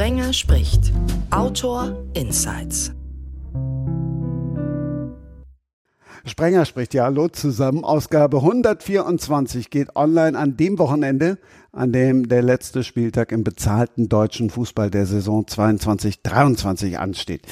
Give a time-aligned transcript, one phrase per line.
[0.00, 0.92] Sprenger spricht.
[1.30, 2.90] Autor Insights.
[6.24, 7.84] Sprenger spricht ja Hallo zusammen.
[7.84, 11.36] Ausgabe 124 geht online an dem Wochenende,
[11.72, 17.42] an dem der letzte Spieltag im bezahlten deutschen Fußball der Saison 22-23 ansteht.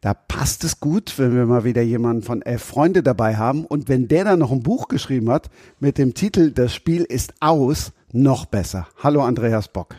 [0.00, 3.88] Da passt es gut, wenn wir mal wieder jemanden von elf Freunde dabei haben und
[3.88, 5.50] wenn der dann noch ein Buch geschrieben hat
[5.80, 8.86] mit dem Titel Das Spiel ist aus, noch besser.
[9.02, 9.96] Hallo Andreas Bock.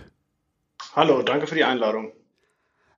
[0.98, 2.12] Hallo, danke für die Einladung.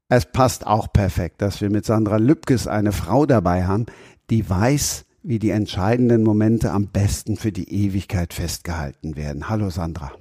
[0.08, 3.88] Es passt auch perfekt, dass wir mit Sandra Lübkes eine Frau dabei haben,
[4.30, 9.50] die weiß, wie die entscheidenden Momente am besten für die Ewigkeit festgehalten werden.
[9.50, 10.14] Hallo Sandra.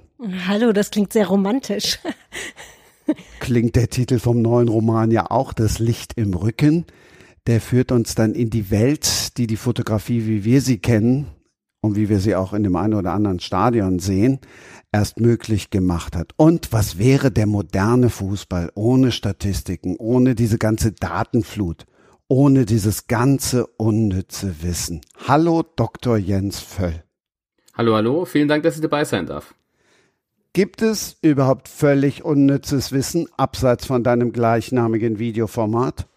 [0.45, 1.99] Hallo, das klingt sehr romantisch.
[3.39, 6.85] Klingt der Titel vom neuen Roman ja auch, Das Licht im Rücken.
[7.47, 11.27] Der führt uns dann in die Welt, die die Fotografie, wie wir sie kennen
[11.79, 14.39] und wie wir sie auch in dem einen oder anderen Stadion sehen,
[14.91, 16.33] erst möglich gemacht hat.
[16.37, 21.85] Und was wäre der moderne Fußball ohne Statistiken, ohne diese ganze Datenflut?
[22.29, 25.01] ohne dieses ganze unnütze Wissen.
[25.27, 26.17] Hallo Dr.
[26.17, 27.03] Jens Völl.
[27.73, 29.55] Hallo, hallo, vielen Dank, dass ich dabei sein darf.
[30.53, 36.07] Gibt es überhaupt völlig unnützes Wissen abseits von deinem gleichnamigen Videoformat?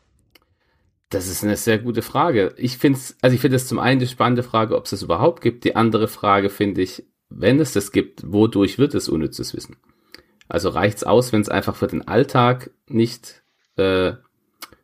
[1.08, 2.54] Das ist eine sehr gute Frage.
[2.56, 5.02] Ich finde es, also ich finde es zum einen die spannende Frage, ob es es
[5.02, 5.64] überhaupt gibt.
[5.64, 7.04] Die andere Frage finde ich,
[7.38, 9.76] wenn es das gibt, wodurch wird es unnützes Wissen?
[10.48, 13.42] Also reicht es aus, wenn es einfach für den Alltag nicht
[13.76, 14.12] äh,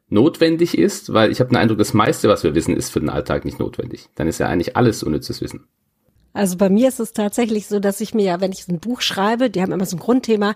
[0.08, 3.10] notwendig ist, weil ich habe den Eindruck, das meiste, was wir wissen, ist für den
[3.10, 4.08] Alltag nicht notwendig.
[4.14, 5.66] Dann ist ja eigentlich alles unnützes Wissen.
[6.32, 9.00] Also bei mir ist es tatsächlich so, dass ich mir ja, wenn ich ein Buch
[9.00, 10.54] schreibe, die haben immer so ein Grundthema,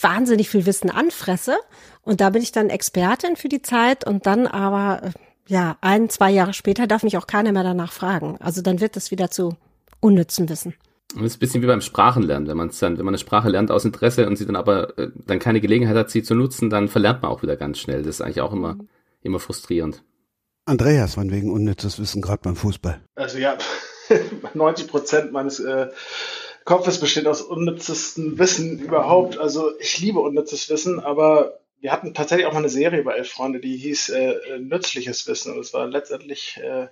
[0.00, 1.56] wahnsinnig viel Wissen anfresse.
[2.02, 5.12] Und da bin ich dann Expertin für die Zeit und dann aber,
[5.46, 8.36] ja, ein, zwei Jahre später darf mich auch keiner mehr danach fragen.
[8.40, 9.56] Also dann wird es wieder zu
[10.00, 10.74] unnützen Wissen.
[11.14, 12.48] Und das ist ein bisschen wie beim Sprachenlernen.
[12.48, 15.10] Wenn man dann, wenn man eine Sprache lernt aus Interesse und sie dann aber äh,
[15.26, 18.02] dann keine Gelegenheit hat, sie zu nutzen, dann verlernt man auch wieder ganz schnell.
[18.02, 18.78] Das ist eigentlich auch immer,
[19.22, 20.02] immer frustrierend.
[20.64, 23.02] Andreas, wann wegen unnützes Wissen gerade beim Fußball?
[23.14, 23.58] Also ja,
[24.54, 25.88] 90 Prozent meines äh,
[26.64, 29.38] Kopfes besteht aus unnützesten Wissen überhaupt.
[29.38, 33.30] Also ich liebe unnützes Wissen, aber wir hatten tatsächlich auch mal eine Serie bei Elf
[33.30, 35.52] Freunde, die hieß äh, Nützliches Wissen.
[35.52, 36.86] Und es war letztendlich äh,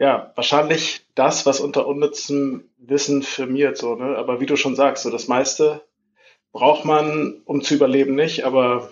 [0.00, 4.16] ja, wahrscheinlich das, was unter unnützem Wissen firmiert, so, ne?
[4.16, 5.82] Aber wie du schon sagst, so das meiste
[6.52, 8.90] braucht man, um zu überleben, nicht, aber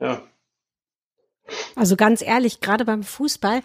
[0.00, 0.22] ja.
[1.76, 3.60] Also ganz ehrlich, gerade beim Fußball,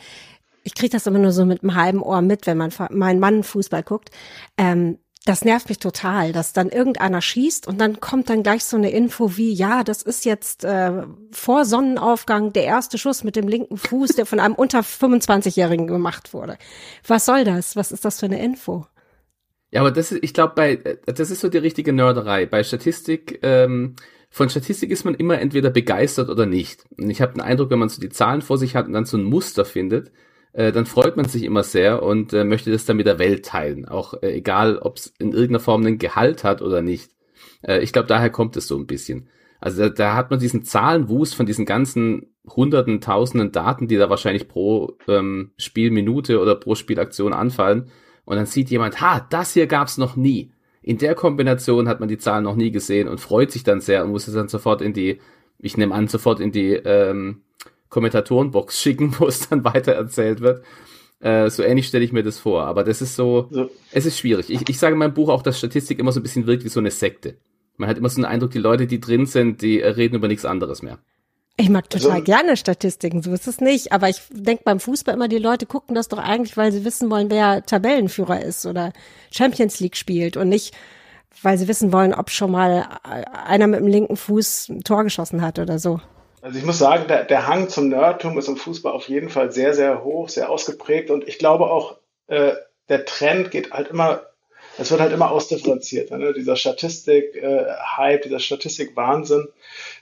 [0.63, 3.43] ich kriege das immer nur so mit einem halben Ohr mit, wenn man mein Mann
[3.43, 4.11] Fußball guckt.
[4.57, 8.77] Ähm, das nervt mich total, dass dann irgendeiner schießt und dann kommt dann gleich so
[8.77, 13.47] eine Info wie, ja, das ist jetzt äh, vor Sonnenaufgang der erste Schuss mit dem
[13.47, 16.57] linken Fuß, der von einem unter 25-Jährigen gemacht wurde.
[17.05, 17.75] Was soll das?
[17.75, 18.85] Was ist das für eine Info?
[19.71, 20.75] Ja, aber das ist, ich glaube, bei
[21.05, 22.45] das ist so die richtige Nörderei.
[22.45, 23.95] Bei Statistik, ähm,
[24.31, 26.85] von Statistik ist man immer entweder begeistert oder nicht.
[26.97, 29.05] Und ich habe den Eindruck, wenn man so die Zahlen vor sich hat und dann
[29.05, 30.11] so ein Muster findet,
[30.53, 33.45] äh, dann freut man sich immer sehr und äh, möchte das dann mit der Welt
[33.45, 33.87] teilen.
[33.87, 37.11] Auch äh, egal, ob es in irgendeiner Form einen Gehalt hat oder nicht.
[37.61, 39.29] Äh, ich glaube, daher kommt es so ein bisschen.
[39.59, 44.09] Also da, da hat man diesen Zahlenwust von diesen ganzen hunderten, tausenden Daten, die da
[44.09, 47.91] wahrscheinlich pro ähm, Spielminute oder pro Spielaktion anfallen.
[48.25, 50.51] Und dann sieht jemand, ha, das hier gab's noch nie.
[50.81, 54.03] In der Kombination hat man die Zahlen noch nie gesehen und freut sich dann sehr
[54.03, 55.19] und muss es dann sofort in die,
[55.57, 57.41] ich nehme an, sofort in die ähm,
[57.89, 60.63] Kommentatorenbox schicken, wo es dann weiter erzählt wird.
[61.19, 62.63] Äh, so ähnlich stelle ich mir das vor.
[62.63, 63.69] Aber das ist so, so.
[63.91, 64.49] es ist schwierig.
[64.49, 66.69] Ich, ich sage in meinem Buch auch, dass Statistik immer so ein bisschen wirkt wie
[66.69, 67.37] so eine Sekte.
[67.77, 70.45] Man hat immer so einen Eindruck, die Leute, die drin sind, die reden über nichts
[70.45, 70.99] anderes mehr.
[71.55, 73.91] Ich mag total also, gerne Statistiken, so ist es nicht.
[73.91, 77.09] Aber ich denke beim Fußball immer, die Leute gucken das doch eigentlich, weil sie wissen
[77.09, 78.93] wollen, wer Tabellenführer ist oder
[79.29, 80.73] Champions League spielt und nicht,
[81.41, 85.41] weil sie wissen wollen, ob schon mal einer mit dem linken Fuß ein Tor geschossen
[85.41, 85.99] hat oder so.
[86.41, 89.51] Also ich muss sagen, der, der Hang zum Nerdtum ist im Fußball auf jeden Fall
[89.51, 92.53] sehr, sehr hoch, sehr ausgeprägt und ich glaube auch, äh,
[92.87, 94.23] der Trend geht halt immer,
[94.77, 96.11] es wird halt immer ausdifferenziert.
[96.11, 96.33] Ne?
[96.33, 99.49] Dieser Statistik-Hype, äh, dieser Statistik-Wahnsinn,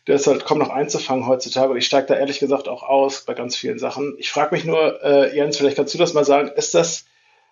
[0.06, 3.25] der ist halt kaum noch einzufangen heutzutage und ich steige da ehrlich gesagt auch aus
[3.25, 4.16] bei ganz vielen Sachen.
[4.19, 7.06] Ich frage mich nur, äh, Jens, vielleicht kannst du das mal sagen, ist das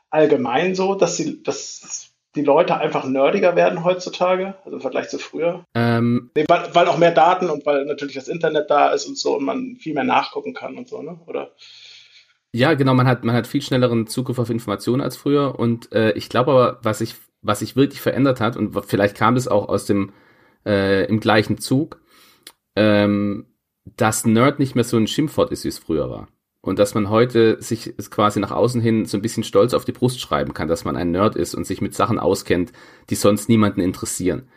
[0.10, 5.18] allgemein so, dass, sie, dass die Leute einfach nerdiger werden heutzutage, also im Vergleich zu
[5.18, 5.64] früher?
[5.74, 9.18] Ähm, nee, weil, weil auch mehr Daten und weil natürlich das Internet da ist und
[9.18, 11.20] so und man viel mehr nachgucken kann und so, ne?
[11.26, 11.52] Oder?
[12.54, 16.12] Ja, genau, man hat, man hat viel schnelleren Zugriff auf Informationen als früher und äh,
[16.12, 19.70] ich glaube aber, was sich was sich wirklich verändert hat und vielleicht kam es auch
[19.70, 20.14] aus dem
[20.66, 22.02] äh, im gleichen Zug,
[22.76, 23.46] ähm,
[23.86, 26.28] dass Nerd nicht mehr so ein Schimpfwort ist, wie es früher war
[26.66, 29.92] und dass man heute sich quasi nach außen hin so ein bisschen stolz auf die
[29.92, 32.72] Brust schreiben kann, dass man ein Nerd ist und sich mit Sachen auskennt,
[33.10, 34.48] die sonst niemanden interessieren.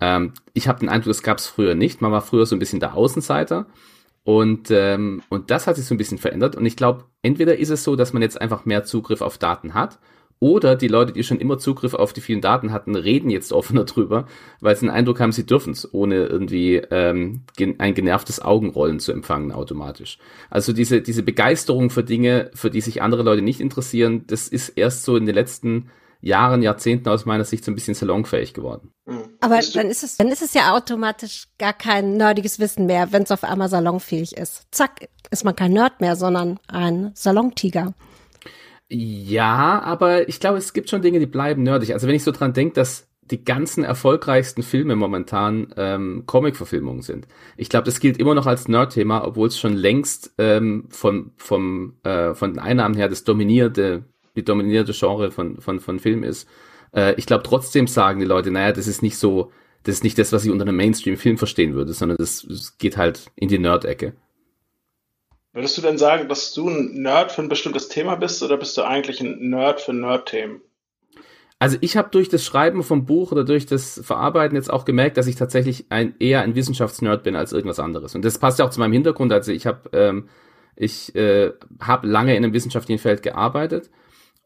[0.00, 2.00] Ähm, ich habe den Eindruck, das gab es früher nicht.
[2.00, 3.66] Man war früher so ein bisschen der Außenseiter.
[4.24, 6.56] Und, ähm, und das hat sich so ein bisschen verändert.
[6.56, 9.74] Und ich glaube, entweder ist es so, dass man jetzt einfach mehr Zugriff auf Daten
[9.74, 9.98] hat
[10.40, 13.84] oder die Leute, die schon immer Zugriff auf die vielen Daten hatten, reden jetzt offener
[13.84, 14.26] drüber,
[14.60, 17.42] weil sie den Eindruck haben, sie dürfen es, ohne irgendwie ähm,
[17.78, 20.18] ein genervtes Augenrollen zu empfangen automatisch.
[20.50, 24.70] Also diese, diese Begeisterung für Dinge, für die sich andere Leute nicht interessieren, das ist
[24.70, 25.90] erst so in den letzten
[26.20, 28.92] Jahren, Jahrzehnten aus meiner Sicht so ein bisschen salonfähig geworden.
[29.06, 29.24] Mhm.
[29.40, 33.22] Aber dann ist es, dann ist es ja automatisch gar kein nerdiges Wissen mehr, wenn
[33.22, 34.66] es auf einmal salonfähig ist.
[34.72, 37.94] Zack, ist man kein Nerd mehr, sondern ein Salontiger.
[38.90, 41.92] Ja, aber ich glaube, es gibt schon Dinge, die bleiben nerdig.
[41.92, 47.26] Also wenn ich so dran denke, dass die ganzen erfolgreichsten Filme momentan ähm, Comic-Verfilmungen sind.
[47.58, 51.94] Ich glaube, das gilt immer noch als Nerd-Thema, obwohl es schon längst ähm, von, vom,
[52.04, 54.04] äh, von den Einnahmen her das dominierte,
[54.36, 56.48] die dominierte Genre von, von, von Film ist.
[56.94, 59.52] Äh, ich glaube, trotzdem sagen die Leute, naja, das ist nicht so,
[59.82, 62.96] das ist nicht das, was ich unter einem Mainstream-Film verstehen würde, sondern das, das geht
[62.96, 64.14] halt in die Nerd-Ecke.
[65.58, 68.78] Würdest du denn sagen, dass du ein Nerd für ein bestimmtes Thema bist oder bist
[68.78, 70.60] du eigentlich ein Nerd für Nerd-Themen?
[71.58, 75.16] Also ich habe durch das Schreiben vom Buch oder durch das Verarbeiten jetzt auch gemerkt,
[75.16, 78.14] dass ich tatsächlich ein, eher ein Wissenschaftsnerd bin als irgendwas anderes.
[78.14, 79.32] Und das passt ja auch zu meinem Hintergrund.
[79.32, 80.28] Also ich habe ähm,
[80.76, 81.50] ich äh,
[81.80, 83.90] habe lange in einem wissenschaftlichen Feld gearbeitet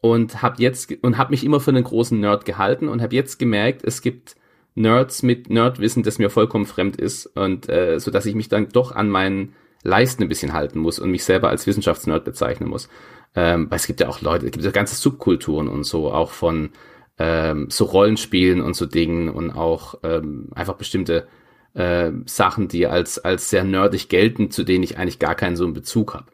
[0.01, 3.37] und habe jetzt und habe mich immer für einen großen Nerd gehalten und habe jetzt
[3.37, 4.35] gemerkt, es gibt
[4.73, 8.69] Nerds mit Nerdwissen, das mir vollkommen fremd ist und äh, so dass ich mich dann
[8.69, 12.89] doch an meinen Leisten ein bisschen halten muss und mich selber als Wissenschaftsnerd bezeichnen muss.
[13.35, 16.31] Ähm, weil es gibt ja auch Leute, es gibt ja ganze Subkulturen und so, auch
[16.31, 16.71] von
[17.17, 21.27] ähm, so Rollenspielen und so Dingen und auch ähm, einfach bestimmte
[21.73, 25.63] äh, Sachen, die als, als sehr nerdig gelten, zu denen ich eigentlich gar keinen so
[25.63, 26.27] einen Bezug habe.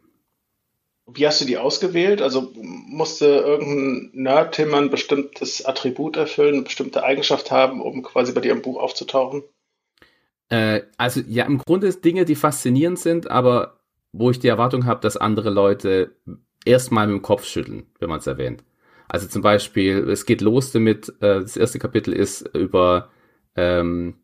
[1.11, 2.21] Wie hast du die ausgewählt?
[2.21, 8.41] Also musste irgendein Nerd-Thema ein bestimmtes Attribut erfüllen, eine bestimmte Eigenschaft haben, um quasi bei
[8.41, 9.43] dir im Buch aufzutauchen?
[10.49, 13.79] Äh, also ja, im Grunde ist Dinge, die faszinierend sind, aber
[14.11, 16.15] wo ich die Erwartung habe, dass andere Leute
[16.65, 18.63] erstmal mit dem Kopf schütteln, wenn man es erwähnt.
[19.07, 23.09] Also zum Beispiel, es geht los damit, äh, das erste Kapitel ist über
[23.55, 24.15] ähm,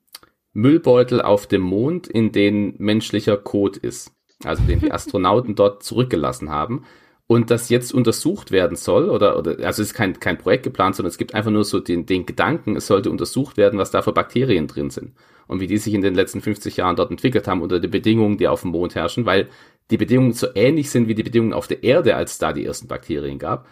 [0.53, 4.11] Müllbeutel auf dem Mond, in denen menschlicher Code ist.
[4.43, 6.85] Also den die Astronauten dort zurückgelassen haben.
[7.27, 10.95] Und das jetzt untersucht werden soll, oder, oder also es ist kein, kein Projekt geplant,
[10.95, 14.03] sondern es gibt einfach nur so den, den Gedanken, es sollte untersucht werden, was da
[14.03, 15.13] für Bakterien drin sind
[15.47, 18.37] und wie die sich in den letzten 50 Jahren dort entwickelt haben unter den Bedingungen,
[18.37, 19.49] die auf dem Mond herrschen, weil
[19.91, 22.87] die Bedingungen so ähnlich sind wie die Bedingungen auf der Erde, als da die ersten
[22.87, 23.67] Bakterien gab.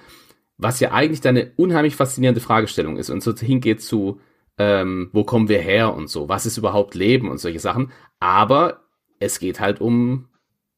[0.58, 4.20] Was ja eigentlich da eine unheimlich faszinierende Fragestellung ist und so hingeht zu,
[4.58, 7.92] ähm, wo kommen wir her und so, was ist überhaupt Leben und solche Sachen.
[8.20, 8.82] Aber
[9.20, 10.30] es geht halt um,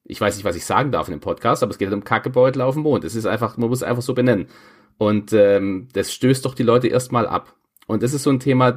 [0.06, 2.04] ich weiß nicht, was ich sagen darf in dem Podcast, aber es geht halt um
[2.04, 3.04] Kackebeutel auf dem Mond.
[3.04, 4.48] Es ist einfach, man muss es einfach so benennen.
[4.98, 7.54] Und ähm, das stößt doch die Leute erstmal ab.
[7.88, 8.72] Und das ist so ein Thema,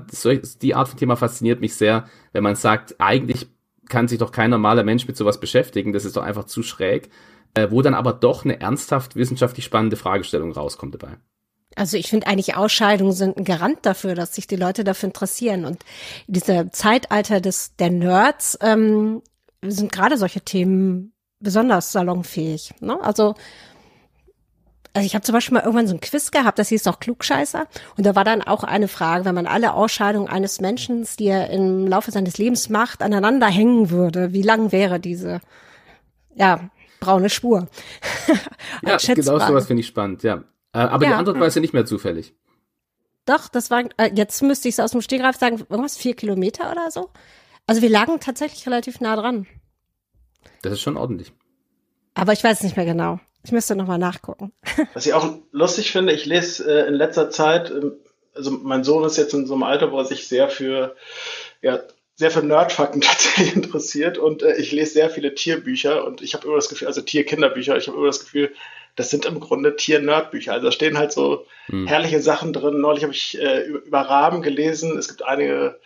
[0.63, 3.47] die Art von Thema fasziniert mich sehr, wenn man sagt, eigentlich
[3.89, 7.11] kann sich doch kein normaler Mensch mit sowas beschäftigen, das ist doch einfach zu schräg,
[7.55, 11.17] äh, wo dann aber doch eine ernsthaft wissenschaftlich spannende Fragestellung rauskommt dabei.
[11.75, 15.65] Also ich finde eigentlich Ausscheidungen sind ein Garant dafür, dass sich die Leute dafür interessieren.
[15.65, 15.85] Und
[16.27, 19.23] diese Zeitalter des der Nerds ähm,
[19.63, 22.75] sind gerade solche Themen besonders salonfähig.
[22.81, 23.01] Ne?
[23.01, 23.35] Also
[24.99, 27.67] also ich habe zum Beispiel mal irgendwann so ein Quiz gehabt, das hieß doch Klugscheißer.
[27.97, 31.51] Und da war dann auch eine Frage, wenn man alle Ausscheidungen eines Menschen, die er
[31.51, 35.41] im Laufe seines Lebens macht, aneinander hängen würde, wie lang wäre diese,
[36.35, 37.69] ja, braune Spur?
[38.83, 40.45] ja, genau sowas finde ich spannend, ja.
[40.73, 42.35] Äh, aber ja, die Antwort war ja nicht mehr zufällig.
[43.25, 46.73] Doch, das war, äh, jetzt müsste ich es aus dem Stegreif sagen, irgendwas, vier Kilometer
[46.73, 47.11] oder so.
[47.67, 49.47] Also wir lagen tatsächlich relativ nah dran.
[50.63, 51.33] Das ist schon ordentlich.
[52.15, 53.21] Aber ich weiß nicht mehr genau.
[53.45, 54.53] Ich müsste nochmal nachgucken.
[54.95, 57.91] Was ich auch lustig finde, ich lese äh, in letzter Zeit, äh,
[58.35, 60.97] also mein Sohn ist jetzt in so einem Alter, wo er sich sehr für,
[61.63, 61.81] ja,
[62.15, 66.47] sehr für Nerdfakten tatsächlich interessiert und äh, ich lese sehr viele Tierbücher und ich habe
[66.47, 68.53] immer das Gefühl, also Tierkinderbücher, ich habe immer das Gefühl,
[68.99, 70.53] das sind im Grunde Tier-Nerdbücher.
[70.53, 71.87] Also da stehen halt so hm.
[71.87, 72.81] herrliche Sachen drin.
[72.81, 74.99] Neulich habe ich äh, über Raben gelesen.
[74.99, 75.79] Es gibt einige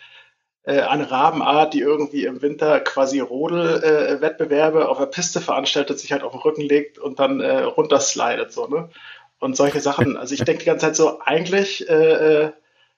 [0.63, 6.11] äh, eine Rabenart, die irgendwie im Winter quasi Rodelwettbewerbe äh, auf der Piste veranstaltet, sich
[6.11, 8.89] halt auf den Rücken legt und dann äh, runterslidet, so, ne?
[9.39, 10.17] Und solche Sachen.
[10.23, 12.51] Also ich denke die ganze Zeit so, eigentlich, äh, äh,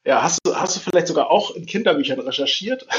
[0.05, 2.87] ja, hast du, hast du vielleicht sogar auch in Kinderbüchern recherchiert?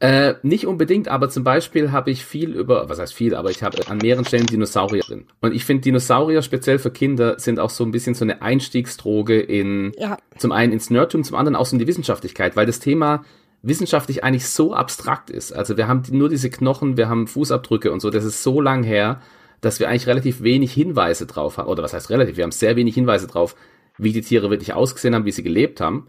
[0.00, 3.62] Äh, nicht unbedingt, aber zum Beispiel habe ich viel über, was heißt viel, aber ich
[3.62, 5.26] habe an mehreren Stellen Dinosaurier drin.
[5.42, 9.38] Und ich finde Dinosaurier speziell für Kinder sind auch so ein bisschen so eine Einstiegsdroge
[9.38, 10.16] in, ja.
[10.38, 13.26] zum einen ins Nerdtum, zum anderen auch so in die Wissenschaftlichkeit, weil das Thema
[13.62, 15.52] wissenschaftlich eigentlich so abstrakt ist.
[15.52, 18.82] Also wir haben nur diese Knochen, wir haben Fußabdrücke und so, das ist so lang
[18.82, 19.20] her,
[19.60, 21.68] dass wir eigentlich relativ wenig Hinweise drauf haben.
[21.68, 22.36] Oder was heißt relativ?
[22.36, 23.54] Wir haben sehr wenig Hinweise drauf,
[23.98, 26.08] wie die Tiere wirklich ausgesehen haben, wie sie gelebt haben.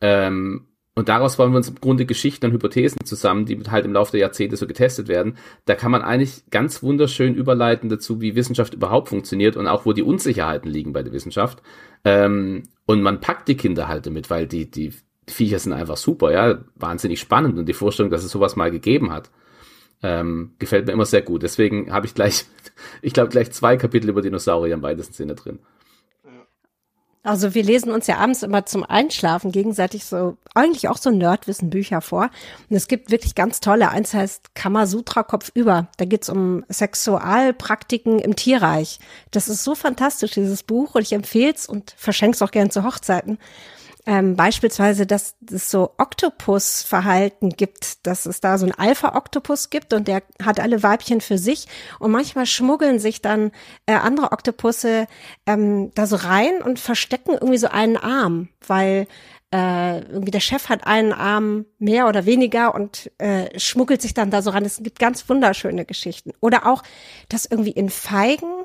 [0.00, 0.66] Ähm,
[0.96, 4.10] und daraus wollen wir uns im Grunde Geschichten und Hypothesen zusammen, die halt im Laufe
[4.10, 5.36] der Jahrzehnte so getestet werden.
[5.64, 9.92] Da kann man eigentlich ganz wunderschön überleiten dazu, wie Wissenschaft überhaupt funktioniert und auch wo
[9.92, 11.62] die Unsicherheiten liegen bei der Wissenschaft.
[12.04, 14.92] Ähm, und man packt die Kinder halt damit, weil die, die
[15.28, 19.12] Viecher sind einfach super, ja, wahnsinnig spannend und die Vorstellung, dass es sowas mal gegeben
[19.12, 19.30] hat,
[20.02, 21.42] ähm, gefällt mir immer sehr gut.
[21.42, 22.46] Deswegen habe ich gleich,
[23.02, 25.58] ich glaube, gleich zwei Kapitel über Dinosaurier im weitesten Sinne drin.
[27.22, 32.00] Also wir lesen uns ja abends immer zum Einschlafen gegenseitig so, eigentlich auch so Nerdwissen-Bücher
[32.00, 32.30] vor.
[32.70, 33.90] Und es gibt wirklich ganz tolle.
[33.90, 35.88] Eins heißt Kamasutra Kopf über.
[35.98, 39.00] Da geht's um Sexualpraktiken im Tierreich.
[39.32, 40.94] Das ist so fantastisch, dieses Buch.
[40.94, 43.38] Und ich empfehle es und verschenke es auch gern zu Hochzeiten
[44.06, 50.08] ähm, beispielsweise, dass es so Oktopusverhalten gibt, dass es da so ein Alpha-Oktopus gibt und
[50.08, 51.66] der hat alle Weibchen für sich
[51.98, 53.52] und manchmal schmuggeln sich dann
[53.86, 55.06] äh, andere Oktopusse
[55.46, 59.06] ähm, da so rein und verstecken irgendwie so einen Arm, weil
[59.52, 64.30] äh, irgendwie der Chef hat einen Arm mehr oder weniger und äh, schmuggelt sich dann
[64.30, 64.64] da so ran.
[64.64, 66.32] Es gibt ganz wunderschöne Geschichten.
[66.40, 66.82] Oder auch,
[67.28, 68.64] dass irgendwie in Feigen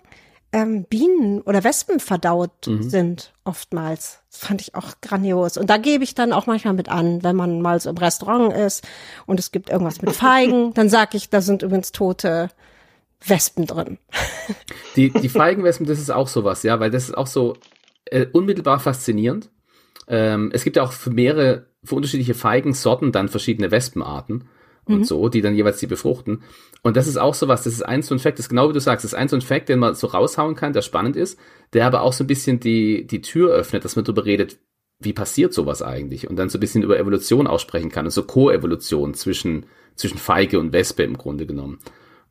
[0.55, 2.89] ähm, Bienen oder Wespen verdaut mhm.
[2.89, 4.21] sind, oftmals.
[4.31, 5.57] Das fand ich auch grandios.
[5.57, 8.53] Und da gebe ich dann auch manchmal mit an, wenn man mal so im Restaurant
[8.53, 8.87] ist
[9.25, 12.49] und es gibt irgendwas mit Feigen, dann sage ich, da sind übrigens tote
[13.25, 13.97] Wespen drin.
[14.95, 17.57] Die, die Feigenwespen, das ist auch sowas, ja, weil das ist auch so
[18.05, 19.49] äh, unmittelbar faszinierend.
[20.07, 24.47] Ähm, es gibt ja auch für mehrere, für unterschiedliche Feigensorten dann verschiedene Wespenarten
[24.87, 25.03] und mhm.
[25.03, 26.43] so, die dann jeweils die befruchten.
[26.83, 28.73] Und das ist auch sowas, das ist ein so ein Fact, das ist genau wie
[28.73, 31.15] du sagst, das ist ein so ein Fact, den man so raushauen kann, der spannend
[31.15, 31.39] ist,
[31.73, 34.59] der aber auch so ein bisschen die, die Tür öffnet, dass man darüber redet,
[34.99, 36.29] wie passiert sowas eigentlich?
[36.29, 39.65] Und dann so ein bisschen über Evolution aussprechen kann, also Co-Evolution zwischen,
[39.95, 41.79] zwischen Feige und Wespe im Grunde genommen.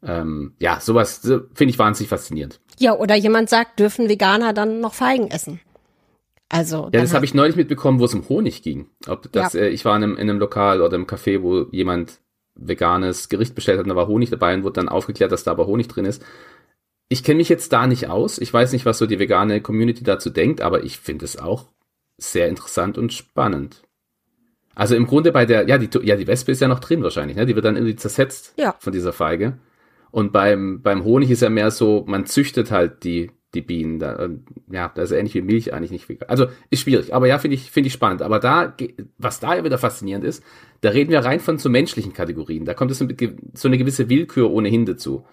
[0.03, 2.61] Ähm, ja, sowas so, finde ich wahnsinnig faszinierend.
[2.79, 5.61] Ja, oder jemand sagt, dürfen Veganer dann noch Feigen essen?
[6.49, 8.87] Also ja, das habe ich neulich mitbekommen, wo es um Honig ging.
[9.09, 9.61] Ob das, ja.
[9.61, 12.21] äh, ich war in einem, in einem Lokal oder im Café, wo jemand
[12.55, 15.51] veganes Gericht bestellt hat und da war Honig dabei und wurde dann aufgeklärt, dass da
[15.51, 16.25] aber Honig drin ist.
[17.09, 18.39] Ich kenne mich jetzt da nicht aus.
[18.39, 21.67] Ich weiß nicht, was so die vegane Community dazu denkt, aber ich finde es auch
[22.17, 23.83] sehr interessant und spannend.
[24.75, 27.37] Also im Grunde bei der, ja, die, ja, die Wespe ist ja noch drin wahrscheinlich,
[27.37, 27.47] ne?
[27.47, 28.75] Die wird dann irgendwie zersetzt ja.
[28.79, 29.59] von dieser Feige.
[30.11, 33.99] Und beim, beim Honig ist ja mehr so, man züchtet halt die, die Bienen.
[33.99, 34.29] Da,
[34.71, 36.29] ja, das ist ähnlich wie Milch eigentlich nicht vegan.
[36.29, 38.23] Also ist schwierig, aber ja, finde ich, finde ich spannend.
[38.23, 38.75] Aber da,
[39.19, 40.43] was da ja wieder faszinierend ist,
[40.81, 42.65] da reden wir rein von so menschlichen Kategorien.
[42.65, 45.25] Da kommt es so eine gewisse Willkür ohnehin dazu.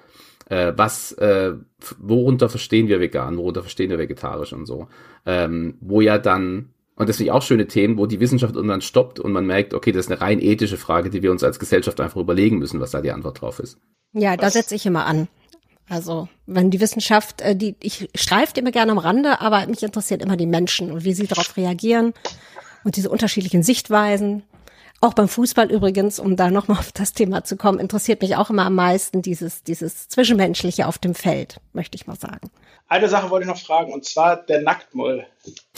[0.50, 1.54] Äh, was, äh,
[1.98, 4.88] worunter verstehen wir vegan, worunter verstehen wir vegetarisch und so.
[5.26, 9.20] Ähm, wo ja dann, und das sind auch schöne Themen, wo die Wissenschaft irgendwann stoppt
[9.20, 12.02] und man merkt, okay, das ist eine rein ethische Frage, die wir uns als Gesellschaft
[12.02, 13.80] einfach überlegen müssen, was da die Antwort drauf ist.
[14.14, 15.30] Ja, da setze ich immer an.
[15.92, 20.22] Also wenn die Wissenschaft, äh, die ich streife immer gerne am Rande, aber mich interessiert
[20.22, 22.14] immer die Menschen und wie sie darauf reagieren
[22.86, 24.44] und diese unterschiedlichen Sichtweisen.
[25.02, 28.50] Auch beim Fußball übrigens, um da nochmal auf das Thema zu kommen, interessiert mich auch
[28.50, 32.50] immer am meisten dieses, dieses Zwischenmenschliche auf dem Feld, möchte ich mal sagen.
[32.92, 35.26] Eine Sache wollte ich noch fragen, und zwar der Nacktmull.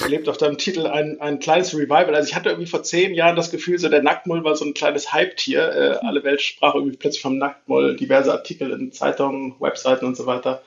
[0.01, 2.15] Erlebt auf deinem Titel ein, ein kleines Revival.
[2.15, 4.73] Also ich hatte irgendwie vor zehn Jahren das Gefühl, so der Nacktmull war so ein
[4.73, 5.61] kleines Hype-Tier.
[5.61, 10.25] Äh, alle Welt sprach irgendwie plötzlich vom Nacktmull, diverse Artikel in Zeitungen, Webseiten und so
[10.25, 10.63] weiter.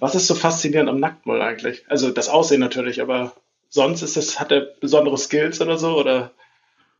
[0.00, 1.84] Was ist so faszinierend am Nacktmull eigentlich?
[1.88, 3.34] Also das Aussehen natürlich, aber
[3.68, 6.32] sonst ist es, hat er besondere Skills oder so, oder?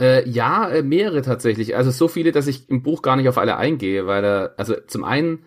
[0.00, 1.74] Äh, ja, äh, mehrere tatsächlich.
[1.74, 4.76] Also so viele, dass ich im Buch gar nicht auf alle eingehe, weil er, also
[4.86, 5.42] zum einen,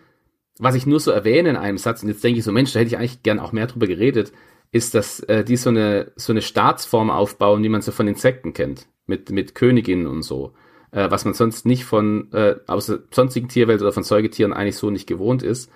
[0.60, 2.80] was ich nur so erwähne in einem Satz, und jetzt denke ich so, Mensch, da
[2.80, 4.32] hätte ich eigentlich gern auch mehr drüber geredet,
[4.72, 8.52] ist, dass äh, die so eine, so eine Staatsform aufbauen, wie man so von Insekten
[8.52, 10.52] kennt, mit, mit Königinnen und so.
[10.92, 14.76] Äh, was man sonst nicht von, äh, aus der sonstigen Tierwelt oder von Säugetieren eigentlich
[14.76, 15.70] so nicht gewohnt ist.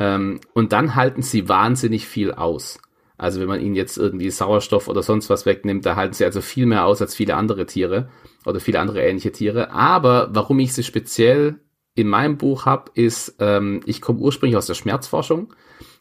[0.00, 2.80] Ähm, und dann halten sie wahnsinnig viel aus.
[3.16, 6.40] Also wenn man ihnen jetzt irgendwie Sauerstoff oder sonst was wegnimmt, da halten sie also
[6.40, 8.08] viel mehr aus als viele andere Tiere
[8.44, 9.70] oder viele andere ähnliche Tiere.
[9.70, 11.60] Aber warum ich sie speziell
[11.94, 15.54] in meinem Buch habe, ist, ähm, ich komme ursprünglich aus der Schmerzforschung.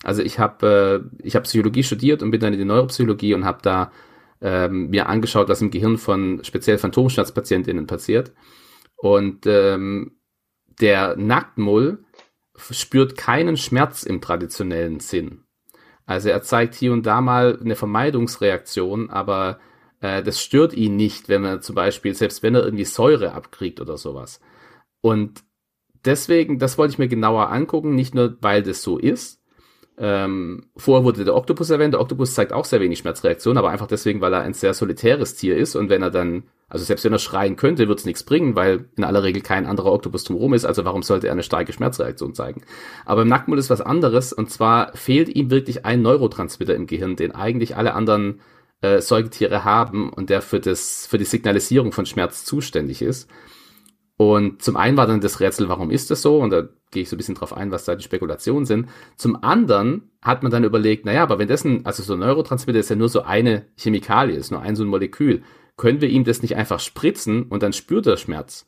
[0.04, 3.46] Also ich habe äh, ich habe Psychologie studiert und bin dann in die Neuropsychologie und
[3.46, 3.92] habe da
[4.42, 8.34] ähm, mir angeschaut, was im Gehirn von speziell Phantomschmerzpatientinnen passiert.
[8.98, 10.18] Und ähm,
[10.82, 12.04] der Nacktmull
[12.56, 15.44] spürt keinen Schmerz im traditionellen Sinn.
[16.06, 19.60] Also er zeigt hier und da mal eine Vermeidungsreaktion, aber
[20.02, 23.80] äh, das stört ihn nicht, wenn er zum Beispiel, selbst wenn er irgendwie Säure abkriegt
[23.80, 24.42] oder sowas.
[25.02, 25.44] Und
[26.06, 29.42] deswegen, das wollte ich mir genauer angucken, nicht nur, weil das so ist.
[29.98, 31.94] Ähm, vorher wurde der Oktopus erwähnt.
[31.94, 35.36] Der Oktopus zeigt auch sehr wenig Schmerzreaktion, aber einfach deswegen, weil er ein sehr solitäres
[35.36, 36.44] Tier ist und wenn er dann
[36.74, 39.68] also selbst wenn er schreien könnte, wird es nichts bringen, weil in aller Regel kein
[39.68, 40.66] anderer Oktopus drumherum ist.
[40.66, 42.64] Also warum sollte er eine starke Schmerzreaktion zeigen?
[43.06, 44.34] Aber im Nacktmull ist was anderes.
[44.34, 48.42] Und zwar fehlt ihm wirklich ein Neurotransmitter im Gehirn, den eigentlich alle anderen
[48.82, 53.30] äh, Säugetiere haben und der für das, für die Signalisierung von Schmerz zuständig ist.
[54.32, 56.40] Und zum einen war dann das Rätsel, warum ist das so?
[56.40, 58.90] Und da gehe ich so ein bisschen drauf ein, was da die Spekulationen sind.
[59.18, 62.80] Zum anderen hat man dann überlegt, naja, aber wenn das ein, also so ein Neurotransmitter
[62.80, 65.44] ist ja nur so eine Chemikalie, ist nur ein so ein Molekül,
[65.76, 68.68] können wir ihm das nicht einfach spritzen und dann spürt er Schmerz?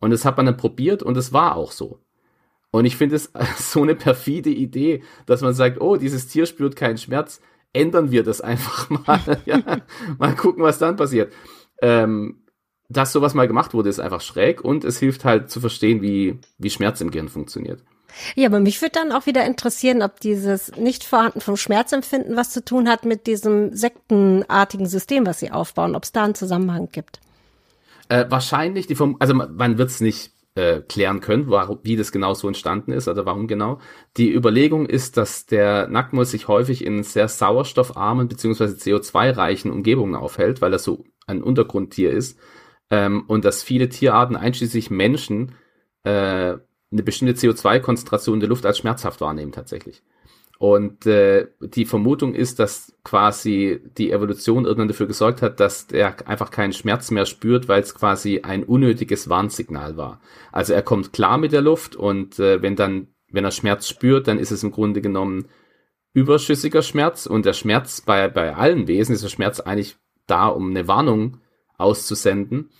[0.00, 2.00] Und das hat man dann probiert und es war auch so.
[2.70, 6.76] Und ich finde es so eine perfide Idee, dass man sagt, oh, dieses Tier spürt
[6.76, 7.40] keinen Schmerz,
[7.72, 9.20] ändern wir das einfach mal.
[9.44, 9.60] ja,
[10.18, 11.32] mal gucken, was dann passiert.
[11.82, 12.42] Ähm,
[12.88, 16.38] dass sowas mal gemacht wurde, ist einfach schräg und es hilft halt zu verstehen, wie,
[16.58, 17.82] wie Schmerz im Gehirn funktioniert.
[18.34, 22.64] Ja, aber mich würde dann auch wieder interessieren, ob dieses Nicht-Vorhanden vom Schmerzempfinden was zu
[22.64, 27.20] tun hat mit diesem sektenartigen System, was sie aufbauen, ob es da einen Zusammenhang gibt.
[28.08, 32.12] Äh, wahrscheinlich, die vom, also man wird es nicht äh, klären können, warum, wie das
[32.12, 33.80] genau so entstanden ist oder warum genau.
[34.16, 38.64] Die Überlegung ist, dass der Nacktmull sich häufig in sehr sauerstoffarmen bzw.
[38.64, 42.38] CO2-reichen Umgebungen aufhält, weil er so ein Untergrundtier ist
[42.90, 45.54] ähm, und dass viele Tierarten, einschließlich Menschen,
[46.04, 46.56] äh,
[46.92, 50.02] eine bestimmte CO2-Konzentration in der Luft als schmerzhaft wahrnehmen tatsächlich.
[50.58, 56.26] Und äh, die Vermutung ist, dass quasi die Evolution irgendwann dafür gesorgt hat, dass er
[56.26, 60.20] einfach keinen Schmerz mehr spürt, weil es quasi ein unnötiges Warnsignal war.
[60.52, 64.28] Also er kommt klar mit der Luft und äh, wenn dann, wenn er Schmerz spürt,
[64.28, 65.48] dann ist es im Grunde genommen
[66.14, 70.70] überschüssiger Schmerz und der Schmerz bei, bei allen Wesen ist der Schmerz eigentlich da, um
[70.70, 71.40] eine Warnung
[71.78, 72.70] auszusenden.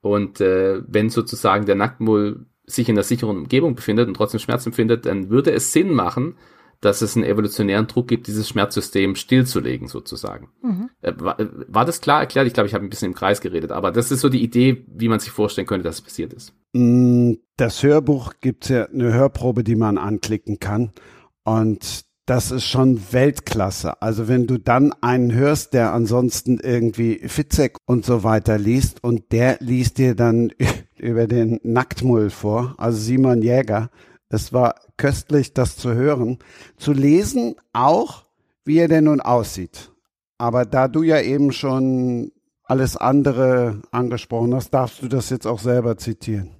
[0.00, 4.64] Und äh, wenn sozusagen der Nacktmull sich in einer sicheren Umgebung befindet und trotzdem Schmerz
[4.66, 6.36] empfindet, dann würde es Sinn machen,
[6.80, 10.48] dass es einen evolutionären Druck gibt, dieses Schmerzsystem stillzulegen, sozusagen.
[10.62, 10.88] Mhm.
[11.02, 12.46] Äh, war, äh, war, das klar erklärt?
[12.46, 14.86] Ich glaube, ich habe ein bisschen im Kreis geredet, aber das ist so die Idee,
[14.88, 16.54] wie man sich vorstellen könnte, dass es passiert ist.
[16.72, 20.92] Mm, das Hörbuch gibt ja eine Hörprobe, die man anklicken kann.
[21.44, 24.00] Und das ist schon Weltklasse.
[24.02, 29.32] Also wenn du dann einen hörst, der ansonsten irgendwie Fitzek und so weiter liest und
[29.32, 30.52] der liest dir dann
[30.96, 33.90] über den Nacktmull vor, also Simon Jäger.
[34.28, 36.38] Es war köstlich, das zu hören.
[36.76, 38.26] Zu lesen auch,
[38.64, 39.90] wie er denn nun aussieht.
[40.38, 42.30] Aber da du ja eben schon
[42.62, 46.50] alles andere angesprochen hast, darfst du das jetzt auch selber zitieren.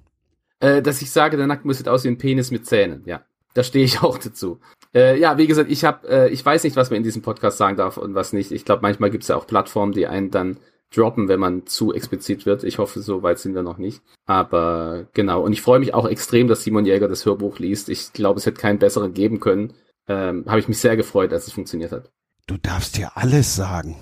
[0.59, 3.21] Äh, dass ich sage, der Nacktmull sieht aus wie ein Penis mit Zähnen, ja.
[3.53, 4.59] Da stehe ich auch dazu.
[4.93, 7.57] Äh, ja, wie gesagt, ich habe, äh, ich weiß nicht, was man in diesem Podcast
[7.57, 8.51] sagen darf und was nicht.
[8.51, 10.57] Ich glaube, manchmal gibt es ja auch Plattformen, die einen dann
[10.93, 12.63] droppen, wenn man zu explizit wird.
[12.63, 14.01] Ich hoffe, so weit sind wir noch nicht.
[14.25, 17.89] Aber genau, und ich freue mich auch extrem, dass Simon Jäger das Hörbuch liest.
[17.89, 19.73] Ich glaube, es hätte keinen besseren geben können.
[20.07, 22.11] Ähm, Habe ich mich sehr gefreut, als es funktioniert hat.
[22.47, 23.95] Du darfst dir alles sagen.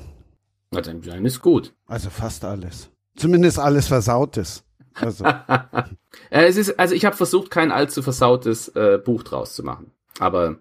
[0.72, 1.74] Na, dann ist gut.
[1.86, 2.90] Also fast alles.
[3.16, 4.64] Zumindest alles Versautes.
[4.96, 5.26] Also.
[6.32, 9.92] Äh, es ist, also ich habe versucht, kein allzu versautes äh, Buch draus zu machen.
[10.18, 10.58] Aber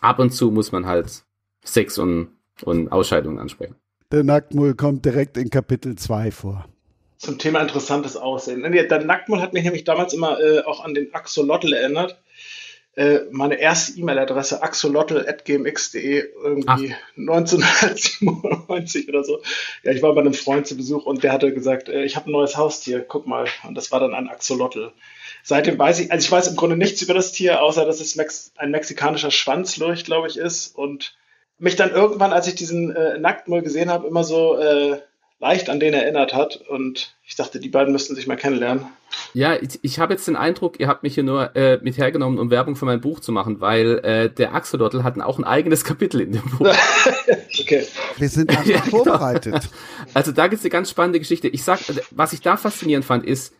[0.00, 1.24] ab und zu muss man halt
[1.64, 2.28] Sex und,
[2.62, 3.76] und Ausscheidungen ansprechen.
[4.12, 6.66] Der Nacktmull kommt direkt in Kapitel 2 vor.
[7.18, 8.62] Zum Thema interessantes Aussehen.
[8.62, 12.20] Der Nacktmull hat mich nämlich damals immer äh, auch an den Axolotl erinnert.
[12.96, 17.18] Äh, meine erste E-Mail-Adresse axolotl.gmx.de irgendwie Ach.
[17.18, 19.42] 1997 oder so.
[19.82, 22.30] Ja, ich war bei einem Freund zu Besuch und der hatte gesagt, äh, ich habe
[22.30, 23.46] ein neues Haustier, guck mal.
[23.68, 24.92] Und das war dann ein Axolotl.
[25.48, 28.16] Seitdem weiß ich, also ich weiß im Grunde nichts über das Tier, außer dass es
[28.16, 31.14] Mex ein mexikanischer Schwanzlurch, glaube ich, ist und
[31.56, 34.98] mich dann irgendwann, als ich diesen äh, Nacktmull gesehen habe, immer so äh,
[35.38, 36.56] leicht an den erinnert hat.
[36.68, 38.86] Und ich dachte, die beiden müssten sich mal kennenlernen.
[39.34, 42.40] Ja, ich, ich habe jetzt den Eindruck, ihr habt mich hier nur äh, mit hergenommen,
[42.40, 45.84] um Werbung für mein Buch zu machen, weil äh, der Axolotl hat auch ein eigenes
[45.84, 46.74] Kapitel in dem Buch.
[47.60, 47.86] okay.
[48.16, 49.04] Wir sind einfach ja, genau.
[49.04, 49.68] vorbereitet.
[50.12, 51.46] Also da gibt's eine ganz spannende Geschichte.
[51.46, 51.78] Ich sag,
[52.10, 53.54] was ich da faszinierend fand, ist,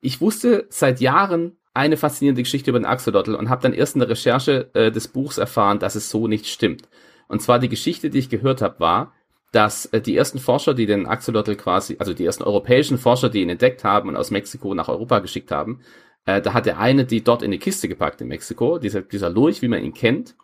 [0.00, 4.00] ich wusste seit Jahren eine faszinierende Geschichte über den Axolotl und habe dann erst in
[4.00, 6.88] der Recherche äh, des Buchs erfahren, dass es so nicht stimmt.
[7.28, 9.12] Und zwar die Geschichte, die ich gehört habe, war,
[9.52, 13.42] dass äh, die ersten Forscher, die den Axolotl quasi, also die ersten europäischen Forscher, die
[13.42, 15.80] ihn entdeckt haben und aus Mexiko nach Europa geschickt haben,
[16.26, 19.30] äh, da hat der eine die dort in eine Kiste gepackt in Mexiko, dieser, dieser
[19.30, 20.34] Lurch, wie man ihn kennt,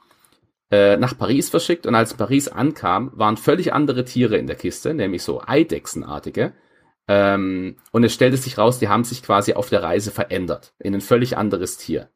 [0.70, 4.94] äh, nach Paris verschickt und als Paris ankam, waren völlig andere Tiere in der Kiste,
[4.94, 6.52] nämlich so Eidechsenartige.
[7.06, 10.94] Ähm, und es stellte sich raus, die haben sich quasi auf der Reise verändert in
[10.94, 12.08] ein völlig anderes Tier.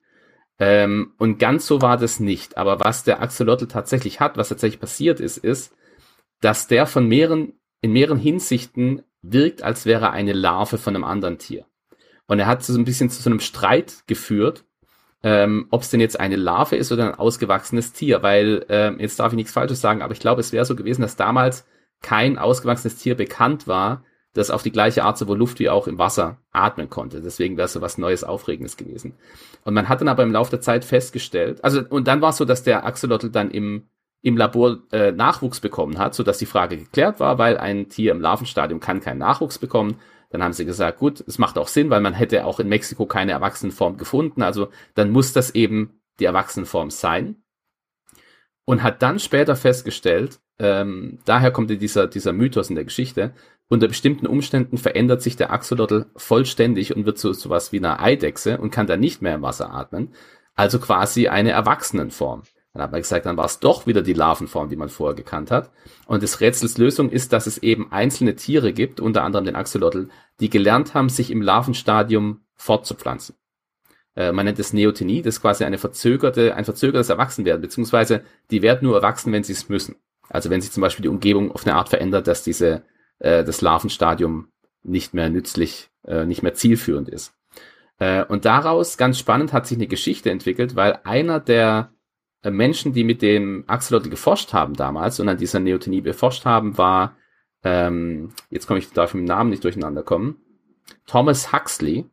[0.59, 2.57] Ähm, und ganz so war das nicht.
[2.57, 5.75] Aber was der Axolotl tatsächlich hat, was tatsächlich passiert ist, ist,
[6.41, 11.05] dass der von mehreren, in mehreren Hinsichten wirkt, als wäre er eine Larve von einem
[11.05, 11.67] anderen Tier.
[12.27, 14.65] Und er hat so ein bisschen zu so einem Streit geführt,
[15.23, 19.19] ähm, ob es denn jetzt eine Larve ist oder ein ausgewachsenes Tier, weil ähm, jetzt
[19.19, 21.67] darf ich nichts Falsches sagen, aber ich glaube, es wäre so gewesen, dass damals
[22.03, 25.99] kein ausgewachsenes Tier bekannt war, das auf die gleiche Art sowohl Luft wie auch im
[25.99, 27.21] Wasser atmen konnte.
[27.21, 29.15] Deswegen wäre es so was Neues, Aufregendes gewesen.
[29.65, 32.37] Und man hat dann aber im Laufe der Zeit festgestellt, also und dann war es
[32.37, 33.89] so, dass der Axolotl dann im
[34.21, 38.13] im Labor äh, Nachwuchs bekommen hat, so dass die Frage geklärt war, weil ein Tier
[38.13, 40.01] im Larvenstadium kann keinen Nachwuchs bekommen.
[40.31, 43.07] Dann haben sie gesagt, gut, es macht auch Sinn, weil man hätte auch in Mexiko
[43.07, 44.43] keine Erwachsenenform gefunden.
[44.43, 47.37] Also dann muss das eben die Erwachsenenform sein.
[48.65, 53.33] Und hat dann später festgestellt, ähm, daher kommt dieser, dieser Mythos in der Geschichte,
[53.69, 58.59] unter bestimmten Umständen verändert sich der Axolotl vollständig und wird so sowas wie einer Eidechse
[58.59, 60.15] und kann dann nicht mehr im Wasser atmen.
[60.55, 62.43] Also quasi eine Erwachsenenform.
[62.73, 65.51] Dann hat man gesagt, dann war es doch wieder die Larvenform, die man vorher gekannt
[65.51, 65.71] hat.
[66.07, 70.09] Und des Rätsels Lösung ist, dass es eben einzelne Tiere gibt, unter anderem den Axolotl,
[70.41, 73.37] die gelernt haben, sich im Larvenstadium fortzupflanzen.
[74.15, 78.63] Äh, man nennt es Neotenie, das ist quasi eine verzögerte, ein verzögertes Erwachsenwerden, beziehungsweise die
[78.63, 79.97] werden nur erwachsen, wenn sie es müssen.
[80.29, 82.83] Also wenn sich zum Beispiel die Umgebung auf eine Art verändert, dass diese,
[83.19, 84.49] äh, das Larvenstadium
[84.83, 87.35] nicht mehr nützlich, äh, nicht mehr zielführend ist.
[87.99, 91.93] Äh, und daraus, ganz spannend, hat sich eine Geschichte entwickelt, weil einer der
[92.43, 96.79] äh, Menschen, die mit dem Axolotl geforscht haben damals und an dieser Neotenie beforscht haben,
[96.79, 97.17] war,
[97.65, 100.37] ähm, jetzt komme ich, darf ich mit dem Namen nicht durcheinander kommen,
[101.07, 102.07] Thomas Huxley.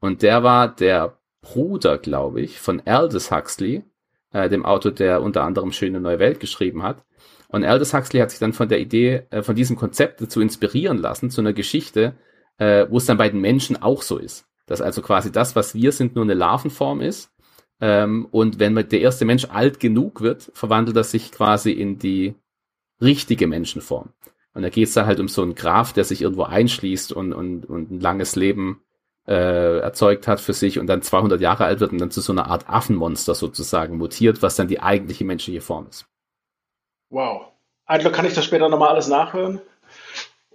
[0.00, 3.84] Und der war der Bruder, glaube ich, von Aldous Huxley,
[4.32, 7.04] äh, dem Autor, der unter anderem Schöne Neue Welt geschrieben hat.
[7.48, 10.98] Und Aldous Huxley hat sich dann von der Idee, äh, von diesem Konzept dazu inspirieren
[10.98, 12.14] lassen, zu einer Geschichte,
[12.58, 14.46] äh, wo es dann bei den Menschen auch so ist.
[14.66, 17.32] Dass also quasi das, was wir sind, nur eine Larvenform ist
[17.80, 22.34] ähm, und wenn der erste Mensch alt genug wird, verwandelt er sich quasi in die
[23.00, 24.10] richtige Menschenform.
[24.54, 27.32] Und da geht es dann halt um so einen Graf, der sich irgendwo einschließt und,
[27.32, 28.82] und, und ein langes Leben
[29.28, 32.32] äh, erzeugt hat für sich und dann 200 Jahre alt wird und dann zu so
[32.32, 36.06] einer Art Affenmonster sozusagen mutiert, was dann die eigentliche menschliche Form ist.
[37.10, 37.48] Wow.
[37.86, 39.60] Eigentlich kann ich das später nochmal alles nachhören?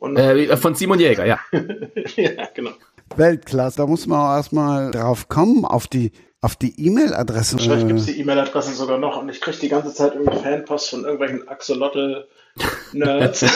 [0.02, 1.40] Äh, von Simon Jäger, ja.
[2.16, 2.72] ja, genau.
[3.16, 6.12] Weltklasse, da muss man auch erstmal drauf kommen, auf die
[6.42, 7.56] auf die E-Mail-Adresse.
[7.56, 10.90] Wahrscheinlich gibt es die E-Mail-Adresse sogar noch und ich kriege die ganze Zeit irgendwie Fanpost
[10.90, 13.44] von irgendwelchen Axolotl-Nerds.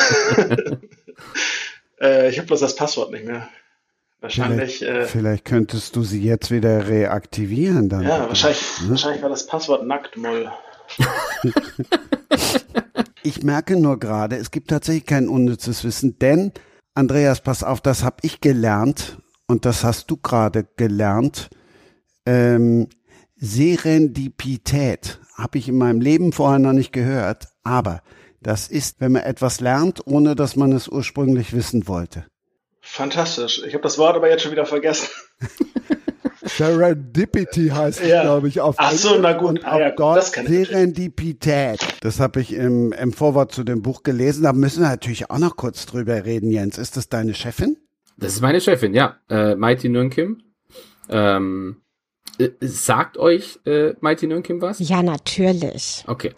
[2.01, 3.49] äh, ich habe bloß das Passwort nicht mehr.
[4.21, 4.77] Wahrscheinlich.
[4.77, 8.03] Vielleicht, äh, vielleicht, könntest du sie jetzt wieder reaktivieren dann.
[8.03, 8.91] Ja, wahrscheinlich, ne?
[8.91, 10.49] wahrscheinlich war das Passwort Nacktmoll.
[13.27, 16.51] ich merke nur gerade, es gibt tatsächlich kein unnützes Wissen, denn
[16.93, 21.49] Andreas, pass auf, das habe ich gelernt und das hast du gerade gelernt
[22.27, 22.89] ähm,
[23.37, 28.01] Serendipität habe ich in meinem Leben vorher noch nicht gehört, aber
[28.41, 32.25] das ist, wenn man etwas lernt, ohne dass man es ursprünglich wissen wollte.
[32.81, 33.63] Fantastisch.
[33.65, 35.07] Ich habe das Wort aber jetzt schon wieder vergessen.
[36.47, 38.23] Serendipity heißt es, ja.
[38.23, 39.49] glaube ich, auf Ach so, na gut.
[39.49, 41.79] Und ah, ja, Gott, das Serendipität.
[42.01, 44.43] Das habe ich im, im Vorwort zu dem Buch gelesen.
[44.43, 46.77] Da müssen wir natürlich auch noch kurz drüber reden, Jens.
[46.77, 47.77] Ist das deine Chefin?
[48.17, 49.17] Das ist meine Chefin, ja.
[49.29, 50.41] Äh, Mighty Nunkim.
[51.09, 51.81] Ähm,
[52.39, 54.79] äh, sagt euch äh, Mighty Nunkim was?
[54.79, 56.03] Ja, natürlich.
[56.07, 56.33] Okay.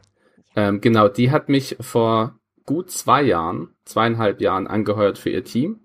[0.56, 5.80] Ähm, genau, die hat mich vor gut zwei Jahren, zweieinhalb Jahren angeheuert für ihr Team.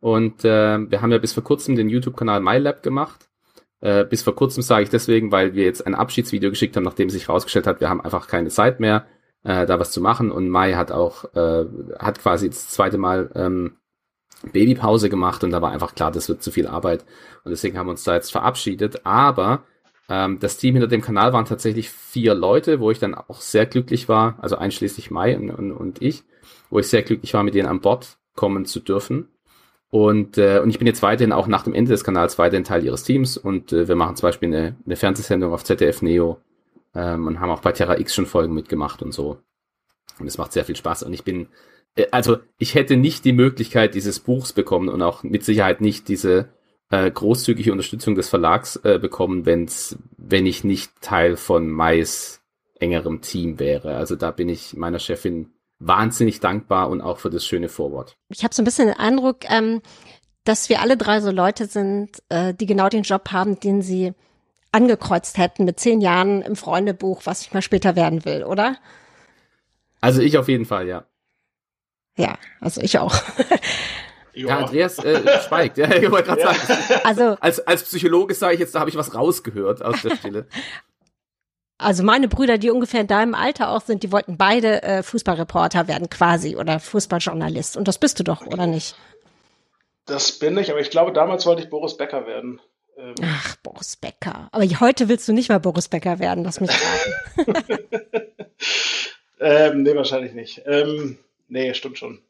[0.00, 3.27] Und äh, wir haben ja bis vor kurzem den YouTube-Kanal MyLab gemacht.
[3.80, 7.10] Äh, bis vor kurzem sage ich deswegen, weil wir jetzt ein Abschiedsvideo geschickt haben, nachdem
[7.10, 9.06] sich herausgestellt hat, wir haben einfach keine Zeit mehr,
[9.44, 10.30] äh, da was zu machen.
[10.30, 11.64] Und Mai hat auch, äh,
[11.98, 13.76] hat quasi das zweite Mal ähm,
[14.52, 17.04] Babypause gemacht und da war einfach klar, das wird zu viel Arbeit.
[17.44, 19.04] Und deswegen haben wir uns da jetzt verabschiedet.
[19.06, 19.64] Aber
[20.08, 23.66] ähm, das Team hinter dem Kanal waren tatsächlich vier Leute, wo ich dann auch sehr
[23.66, 26.24] glücklich war, also einschließlich Mai und, und, und ich,
[26.70, 29.28] wo ich sehr glücklich war, mit denen an Bord kommen zu dürfen.
[29.90, 32.84] Und, äh, und ich bin jetzt weiterhin auch nach dem Ende des Kanals weiterhin Teil
[32.84, 36.38] ihres Teams und äh, wir machen zum Beispiel eine, eine Fernsehsendung auf ZDF Neo
[36.94, 39.38] ähm, und haben auch bei Terra X schon Folgen mitgemacht und so.
[40.18, 41.48] Und es macht sehr viel Spaß und ich bin
[41.96, 46.08] äh, also ich hätte nicht die Möglichkeit dieses Buchs bekommen und auch mit Sicherheit nicht
[46.08, 46.48] diese
[46.90, 52.40] äh, großzügige Unterstützung des Verlags äh, bekommen, wenn's, wenn ich nicht Teil von Mais
[52.80, 53.96] engerem Team wäre.
[53.96, 58.16] Also da bin ich meiner Chefin wahnsinnig dankbar und auch für das schöne Vorwort.
[58.28, 59.80] Ich habe so ein bisschen den Eindruck, ähm,
[60.44, 64.12] dass wir alle drei so Leute sind, äh, die genau den Job haben, den sie
[64.72, 68.76] angekreuzt hätten mit zehn Jahren im Freundebuch, was ich mal später werden will, oder?
[70.00, 71.04] Also ich auf jeden Fall, ja.
[72.16, 73.14] Ja, also ich auch.
[74.34, 75.78] Ja, Andreas äh, schweigt.
[75.78, 76.54] Ja, ich wollte gerade ja.
[76.54, 77.00] sagen.
[77.02, 80.46] Also, als, als Psychologe sage ich jetzt, da habe ich was rausgehört aus der Stille.
[81.78, 85.86] Also meine Brüder, die ungefähr in deinem Alter auch sind, die wollten beide äh, Fußballreporter
[85.86, 87.76] werden quasi oder Fußballjournalist.
[87.76, 88.96] Und das bist du doch, oder nicht?
[90.04, 92.60] Das bin ich, aber ich glaube, damals wollte ich Boris Becker werden.
[92.96, 93.14] Ähm.
[93.22, 94.48] Ach, Boris Becker.
[94.50, 97.54] Aber heute willst du nicht mal Boris Becker werden, lass mich sagen.
[99.40, 100.62] ähm, nee, wahrscheinlich nicht.
[100.66, 102.20] Ähm, nee, stimmt schon.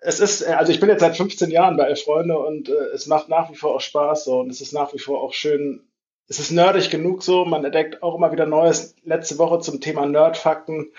[0.00, 2.94] Es ist, äh, also ich bin jetzt seit 15 Jahren bei Elf Freunde und äh,
[2.94, 5.34] es macht nach wie vor auch Spaß so und es ist nach wie vor auch
[5.34, 5.86] schön.
[6.28, 8.96] Es ist nerdig genug so, man entdeckt auch immer wieder Neues.
[9.04, 10.92] Letzte Woche zum Thema Nerdfakten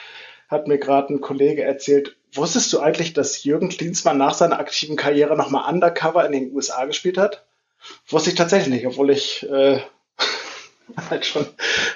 [0.48, 4.96] hat mir gerade ein Kollege erzählt, wusstest du eigentlich, dass Jürgen Klinsmann nach seiner aktiven
[4.96, 7.46] Karriere nochmal Undercover in den USA gespielt hat?
[8.08, 9.80] Wusste ich tatsächlich nicht, obwohl ich äh,
[11.10, 11.46] halt schon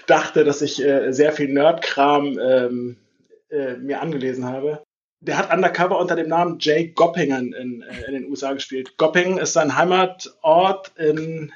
[0.07, 2.97] dachte, dass ich äh, sehr viel Nerdkram ähm,
[3.49, 4.83] äh, mir angelesen habe.
[5.21, 8.97] Der hat Undercover unter dem Namen Jay Goppingen in, äh, in den USA gespielt.
[8.97, 11.53] Goppingen ist sein Heimatort in,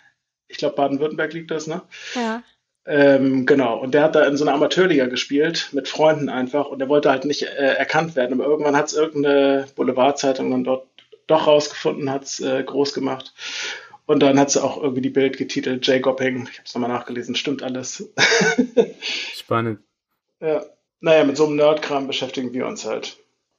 [0.47, 1.81] ich glaube, Baden-Württemberg liegt das, ne?
[2.13, 2.43] Ja.
[2.87, 6.79] Ähm, genau, und der hat da in so einer Amateurliga gespielt, mit Freunden einfach, und
[6.79, 8.39] der wollte halt nicht äh, erkannt werden.
[8.39, 10.87] Aber irgendwann hat es irgendeine Boulevardzeitung dann dort
[11.25, 13.33] doch rausgefunden, hat es äh, groß gemacht.
[14.05, 16.47] Und dann hat sie auch irgendwie die Bild getitelt, Jay Gopping.
[16.51, 18.07] Ich habe es nochmal nachgelesen, stimmt alles.
[19.33, 19.79] Spannend.
[20.39, 20.63] Ja.
[20.99, 23.17] Naja, mit so einem Nerdkram beschäftigen wir uns halt.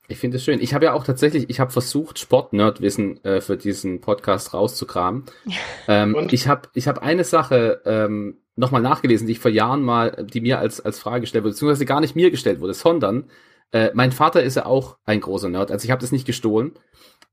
[0.08, 0.60] Ich finde es schön.
[0.60, 5.24] Ich habe ja auch tatsächlich, ich habe versucht, Sport-Nerdwissen äh, für diesen Podcast rauszukramen.
[5.88, 6.32] ähm, Und?
[6.32, 10.40] ich habe ich hab eine Sache ähm, nochmal nachgelesen, die ich vor Jahren mal, die
[10.40, 13.24] mir als, als Frage gestellt wurde, beziehungsweise gar nicht mir gestellt wurde, sondern
[13.72, 15.70] äh, mein Vater ist ja auch ein großer Nerd.
[15.70, 16.72] Also ich habe das nicht gestohlen.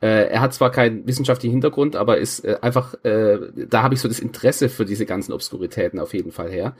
[0.01, 4.01] Äh, er hat zwar keinen wissenschaftlichen Hintergrund, aber ist äh, einfach, äh, da habe ich
[4.01, 6.75] so das Interesse für diese ganzen Obskuritäten auf jeden Fall her.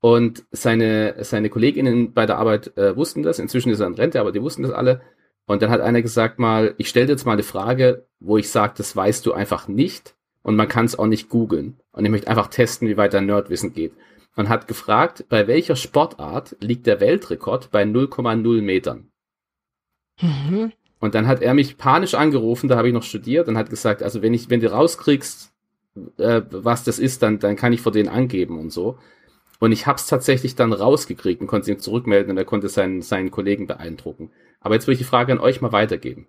[0.00, 3.40] Und seine, seine Kolleginnen bei der Arbeit äh, wussten das.
[3.40, 5.00] Inzwischen ist er in Rente, aber die wussten das alle.
[5.48, 8.50] Und dann hat einer gesagt mal, ich stelle dir jetzt mal eine Frage, wo ich
[8.50, 11.80] sage, das weißt du einfach nicht und man kann es auch nicht googeln.
[11.90, 13.94] Und ich möchte einfach testen, wie weit dein Nerdwissen geht.
[14.36, 19.10] Und hat gefragt, bei welcher Sportart liegt der Weltrekord bei 0,0 Metern?
[20.20, 20.72] Mhm.
[21.00, 24.02] Und dann hat er mich panisch angerufen, da habe ich noch studiert und hat gesagt,
[24.02, 25.50] also wenn ich, wenn du rauskriegst,
[26.18, 28.98] äh, was das ist, dann, dann kann ich vor denen angeben und so.
[29.60, 33.30] Und ich hab's tatsächlich dann rausgekriegt und konnte ihn zurückmelden und er konnte seinen, seinen
[33.30, 34.30] Kollegen beeindrucken.
[34.60, 36.26] Aber jetzt will ich die Frage an euch mal weitergeben.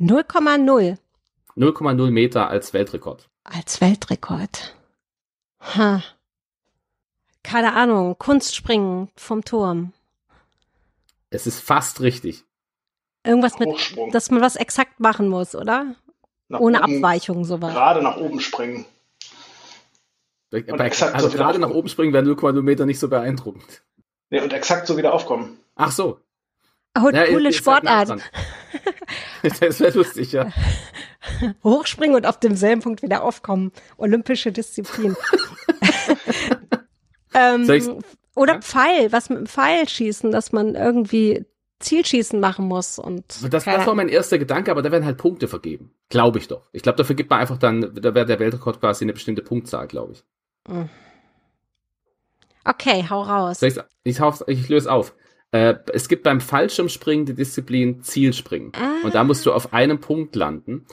[0.00, 0.96] 0,0
[1.56, 3.28] 0,0 Meter als Weltrekord.
[3.44, 4.76] als Weltrekord.
[5.60, 6.02] Ha.
[7.42, 9.92] Keine Ahnung, Kunstspringen vom Turm.
[11.30, 12.44] Es ist fast richtig.
[13.24, 13.68] Irgendwas mit,
[14.12, 15.94] dass man was exakt machen muss, oder?
[16.48, 17.72] Nach Ohne oben, Abweichung sowas.
[17.72, 18.86] Gerade nach oben springen.
[20.50, 23.82] Bei, exakt also so gerade nach oben springen wäre 0,0 Meter nicht so beeindruckend.
[24.30, 25.58] Nee, und exakt so wieder aufkommen.
[25.74, 26.20] Ach so.
[26.98, 28.20] Oh, Ja, coole Sportart.
[29.42, 30.52] das wäre lustig, ja.
[31.64, 33.72] Hochspringen und auf demselben Punkt wieder aufkommen.
[33.96, 35.16] Olympische Disziplin.
[37.34, 38.02] ähm,
[38.34, 38.60] oder Ja?
[38.60, 41.44] Pfeil, was mit dem Pfeil schießen, dass man irgendwie
[41.80, 45.46] Zielschießen machen muss und Das, das war mein erster Gedanke, aber da werden halt Punkte
[45.46, 45.92] vergeben.
[46.08, 46.68] Glaube ich doch.
[46.72, 49.86] Ich glaube, dafür gibt man einfach dann, da wäre der Weltrekord quasi eine bestimmte Punktzahl,
[49.86, 50.24] glaube ich.
[52.64, 53.62] Okay, hau raus.
[54.04, 55.14] Ich, hau- ich löse auf.
[55.52, 58.72] Äh, es gibt beim Fallschirmspringen die Disziplin Zielspringen.
[58.74, 59.04] Ah.
[59.04, 60.86] Und da musst du auf einem Punkt landen.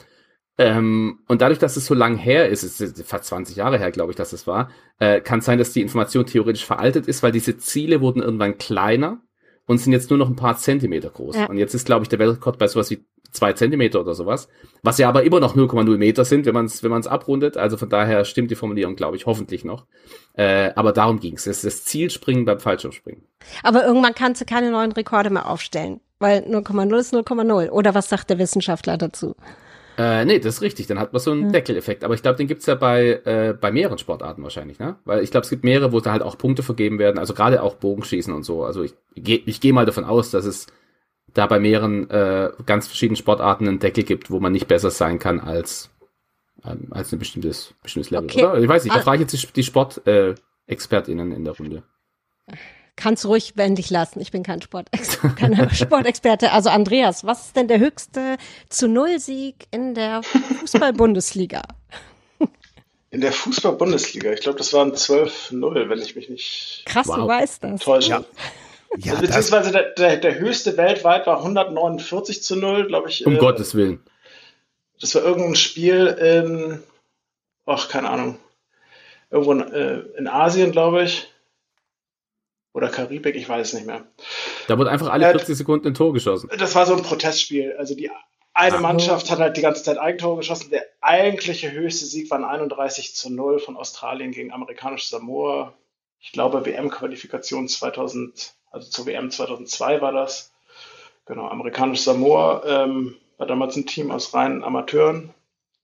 [0.58, 3.90] Ähm, und dadurch, dass es so lang her ist, es ist fast 20 Jahre her,
[3.90, 7.32] glaube ich, dass es war, äh, kann sein, dass die Information theoretisch veraltet ist, weil
[7.32, 9.20] diese Ziele wurden irgendwann kleiner
[9.66, 11.36] und sind jetzt nur noch ein paar Zentimeter groß.
[11.36, 11.46] Ja.
[11.46, 14.48] Und jetzt ist, glaube ich, der Weltrekord bei sowas wie zwei Zentimeter oder sowas,
[14.82, 17.56] was ja aber immer noch 0,0 Meter sind, wenn man es wenn man's abrundet.
[17.56, 19.86] Also von daher stimmt die Formulierung, glaube ich, hoffentlich noch.
[20.34, 21.46] Äh, aber darum ging es.
[21.46, 23.22] Ist das Zielspringen beim Fallschirmspringen.
[23.62, 27.70] Aber irgendwann kannst du keine neuen Rekorde mehr aufstellen, weil 0,0 ist 0,0.
[27.70, 29.34] Oder was sagt der Wissenschaftler dazu?
[29.98, 30.86] Äh, nee, das ist richtig.
[30.86, 31.52] Dann hat man so einen Hm.
[31.52, 32.04] Deckeleffekt.
[32.04, 34.96] Aber ich glaube, den gibt's ja bei, äh, bei mehreren Sportarten wahrscheinlich, ne?
[35.04, 37.18] Weil ich glaube, es gibt mehrere, wo da halt auch Punkte vergeben werden.
[37.18, 38.64] Also gerade auch Bogenschießen und so.
[38.64, 40.66] Also ich gehe ich geh mal davon aus, dass es
[41.32, 45.18] da bei mehreren äh, ganz verschiedenen Sportarten einen Deckel gibt, wo man nicht besser sein
[45.18, 45.90] kann als,
[46.64, 48.26] ähm, als ein bestimmtes, bestimmtes Level.
[48.30, 48.44] Okay.
[48.44, 48.58] Oder?
[48.58, 49.02] Ich weiß nicht, da Ah.
[49.02, 51.82] frage ich jetzt die, die Sport-ExpertInnen äh, ExpertInnen in der Runde.
[52.96, 54.20] Kannst du ruhig wendig lassen.
[54.20, 56.52] Ich bin kein Sportex kein Sportexperte.
[56.52, 58.36] Also Andreas, was ist denn der höchste
[58.70, 61.62] zu Null Sieg in der Fußball-Bundesliga?
[63.10, 67.16] In der Fußball-Bundesliga, ich glaube, das waren 12-0, wenn ich mich nicht Krass, Wow.
[67.16, 67.80] du weißt das.
[67.80, 68.10] täusche.
[68.10, 68.24] Ja.
[68.98, 73.26] Ja, Also, das, beziehungsweise der, der, der höchste weltweit war 149 zu 0, glaube ich.
[73.26, 74.00] Um äh, Gottes Willen.
[75.00, 76.82] Das war irgendein Spiel in,
[77.66, 78.38] ach, keine Ahnung,
[79.30, 81.28] irgendwo in, äh, in Asien, glaube ich.
[82.76, 84.04] Oder Karibik, ich weiß es nicht mehr.
[84.68, 86.50] Da wurde einfach alle Äh, 40 Sekunden ein Tor geschossen.
[86.58, 87.74] Das war so ein Protestspiel.
[87.78, 88.10] Also die
[88.52, 88.80] eine Ach.
[88.80, 90.68] Mannschaft hat halt die ganze Zeit Eigentore geschossen.
[90.68, 95.72] Der eigentliche höchste Sieg war ein 31 zu 0 von Australien gegen amerikanische Samoa.
[96.20, 100.52] Ich glaube, WM-Qualifikation 2000, also zur WM 2002 war das.
[101.24, 105.32] Genau, amerikanisch Samoa ähm, war damals ein Team aus reinen Amateuren,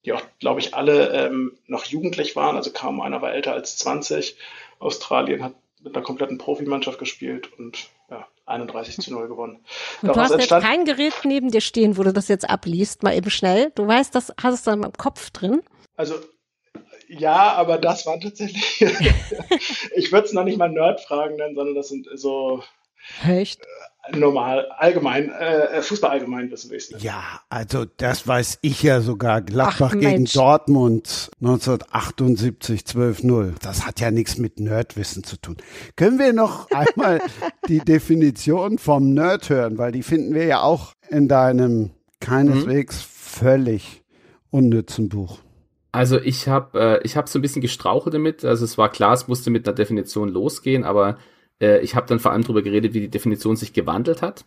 [0.04, 2.56] die auch, glaube ich, alle ähm, noch jugendlich waren.
[2.56, 4.36] Also kaum einer war älter als 20.
[4.78, 9.64] Australien hat mit einer kompletten Profimannschaft gespielt und ja, 31 zu 0 gewonnen.
[10.02, 13.02] Und du hast jetzt entstand- kein Gerät neben dir stehen, wo du das jetzt abliest,
[13.02, 13.72] mal eben schnell.
[13.74, 15.62] Du weißt, das hast es dann im Kopf drin.
[15.96, 16.14] Also
[17.08, 18.80] ja, aber das waren tatsächlich,
[19.96, 22.62] ich würde es noch nicht mal Nerd-Fragen nennen, sondern das sind so
[23.26, 23.60] Echt?
[24.10, 29.42] Normal, allgemein, äh, Fußball allgemein wissen will ich Ja, also das weiß ich ja sogar.
[29.42, 30.24] Gladbach Ach, gegen.
[30.24, 33.54] Dortmund 1978 12-0.
[33.62, 35.56] Das hat ja nichts mit Nerdwissen zu tun.
[35.96, 37.20] Können wir noch einmal
[37.68, 44.02] die Definition vom Nerd hören, weil die finden wir ja auch in deinem keineswegs völlig
[44.50, 45.38] unnützen Buch.
[45.92, 48.44] Also ich habe äh, ich habe so ein bisschen gestrauchelt damit.
[48.44, 51.18] Also es war klar, es musste mit einer Definition losgehen, aber
[51.62, 54.44] äh, ich habe dann vor allem darüber geredet, wie die Definition sich gewandelt hat,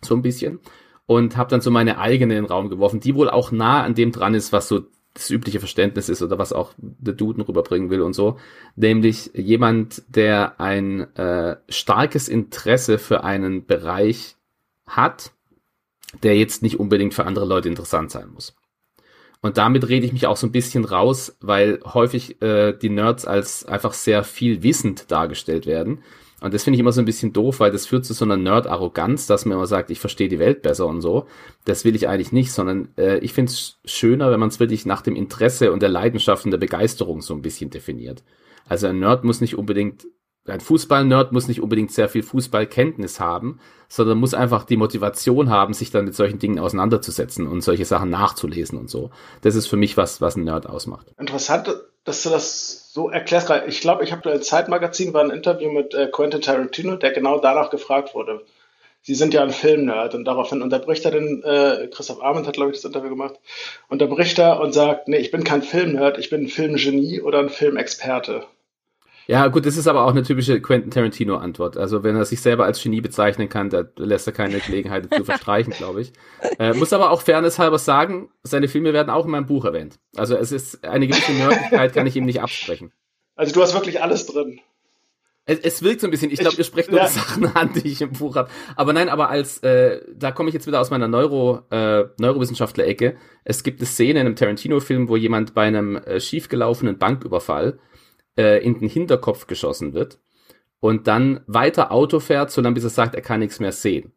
[0.00, 0.60] so ein bisschen,
[1.06, 3.94] und habe dann so meine eigene in den Raum geworfen, die wohl auch nah an
[3.94, 7.90] dem dran ist, was so das übliche Verständnis ist oder was auch der Duden rüberbringen
[7.90, 8.38] will und so,
[8.76, 14.36] nämlich jemand, der ein äh, starkes Interesse für einen Bereich
[14.86, 15.32] hat,
[16.22, 18.54] der jetzt nicht unbedingt für andere Leute interessant sein muss.
[19.40, 23.24] Und damit rede ich mich auch so ein bisschen raus, weil häufig äh, die Nerds
[23.24, 26.02] als einfach sehr viel wissend dargestellt werden.
[26.40, 28.36] Und das finde ich immer so ein bisschen doof, weil das führt zu so einer
[28.36, 31.26] Nerd-Arroganz, dass man immer sagt, ich verstehe die Welt besser und so.
[31.64, 34.86] Das will ich eigentlich nicht, sondern äh, ich finde es schöner, wenn man es wirklich
[34.86, 38.22] nach dem Interesse und der Leidenschaft und der Begeisterung so ein bisschen definiert.
[38.68, 40.06] Also ein Nerd muss nicht unbedingt,
[40.46, 45.74] ein Fußball-Nerd muss nicht unbedingt sehr viel Fußballkenntnis haben, sondern muss einfach die Motivation haben,
[45.74, 49.10] sich dann mit solchen Dingen auseinanderzusetzen und solche Sachen nachzulesen und so.
[49.42, 51.12] Das ist für mich was, was ein Nerd ausmacht.
[51.18, 51.68] Interessant,
[52.04, 53.48] dass du das so erklärst.
[53.68, 57.70] Ich glaube, ich habe Zeitmagazin war ein Interview mit äh, Quentin Tarantino, der genau danach
[57.70, 58.44] gefragt wurde.
[59.02, 62.72] Sie sind ja ein Filmnerd und daraufhin unterbricht er den, äh, Christoph Arment hat, glaube
[62.72, 63.36] ich, das Interview gemacht,
[63.88, 67.50] unterbricht er und sagt, nee, ich bin kein Filmnerd, ich bin ein Filmgenie oder ein
[67.50, 68.44] Filmexperte.
[69.30, 71.76] Ja, gut, das ist aber auch eine typische Quentin Tarantino-Antwort.
[71.76, 75.24] Also wenn er sich selber als Genie bezeichnen kann, da lässt er keine Gelegenheit dazu
[75.26, 76.14] verstreichen, glaube ich.
[76.58, 79.98] Äh, muss aber auch fairnesshalber sagen, seine Filme werden auch in meinem Buch erwähnt.
[80.16, 82.90] Also es ist eine gewisse Nerdigkeit, kann ich ihm nicht absprechen.
[83.36, 84.60] Also du hast wirklich alles drin.
[85.44, 87.06] Es, es wirkt so ein bisschen, ich glaube, ihr sprecht nur ja.
[87.06, 88.48] die Sachen an, die ich im Buch habe.
[88.76, 93.18] Aber nein, aber als, äh, da komme ich jetzt wieder aus meiner Neuro, äh, Neurowissenschaftler-Ecke.
[93.44, 97.78] Es gibt eine Szene in einem Tarantino-Film, wo jemand bei einem äh, schiefgelaufenen Banküberfall
[98.38, 100.18] äh, in den Hinterkopf geschossen wird
[100.80, 104.12] und dann weiter Auto fährt, solange bis er sagt, er kann nichts mehr sehen.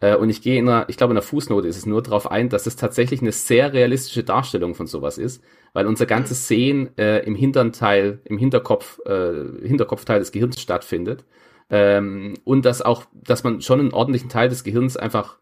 [0.00, 2.30] Äh, und ich gehe in einer, ich glaube in der Fußnote ist es nur darauf
[2.30, 6.96] ein, dass es tatsächlich eine sehr realistische Darstellung von sowas ist, weil unser ganzes Sehen
[6.98, 11.24] äh, im hinteren Teil, im Hinterkopf, äh, Hinterkopfteil des Gehirns stattfindet.
[11.70, 15.38] Ähm, und dass auch, dass man schon einen ordentlichen Teil des Gehirns einfach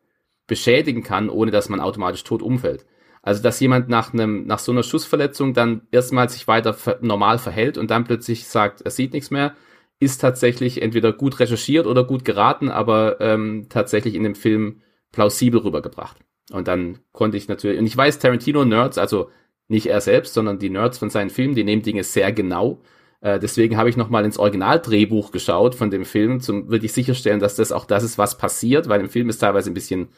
[0.46, 2.86] beschädigen kann, ohne dass man automatisch tot umfällt.
[3.22, 7.78] Also dass jemand nach einem nach so einer Schussverletzung dann erstmal sich weiter normal verhält
[7.78, 9.54] und dann plötzlich sagt, er sieht nichts mehr,
[10.00, 14.82] ist tatsächlich entweder gut recherchiert oder gut geraten, aber ähm, tatsächlich in dem Film
[15.12, 16.16] plausibel rübergebracht.
[16.50, 19.30] Und dann konnte ich natürlich, und ich weiß, Tarantino-Nerds, also
[19.68, 22.82] nicht er selbst, sondern die Nerds von seinen Filmen, die nehmen Dinge sehr genau.
[23.20, 27.54] Äh, deswegen habe ich nochmal ins Originaldrehbuch geschaut von dem Film, zum wirklich sicherstellen, dass
[27.54, 30.08] das auch das ist, was passiert, weil im Film ist teilweise ein bisschen,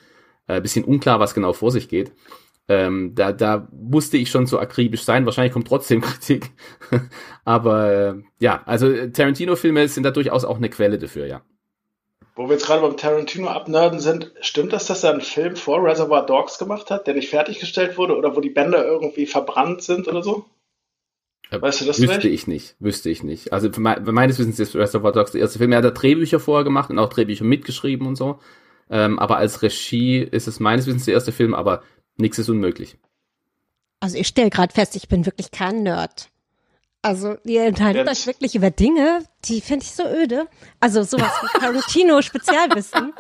[0.47, 2.13] äh, bisschen unklar, was genau vor sich geht.
[2.67, 5.27] Ähm, da, da musste ich schon so akribisch sein.
[5.27, 6.53] Wahrscheinlich kommt trotzdem Kritik.
[7.45, 11.43] Aber äh, ja, also äh, Tarantino-Filme sind da durchaus auch eine Quelle dafür, ja.
[12.37, 15.85] Wo wir jetzt gerade beim Tarantino abnörden sind, stimmt das, dass er einen Film vor
[15.85, 20.09] Reservoir Dogs gemacht hat, der nicht fertiggestellt wurde oder wo die Bänder irgendwie verbrannt sind
[20.09, 20.45] oder so?
[21.51, 22.25] Weißt du das Wüsste vielleicht?
[22.25, 23.53] ich nicht, wüsste ich nicht.
[23.53, 25.71] Also meines Wissens ist Reservoir Dogs der erste Film.
[25.71, 28.41] Er hat da Drehbücher vorher gemacht und auch Drehbücher mitgeschrieben und so.
[28.91, 31.83] Ähm, aber als Regie ist es meines Wissens der erste Film, aber
[32.17, 32.97] nichts ist unmöglich.
[34.01, 36.31] Also ich stelle gerade fest, ich bin wirklich kein Nerd.
[37.03, 40.47] Also ihr enthaltet Ja, euch wirklich über Dinge, die finde ich so öde.
[40.81, 43.13] Also sowas wie Tarantino Spezialwissen.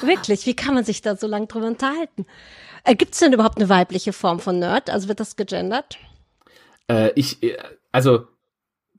[0.00, 2.26] Wirklich, wie kann man sich da so lange drüber unterhalten?
[2.84, 4.90] Äh, Gibt es denn überhaupt eine weibliche Form von Nerd?
[4.90, 5.98] Also wird das gegendert?
[6.90, 7.56] Äh, ich, äh,
[7.92, 8.26] also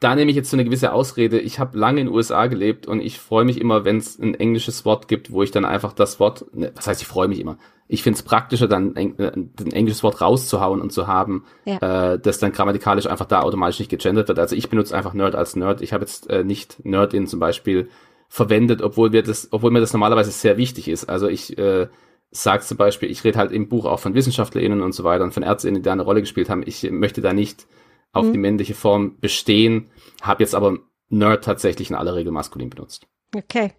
[0.04, 1.40] da nehme ich jetzt so eine gewisse Ausrede.
[1.40, 4.34] Ich habe lange in den USA gelebt und ich freue mich immer, wenn es ein
[4.36, 7.40] englisches Wort gibt, wo ich dann einfach das Wort, ne, was heißt, ich freue mich
[7.40, 7.58] immer.
[7.88, 12.14] Ich finde es praktischer, dann eng, äh, ein englisches Wort rauszuhauen und zu haben, Ja.
[12.14, 14.40] äh, das dann grammatikalisch einfach da automatisch nicht gegendert wird.
[14.40, 15.82] Also ich benutze einfach Nerd als Nerd.
[15.82, 17.90] Ich habe jetzt äh, nicht Nerdin zum Beispiel
[18.28, 21.06] verwendet, obwohl wir das, obwohl mir das normalerweise sehr wichtig ist.
[21.06, 21.88] Also ich äh,
[22.32, 25.34] sage zum Beispiel, ich rede halt im Buch auch von WissenschaftlerInnen und so weiter und
[25.34, 26.64] von ÄrztInnen, die da eine Rolle gespielt haben.
[26.66, 27.68] Ich möchte da nicht
[28.14, 29.90] auf die männliche Form bestehen,
[30.22, 30.78] habe jetzt aber
[31.10, 33.06] Nerd tatsächlich in aller Regel maskulin benutzt.
[33.36, 33.74] Okay.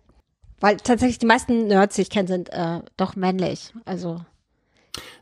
[0.61, 3.73] Weil tatsächlich die meisten Nerds, die ich kenne, sind äh, doch männlich.
[3.85, 4.21] Also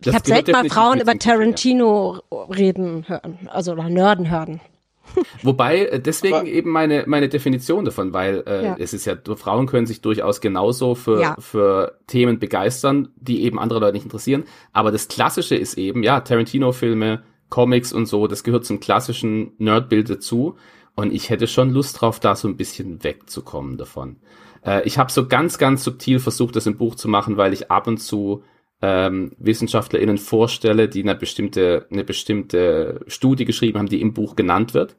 [0.04, 1.34] ich habe selten mal Frauen über Klischee, ja.
[1.36, 4.60] Tarantino reden hören, also oder Nörden hören.
[5.42, 8.76] Wobei, äh, deswegen Aber- eben meine, meine Definition davon, weil äh, Ja.
[8.78, 11.36] es ist ja, Frauen können sich durchaus genauso für, Ja.
[11.38, 14.44] für Themen begeistern, die eben andere Leute nicht interessieren.
[14.72, 17.22] Aber das Klassische ist eben, ja, Tarantino-Filme,
[17.52, 20.56] Comics und so, das gehört zum klassischen Nerdbild dazu.
[20.94, 24.16] Und ich hätte schon Lust drauf, da so ein bisschen wegzukommen davon.
[24.64, 27.70] Äh, ich habe so ganz, ganz subtil versucht, das im Buch zu machen, weil ich
[27.70, 28.42] ab und zu
[28.80, 34.72] ähm, WissenschaftlerInnen vorstelle, die eine bestimmte, eine bestimmte Studie geschrieben haben, die im Buch genannt
[34.72, 34.96] wird.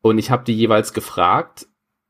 [0.00, 1.66] Und ich habe die jeweils gefragt,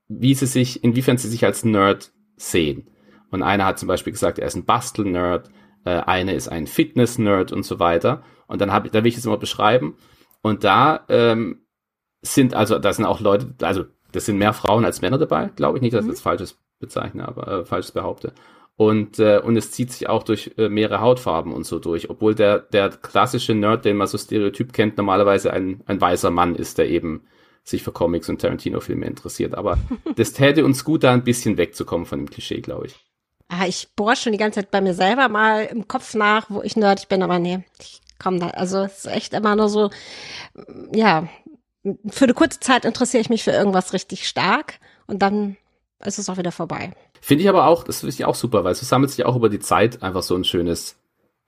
[0.06, 2.90] wie sie sich, inwiefern sie sich als Nerd sehen.
[3.30, 5.48] Und einer hat zum Beispiel gesagt, er ist ein Bastel-Nerd,
[5.86, 8.22] äh, eine ist ein Fitness-Nerd und so weiter.
[8.48, 9.96] Und dann habe ich, da will ich es immer beschreiben.
[10.42, 11.62] Und da ähm,
[12.22, 15.78] sind also, da sind auch Leute, also das sind mehr Frauen als Männer dabei, glaube
[15.78, 16.12] ich nicht, dass ich mhm.
[16.12, 18.32] das falsches bezeichne, aber äh, falsches behaupte.
[18.76, 22.34] Und, äh, und es zieht sich auch durch äh, mehrere Hautfarben und so durch, obwohl
[22.34, 26.78] der, der klassische Nerd, den man so stereotyp kennt, normalerweise ein, ein weißer Mann ist,
[26.78, 27.24] der eben
[27.64, 29.56] sich für Comics und Tarantino-Filme interessiert.
[29.56, 29.78] Aber
[30.16, 32.94] das täte uns gut, da ein bisschen wegzukommen von dem Klischee, glaube ich.
[33.48, 36.62] Ah, ich bohre schon die ganze Zeit bei mir selber mal im Kopf nach, wo
[36.62, 38.48] ich nerdig bin, aber nee, ich komme da.
[38.48, 39.90] Also es ist echt immer nur so,
[40.92, 41.28] ja,
[42.08, 45.56] für eine kurze Zeit interessiere ich mich für irgendwas richtig stark und dann
[46.04, 46.92] ist es auch wieder vorbei.
[47.20, 49.48] Finde ich aber auch, das finde ich auch super, weil es sammelt sich auch über
[49.48, 50.96] die Zeit einfach so ein schönes,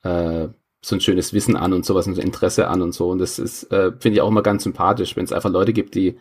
[0.02, 0.48] äh,
[0.82, 3.10] so ein schönes Wissen an und sowas, ein Interesse an und so.
[3.10, 5.94] Und das ist, äh, finde ich auch immer ganz sympathisch, wenn es einfach Leute gibt,
[5.94, 6.18] die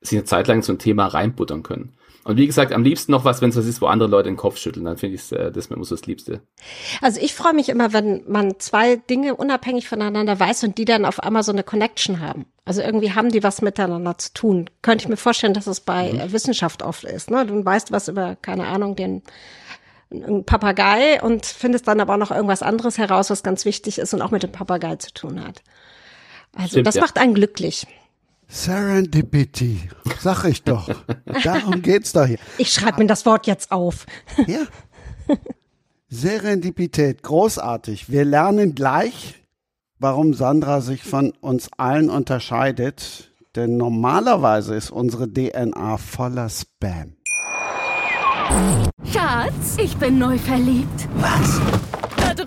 [0.00, 1.94] sich eine Zeit lang so ein Thema reinbuttern können.
[2.24, 4.36] Und wie gesagt, am liebsten noch was, wenn es was ist, wo andere Leute den
[4.36, 6.42] Kopf schütteln, dann finde ich äh, das mir immer so das Liebste.
[7.00, 11.04] Also ich freue mich immer, wenn man zwei Dinge unabhängig voneinander weiß und die dann
[11.04, 12.46] auf einmal so eine Connection haben.
[12.64, 14.68] Also irgendwie haben die was miteinander zu tun.
[14.82, 16.32] Könnte ich mir vorstellen, dass es bei mhm.
[16.32, 17.30] Wissenschaft oft ist.
[17.30, 17.46] Ne?
[17.46, 19.22] Du weißt was über, keine Ahnung, den
[20.44, 24.22] Papagei und findest dann aber auch noch irgendwas anderes heraus, was ganz wichtig ist und
[24.22, 25.62] auch mit dem Papagei zu tun hat.
[26.54, 27.02] Also Stimmt, das ja.
[27.02, 27.86] macht einen glücklich.
[28.48, 29.90] Serendipity,
[30.20, 30.88] sag ich doch.
[31.44, 32.38] Darum geht's doch hier.
[32.56, 34.06] Ich schreibe mir das Wort jetzt auf.
[34.46, 34.60] Ja.
[36.08, 38.10] Serendipität, großartig.
[38.10, 39.44] Wir lernen gleich,
[39.98, 43.30] warum Sandra sich von uns allen unterscheidet.
[43.54, 47.16] Denn normalerweise ist unsere DNA voller Spam.
[49.12, 51.08] Schatz, ich bin neu verliebt.
[51.16, 51.60] Was?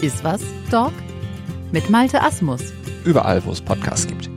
[0.00, 0.92] Iswas Dog
[1.72, 2.72] mit Malte Asmus.
[3.04, 4.30] Überall, wo es Podcasts gibt.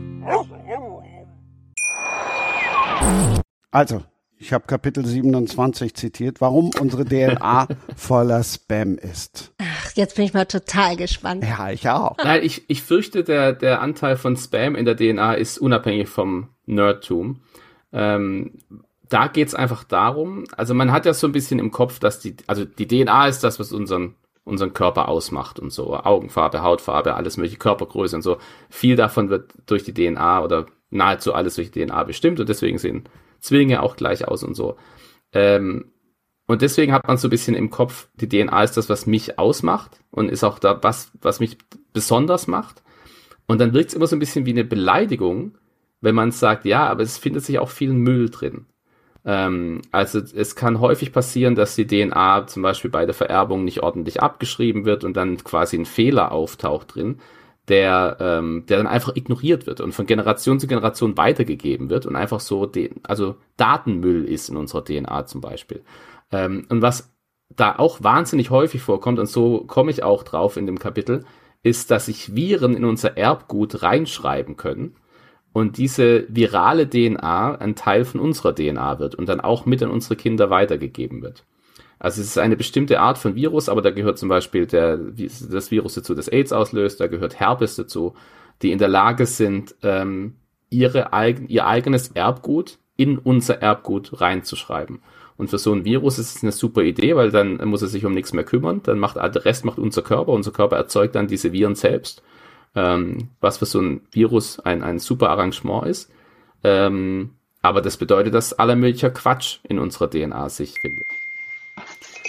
[3.70, 4.03] Also,
[4.38, 9.53] ich habe Kapitel 27 zitiert, warum unsere DNA voller Spam ist.
[9.59, 11.43] Ach, jetzt bin ich mal total gespannt.
[11.43, 12.18] Ja, ich auch.
[12.18, 16.49] Nein, ich, ich fürchte, der, der Anteil von Spam in der DNA ist unabhängig vom
[16.66, 17.41] Nerdtum.
[17.93, 18.53] Ähm,
[19.09, 22.36] da geht's einfach darum, also man hat ja so ein bisschen im Kopf, dass die,
[22.47, 25.95] also die DNA ist das, was unseren, unseren Körper ausmacht und so.
[25.95, 28.37] Augenfarbe, Hautfarbe, alles mögliche, Körpergröße und so.
[28.69, 32.77] Viel davon wird durch die DNA oder nahezu alles durch die DNA bestimmt und deswegen
[32.77, 33.03] sehen
[33.39, 34.75] Zwillinge auch gleich aus und so.
[35.33, 35.91] Ähm,
[36.47, 39.39] und deswegen hat man so ein bisschen im Kopf, die DNA ist das, was mich
[39.39, 41.57] ausmacht und ist auch da was, was mich
[41.93, 42.83] besonders macht.
[43.47, 45.57] Und dann wirkt es immer so ein bisschen wie eine Beleidigung,
[46.01, 48.65] wenn man sagt, ja, aber es findet sich auch viel Müll drin.
[49.26, 53.84] Ähm, also es kann häufig passieren, dass die DNA zum Beispiel bei der Vererbung nicht
[53.84, 57.19] ordentlich abgeschrieben wird und dann quasi ein Fehler auftaucht drin
[57.67, 62.15] der, ähm, der dann einfach ignoriert wird und von Generation zu Generation weitergegeben wird und
[62.15, 62.69] einfach so,
[63.03, 65.84] also Datenmüll ist in unserer DNA zum Beispiel.
[66.32, 67.13] Ähm, und was
[67.49, 71.26] da auch wahnsinnig häufig vorkommt, und so komme ich auch drauf in dem Kapitel,
[71.63, 74.95] ist, dass sich Viren in unser Erbgut reinschreiben können
[75.53, 79.91] und diese virale DNA ein Teil von unserer DNA wird und dann auch mit an
[79.91, 81.43] unsere Kinder weitergegeben wird.
[81.99, 85.69] Also es ist eine bestimmte Art von Virus, aber da gehört zum Beispiel der, das
[85.69, 88.15] Virus dazu, das AIDS auslöst, da gehört Herpes dazu,
[88.61, 90.35] die in der Lage sind, ähm,
[90.69, 94.99] ihre eigen, ihr eigenes Erbgut in unser Erbgut reinzuschreiben.
[95.37, 98.05] Und für so ein Virus ist es eine super Idee, weil dann muss er sich
[98.05, 98.81] um nichts mehr kümmern.
[98.83, 100.31] Dann macht der Rest macht unser Körper.
[100.31, 102.21] Unser Körper erzeugt dann diese Viren selbst,
[102.76, 106.11] ähm, was für so ein Virus ein, ein super Arrangement ist.
[106.63, 111.05] Ähm, aber das bedeutet, dass aller möglicher Quatsch in unserer DNA sich findet.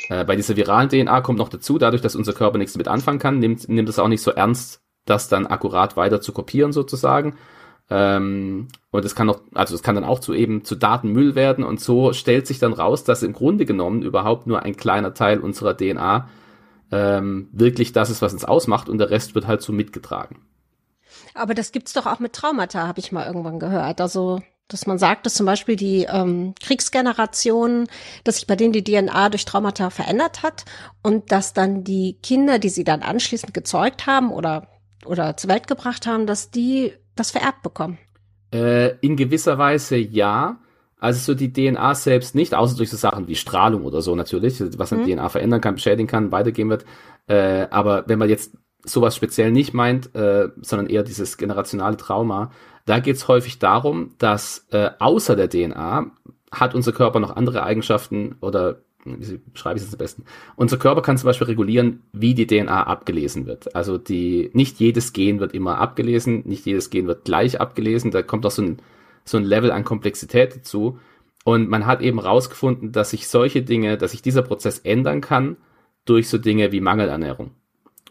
[0.09, 3.19] Äh, bei dieser viralen DNA kommt noch dazu, dadurch, dass unser Körper nichts damit anfangen
[3.19, 7.37] kann, nimmt, nimmt es auch nicht so ernst, das dann akkurat weiter zu kopieren sozusagen.
[7.91, 11.65] Ähm, und es kann noch, also es kann dann auch zu eben zu Datenmüll werden
[11.65, 15.41] und so stellt sich dann raus, dass im Grunde genommen überhaupt nur ein kleiner Teil
[15.41, 16.29] unserer DNA
[16.93, 20.47] ähm, wirklich das ist, was uns ausmacht und der Rest wird halt so mitgetragen.
[21.35, 24.01] Aber das gibt's doch auch mit Traumata, habe ich mal irgendwann gehört.
[24.01, 27.89] Also dass man sagt, dass zum Beispiel die ähm, Kriegsgenerationen,
[28.25, 30.65] dass sich bei denen die DNA durch Traumata verändert hat
[31.03, 34.69] und dass dann die Kinder, die sie dann anschließend gezeugt haben oder,
[35.05, 37.99] oder zur Welt gebracht haben, dass die das vererbt bekommen.
[38.53, 40.59] Äh, in gewisser Weise ja.
[41.03, 44.63] Also so die DNA selbst nicht, außer durch so Sachen wie Strahlung oder so natürlich,
[44.79, 45.17] was eine mhm.
[45.17, 46.85] DNA verändern kann, beschädigen kann, weitergehen wird.
[47.27, 52.53] Äh, aber wenn man jetzt sowas speziell nicht meint, äh, sondern eher dieses generationale Trauma,
[52.85, 56.07] da geht es häufig darum, dass äh, außer der DNA
[56.53, 60.25] hat unser Körper noch andere Eigenschaften oder wie beschreibe ich es am besten?
[60.55, 63.75] Unser Körper kann zum Beispiel regulieren, wie die DNA abgelesen wird.
[63.75, 68.13] Also die, nicht jedes Gen wird immer abgelesen, nicht jedes Gen wird gleich abgelesen.
[68.13, 68.79] Da kommt auch so ein,
[69.25, 70.99] so ein Level an Komplexität dazu.
[71.45, 75.57] Und man hat eben rausgefunden, dass sich solche Dinge, dass sich dieser Prozess ändern kann
[76.05, 77.53] durch so Dinge wie Mangelernährung.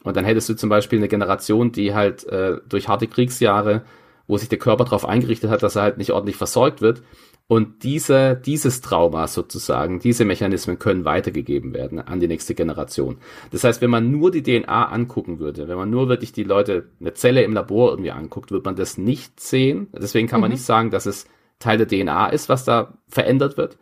[0.03, 3.83] Und dann hättest du zum Beispiel eine Generation, die halt äh, durch harte Kriegsjahre,
[4.27, 7.03] wo sich der Körper darauf eingerichtet hat, dass er halt nicht ordentlich versorgt wird.
[7.51, 13.17] Und diese, dieses Trauma sozusagen, diese Mechanismen können weitergegeben werden an die nächste Generation.
[13.51, 16.85] Das heißt, wenn man nur die DNA angucken würde, wenn man nur wirklich die Leute,
[17.01, 19.87] eine Zelle im Labor irgendwie anguckt, wird man das nicht sehen.
[19.91, 20.43] Deswegen kann mhm.
[20.43, 21.27] man nicht sagen, dass es
[21.59, 23.77] Teil der DNA ist, was da verändert wird.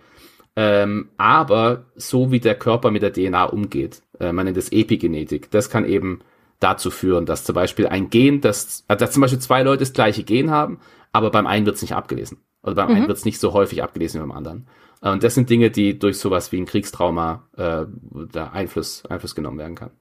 [0.55, 5.51] Ähm, aber so wie der Körper mit der DNA umgeht, äh, man nennt das Epigenetik,
[5.51, 6.21] das kann eben
[6.59, 9.93] dazu führen, dass zum Beispiel ein Gen, das, äh, dass zum Beispiel zwei Leute das
[9.93, 10.79] gleiche Gen haben,
[11.11, 12.39] aber beim einen wird es nicht abgelesen.
[12.61, 12.95] Also beim mhm.
[12.95, 14.67] einen wird es nicht so häufig abgelesen wie beim anderen.
[15.01, 17.85] Äh, und das sind Dinge, die durch sowas wie ein Kriegstrauma äh,
[18.31, 19.91] da Einfluss, Einfluss genommen werden kann.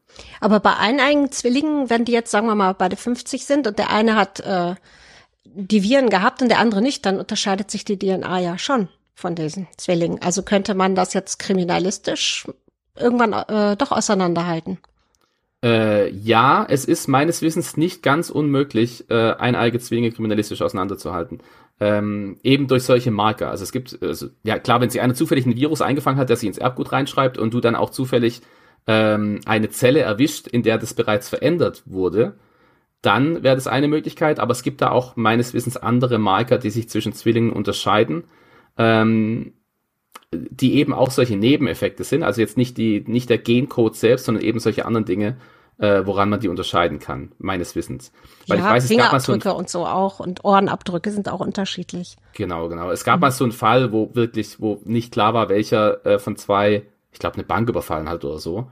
[0.41, 3.91] Aber bei eineigen Zwillingen, wenn die jetzt, sagen wir mal, beide 50 sind und der
[3.91, 4.75] eine hat äh,
[5.45, 9.35] die Viren gehabt und der andere nicht, dann unterscheidet sich die DNA ja schon von
[9.35, 10.21] diesen Zwillingen.
[10.23, 12.47] Also könnte man das jetzt kriminalistisch
[12.97, 14.79] irgendwann äh, doch auseinanderhalten.
[15.65, 21.41] Äh, ja, es ist meines Wissens nicht ganz unmöglich, äh, eineige Zwillinge kriminalistisch auseinanderzuhalten.
[21.81, 23.51] Ähm, eben durch solche Marker.
[23.51, 26.37] Also es gibt, also, ja klar, wenn sie einer zufällig ein Virus eingefangen hat, der
[26.37, 28.43] sich ins Erbgut reinschreibt und du dann auch zufällig
[28.89, 32.35] ähm, eine Zelle erwischt, in der das bereits verändert wurde,
[33.01, 34.41] dann wäre das eine Möglichkeit.
[34.41, 38.25] Aber es gibt da auch meines Wissens andere Marker, die sich zwischen Zwillingen unterscheiden
[38.79, 39.53] ähm,
[40.33, 42.23] die eben auch solche Nebeneffekte sind.
[42.23, 45.37] Also jetzt nicht die, nicht der Gencode selbst, sondern eben solche anderen Dinge,
[45.79, 48.13] äh, woran man die unterscheiden kann, meines Wissens.
[48.47, 51.29] Weil ja, ich weiß, es gab mal so ein, und so auch und Ohrenabdrücke sind
[51.29, 52.17] auch unterschiedlich.
[52.35, 52.91] Genau, genau.
[52.91, 53.21] Es gab mhm.
[53.23, 57.19] mal so einen Fall, wo wirklich, wo nicht klar war, welcher äh, von zwei, ich
[57.19, 58.69] glaube, eine Bank überfallen hat oder so.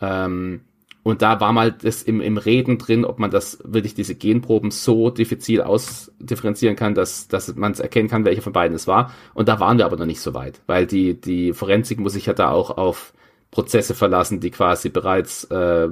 [0.00, 0.62] Ähm,
[1.04, 4.70] und da war mal das im, im Reden drin, ob man das wirklich diese Genproben
[4.70, 9.12] so diffizil ausdifferenzieren kann, dass, dass man es erkennen kann, welcher von beiden es war.
[9.32, 12.26] Und da waren wir aber noch nicht so weit, weil die, die Forensik muss sich
[12.26, 13.14] ja da auch auf
[13.50, 15.88] Prozesse verlassen, die quasi bereits äh,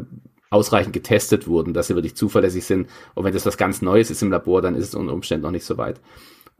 [0.50, 2.88] ausreichend getestet wurden, dass sie wirklich zuverlässig sind.
[3.14, 5.50] Und wenn das was ganz Neues ist im Labor, dann ist es unter Umständen noch
[5.50, 6.00] nicht so weit.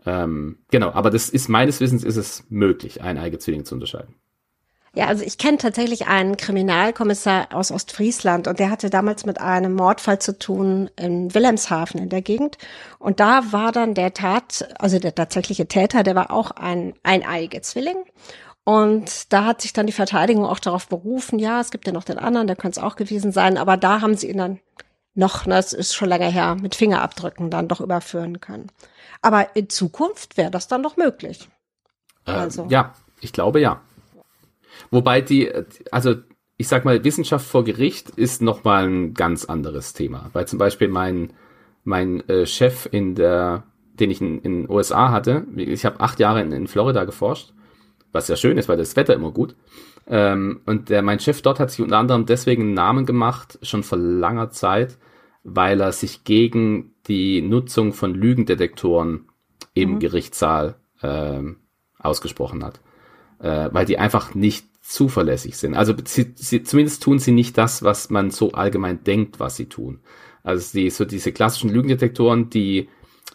[0.05, 4.15] Ähm, genau, aber das ist meines Wissens ist es möglich, eineige Zwillinge zu unterscheiden.
[4.97, 9.75] Ja, also ich kenne tatsächlich einen Kriminalkommissar aus Ostfriesland und der hatte damals mit einem
[9.75, 12.57] Mordfall zu tun in Wilhelmshaven in der Gegend.
[12.99, 17.61] Und da war dann der Tat, also der tatsächliche Täter, der war auch ein eineiige
[17.61, 17.97] Zwilling.
[18.67, 22.03] Und da hat sich dann die Verteidigung auch darauf berufen, ja, es gibt ja noch
[22.03, 24.59] den anderen, der könnte es auch gewesen sein, aber da haben sie ihn dann
[25.15, 28.67] noch, das ist schon länger her, mit Fingerabdrücken dann doch überführen können.
[29.23, 31.49] Aber in Zukunft wäre das dann doch möglich.
[32.27, 32.67] Äh, also.
[32.69, 33.81] Ja, ich glaube ja.
[34.91, 35.49] Wobei die,
[35.93, 36.17] also
[36.57, 40.31] ich sag mal, Wissenschaft vor Gericht ist nochmal ein ganz anderes Thema.
[40.33, 41.33] Weil zum Beispiel mein,
[41.85, 43.63] mein äh, Chef in der,
[43.95, 47.53] den ich in den USA hatte, ich habe acht Jahre in, in, Florida geforscht,
[48.17, 49.55] was ja schön ist, weil das Wetter immer gut.
[50.09, 53.83] Ähm, und der, mein Chef dort hat sich unter anderem deswegen einen Namen gemacht, schon
[53.83, 54.99] vor langer Zeit,
[55.45, 59.29] weil er sich gegen die Nutzung von Lügendetektoren
[59.75, 59.99] im mhm.
[60.01, 61.57] Gerichtssaal ähm,
[61.99, 62.81] ausgesprochen hat
[63.41, 65.75] äh, weil die einfach nicht zuverlässig sind.
[65.75, 69.67] Also sie, sie, zumindest tun sie nicht das, was man so allgemein denkt, was sie
[69.67, 70.01] tun.
[70.43, 72.89] Also die, so diese klassischen Lügendetektoren, die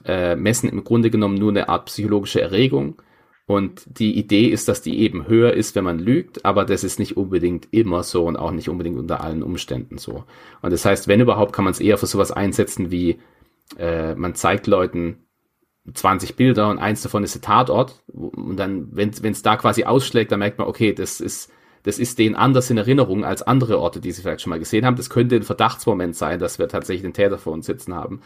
[0.06, 3.02] äh, messen im Grunde genommen nur eine Art psychologische Erregung.
[3.46, 7.00] Und die Idee ist, dass die eben höher ist, wenn man lügt, aber das ist
[7.00, 10.24] nicht unbedingt immer so und auch nicht unbedingt unter allen Umständen so.
[10.62, 13.20] Und das heißt, wenn überhaupt, kann man es eher für sowas einsetzen wie,
[13.78, 15.18] äh, man zeigt Leuten
[15.92, 18.04] 20 Bilder und eins davon ist der Tatort.
[18.08, 21.52] Und dann, wenn es da quasi ausschlägt, dann merkt man, okay, das ist
[21.84, 24.86] das ist denen anders in Erinnerung als andere Orte, die sie vielleicht schon mal gesehen
[24.86, 24.96] haben.
[24.96, 28.22] Das könnte ein Verdachtsmoment sein, dass wir tatsächlich den Täter vor uns sitzen haben.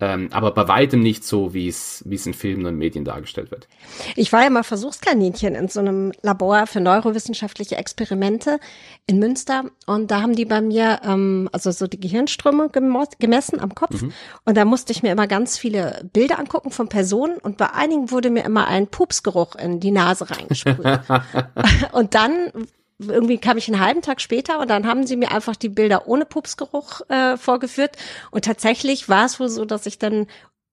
[0.00, 3.50] Ähm, aber bei weitem nicht so, wie es wie es in Filmen und Medien dargestellt
[3.50, 3.66] wird.
[4.14, 8.60] Ich war ja mal Versuchskaninchen in so einem Labor für neurowissenschaftliche Experimente
[9.08, 12.70] in Münster und da haben die bei mir ähm, also so die Gehirnströme
[13.18, 14.12] gemessen am Kopf mhm.
[14.44, 18.12] und da musste ich mir immer ganz viele Bilder angucken von Personen und bei einigen
[18.12, 21.00] wurde mir immer ein Pupsgeruch in die Nase reingesprüht.
[21.92, 22.52] und dann
[22.98, 26.08] irgendwie kam ich einen halben Tag später und dann haben sie mir einfach die Bilder
[26.08, 27.96] ohne Pupsgeruch äh, vorgeführt.
[28.30, 30.26] Und tatsächlich war es wohl so, dass ich dann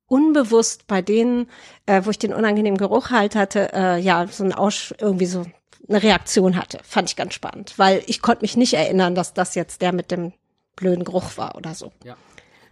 [0.07, 1.49] unbewusst bei denen,
[1.85, 5.45] äh, wo ich den unangenehmen Geruch halt hatte, äh, ja, so ein Aus irgendwie so
[5.87, 6.79] eine Reaktion hatte.
[6.83, 10.11] Fand ich ganz spannend, weil ich konnte mich nicht erinnern, dass das jetzt der mit
[10.11, 10.33] dem
[10.75, 11.91] blöden Geruch war oder so.
[12.03, 12.17] Ja.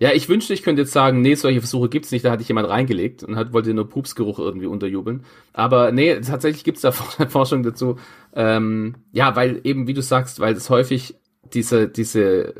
[0.04, 2.50] Ja, ich wünschte, ich könnte jetzt sagen, nee, solche Versuche gibt's nicht, da hatte ich
[2.50, 5.24] jemand reingelegt und hat, wollte nur Pupsgeruch irgendwie unterjubeln.
[5.54, 6.92] Aber nee, tatsächlich gibt's da
[7.30, 7.96] Forschung dazu.
[8.36, 11.16] Ähm, ja, weil eben, wie du sagst, weil es häufig
[11.54, 12.54] diese, diese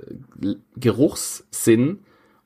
[0.78, 2.00] Geruchssinn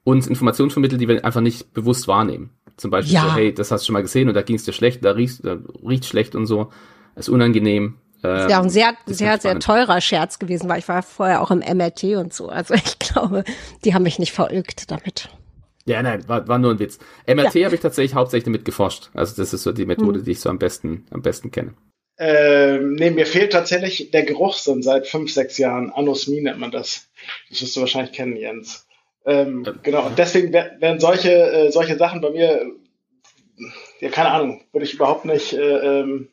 [0.03, 2.49] uns Informationen vermittelt, die wir einfach nicht bewusst wahrnehmen.
[2.75, 3.21] Zum Beispiel ja.
[3.25, 5.45] so, hey, das hast du schon mal gesehen und da ging's dir schlecht, da riecht,
[5.45, 6.71] da riecht schlecht und so.
[7.13, 7.97] Das ist unangenehm.
[8.21, 11.41] Das ist ja auch ein sehr, sehr, sehr teurer Scherz gewesen, weil ich war vorher
[11.41, 12.49] auch im MRT und so.
[12.49, 13.43] Also ich glaube,
[13.83, 15.29] die haben mich nicht verulgt damit.
[15.85, 16.99] Ja, nein, war, war nur ein Witz.
[17.27, 17.65] MRT ja.
[17.65, 19.09] habe ich tatsächlich hauptsächlich damit geforscht.
[19.13, 20.25] Also das ist so die Methode, hm.
[20.25, 21.75] die ich so am besten, am besten kenne.
[22.19, 25.91] Ähm, nee, mir fehlt tatsächlich der Geruchssinn seit fünf, sechs Jahren.
[25.91, 27.07] Anosmie nennt man das.
[27.49, 28.87] Das wirst du wahrscheinlich kennen, Jens.
[29.25, 29.73] Ähm, ja.
[29.83, 32.65] Genau, und deswegen werden solche, äh, solche Sachen bei mir,
[33.99, 35.59] ja, keine Ahnung, würde ich überhaupt nicht äh,
[35.99, 36.29] ähm,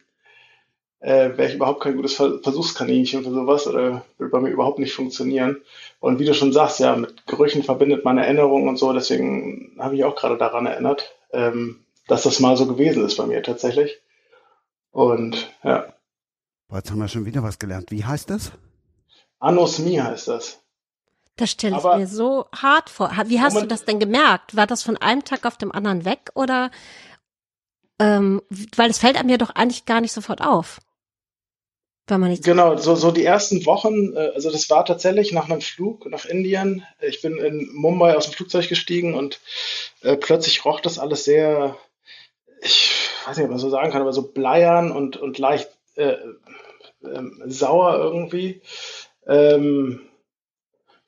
[1.05, 4.95] äh, wäre ich überhaupt kein gutes Versuchskaninchen für sowas oder würde bei mir überhaupt nicht
[4.95, 5.61] funktionieren.
[6.01, 9.97] Und wie du schon sagst, ja, mit Gerüchen verbindet man Erinnerungen und so, deswegen habe
[9.97, 14.01] ich auch gerade daran erinnert, ähm, dass das mal so gewesen ist bei mir tatsächlich.
[14.93, 15.93] Und ja.
[16.73, 17.91] Jetzt haben wir schon wieder was gelernt.
[17.91, 18.53] Wie heißt das?
[19.41, 20.63] Anosmie heißt das.
[21.37, 23.11] Das stelle ich mir so hart vor.
[23.27, 24.57] Wie hast du das denn gemerkt?
[24.57, 26.71] War das von einem Tag auf dem anderen weg oder
[27.99, 28.41] ähm,
[28.77, 30.81] weil es fällt einem ja doch eigentlich gar nicht sofort auf.
[32.07, 35.49] Wenn man nicht genau, so, so die ersten Wochen, äh, also das war tatsächlich nach
[35.49, 36.85] einem Flug nach Indien.
[37.01, 39.41] Ich bin in Mumbai aus dem Flugzeug gestiegen und
[40.03, 41.77] äh, plötzlich roch das alles sehr,
[42.61, 46.17] ich weiß nicht, ob man so sagen kann, aber so bleiern und, und leicht äh,
[47.03, 48.61] äh, sauer irgendwie.
[49.27, 50.03] Ähm,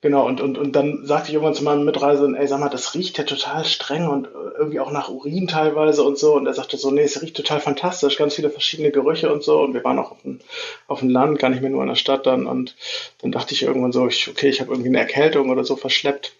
[0.01, 2.93] Genau, und, und, und dann sagte ich irgendwann zu meinem Mitreisenden, ey, sag mal, das
[2.93, 4.27] riecht ja total streng und
[4.57, 6.35] irgendwie auch nach Urin teilweise und so.
[6.35, 9.59] Und er sagte so, nee, es riecht total fantastisch, ganz viele verschiedene Gerüche und so.
[9.59, 10.39] Und wir waren auch auf dem,
[10.85, 12.45] auf dem Land, gar nicht mehr nur in der Stadt dann.
[12.45, 12.75] Und
[13.21, 16.33] dann dachte ich irgendwann so, ich, okay, ich habe irgendwie eine Erkältung oder so verschleppt.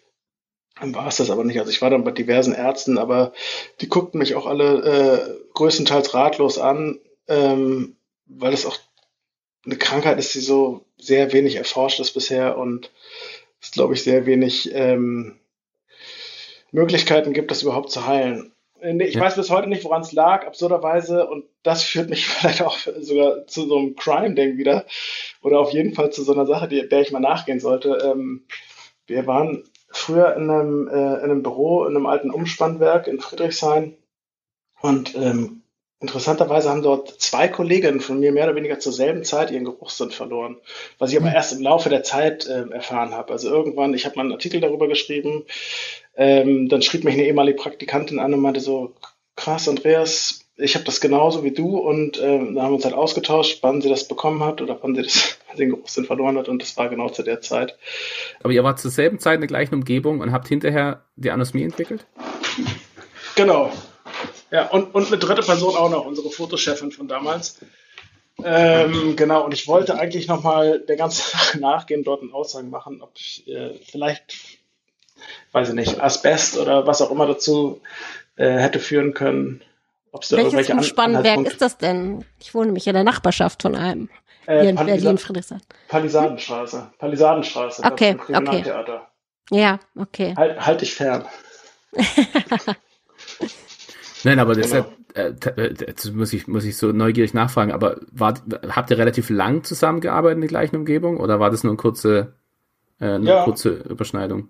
[0.80, 1.58] Dann war es das aber nicht.
[1.60, 3.34] Also ich war dann bei diversen Ärzten, aber
[3.82, 7.96] die guckten mich auch alle äh, größtenteils ratlos an, ähm,
[8.28, 8.78] weil es auch
[9.66, 12.92] eine Krankheit ist, die so sehr wenig erforscht ist bisher und
[13.62, 15.40] es, glaube ich, sehr wenig ähm,
[16.72, 18.54] Möglichkeiten gibt, das überhaupt zu heilen.
[18.82, 19.22] Äh, ich ja.
[19.22, 21.28] weiß bis heute nicht, woran es lag, absurderweise.
[21.28, 24.86] Und das führt mich vielleicht auch sogar zu so einem Crime-Ding wieder.
[25.42, 27.98] Oder auf jeden Fall zu so einer Sache, die, der ich mal nachgehen sollte.
[28.04, 28.46] Ähm,
[29.06, 33.98] wir waren früher in einem, äh, in einem Büro, in einem alten Umspannwerk in Friedrichshain.
[34.82, 35.57] Und ähm,
[36.00, 40.12] Interessanterweise haben dort zwei Kolleginnen von mir mehr oder weniger zur selben Zeit ihren Geruchssinn
[40.12, 40.58] verloren,
[41.00, 41.36] was ich aber hm.
[41.36, 43.34] erst im Laufe der Zeit äh, erfahren habe.
[43.34, 45.46] Also irgendwann, ich habe mal einen Artikel darüber geschrieben,
[46.16, 48.94] ähm, dann schrieb mich eine ehemalige Praktikantin an und meinte so,
[49.36, 52.96] krass, Andreas, ich habe das genauso wie du und ähm, da haben wir uns halt
[52.96, 56.62] ausgetauscht, wann sie das bekommen hat oder wann sie das, den Geruchssinn verloren hat und
[56.62, 57.76] das war genau zu der Zeit.
[58.44, 61.64] Aber ihr wart zur selben Zeit in der gleichen Umgebung und habt hinterher die Anosmie
[61.64, 62.06] entwickelt?
[63.36, 63.72] Genau,
[64.52, 67.60] ja, und, und eine dritte Person auch noch, unsere Fotochefin von damals.
[68.44, 73.02] Ähm, genau, und ich wollte eigentlich nochmal der ganzen Sache nachgehen, dort eine Aussage machen,
[73.02, 74.36] ob ich äh, vielleicht,
[75.52, 77.82] weiß ich nicht, Asbest oder was auch immer dazu
[78.36, 79.64] äh, hätte führen können.
[80.12, 82.24] Ob's da Welches Umspannwerk ist das denn?
[82.40, 84.10] Ich wohne nämlich in der Nachbarschaft von einem.
[84.46, 85.62] Äh, hier in Palisa Berlin, Friedrichshain.
[85.90, 86.92] Palisadenstraße.
[87.00, 87.84] Palisadenstraße.
[87.84, 88.64] Okay, okay.
[89.50, 90.34] Ja, okay.
[90.38, 91.26] Halt, halt dich fern.
[94.24, 94.86] Nein, aber das genau.
[95.14, 98.36] äh, jetzt muss ich, muss ich so neugierig nachfragen, aber war,
[98.70, 102.34] habt ihr relativ lang zusammengearbeitet in der gleichen Umgebung oder war das nur eine kurze,
[103.00, 103.44] äh, eine ja.
[103.44, 104.50] kurze Überschneidung?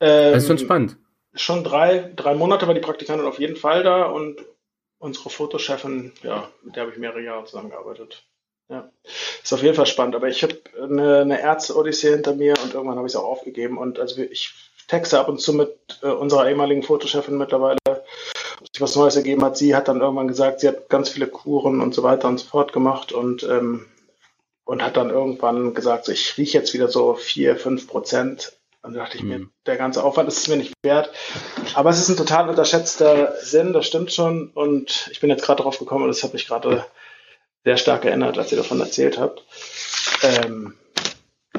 [0.00, 0.96] Ähm, das ist schon spannend.
[1.34, 4.44] Schon drei, drei Monate war die Praktikantin auf jeden Fall da und
[4.98, 8.24] unsere Fotochefin, ja, mit der habe ich mehrere Jahre zusammengearbeitet.
[8.68, 8.88] Ja,
[9.42, 12.98] ist auf jeden Fall spannend, aber ich habe eine, eine Ärzte-Odyssee hinter mir und irgendwann
[12.98, 14.54] habe ich es auch aufgegeben und also ich
[14.86, 17.79] texte ab und zu mit äh, unserer ehemaligen Fotochefin mittlerweile
[18.60, 19.56] sich was Neues ergeben hat.
[19.56, 22.46] Sie hat dann irgendwann gesagt, sie hat ganz viele Kuren und so weiter und so
[22.46, 23.86] fort gemacht und ähm,
[24.64, 28.52] und hat dann irgendwann gesagt, so, ich rieche jetzt wieder so vier, fünf Prozent.
[28.82, 29.50] Und da dachte ich mir, Mhm.
[29.66, 31.10] der ganze Aufwand ist es mir nicht wert.
[31.74, 34.48] Aber es ist ein total unterschätzter Sinn, das stimmt schon.
[34.50, 36.86] Und ich bin jetzt gerade drauf gekommen und das hat mich gerade
[37.64, 39.44] sehr stark erinnert, als ihr davon erzählt habt.
[40.22, 40.74] Ähm,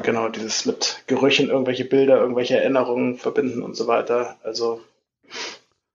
[0.01, 4.37] genau, dieses mit Gerüchen irgendwelche Bilder, irgendwelche Erinnerungen verbinden und so weiter.
[4.43, 4.81] Also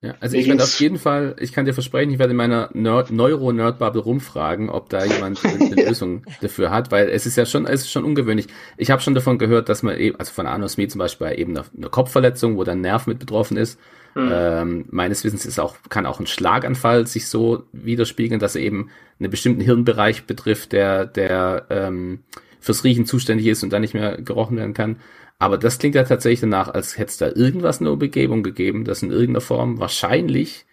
[0.07, 2.71] Ja, also ich werde auf jeden Fall, ich kann dir versprechen, ich werde in meiner
[2.75, 7.67] Nerd Neuro-Nerd-Bubble rumfragen, ob da jemand eine Lösung dafür hat, weil es ist ja schon,
[7.67, 8.47] es ist schon ungewöhnlich.
[8.77, 11.67] Ich habe schon davon gehört, dass man eben, also von Anosmie zum Beispiel eben eine,
[11.77, 13.79] eine Kopfverletzung, wo der Nerv mit betroffen ist.
[14.19, 18.89] Ähm, meines Wissens ist auch, kann auch ein Schlaganfall sich so widerspiegeln, dass er eben
[19.21, 22.21] einen bestimmten Hirnbereich betrifft, der, der ähm,
[22.61, 24.97] fürs Riechen zuständig ist und dann nicht mehr gerochen werden kann.
[25.39, 28.85] Aber das klingt ja tatsächlich danach, als hätte es da irgendwas in der Begebung gegeben,
[28.85, 30.65] das in irgendeiner Form wahrscheinlich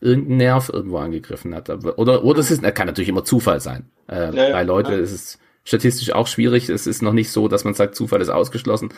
[0.00, 1.68] irgendein Nerv irgendwo angegriffen hat.
[1.70, 3.90] Oder, oder es ist, er kann natürlich immer Zufall sein.
[4.08, 4.98] Äh, Ja, ja, bei Leute ja.
[4.98, 6.68] ist es statistisch auch schwierig.
[6.68, 8.90] Es ist noch nicht so, dass man sagt, Zufall ist ausgeschlossen.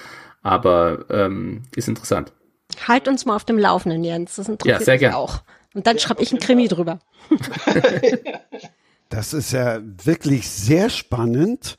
[0.42, 2.32] Aber ähm, ist interessant.
[2.86, 4.36] Halt uns mal auf dem Laufenden, Jens.
[4.36, 5.14] Das interessiert Ja, sehr mich gern.
[5.14, 5.42] auch.
[5.74, 6.98] Und dann schreibe ich einen Krimi drüber.
[9.08, 11.78] Das ist ja wirklich sehr spannend.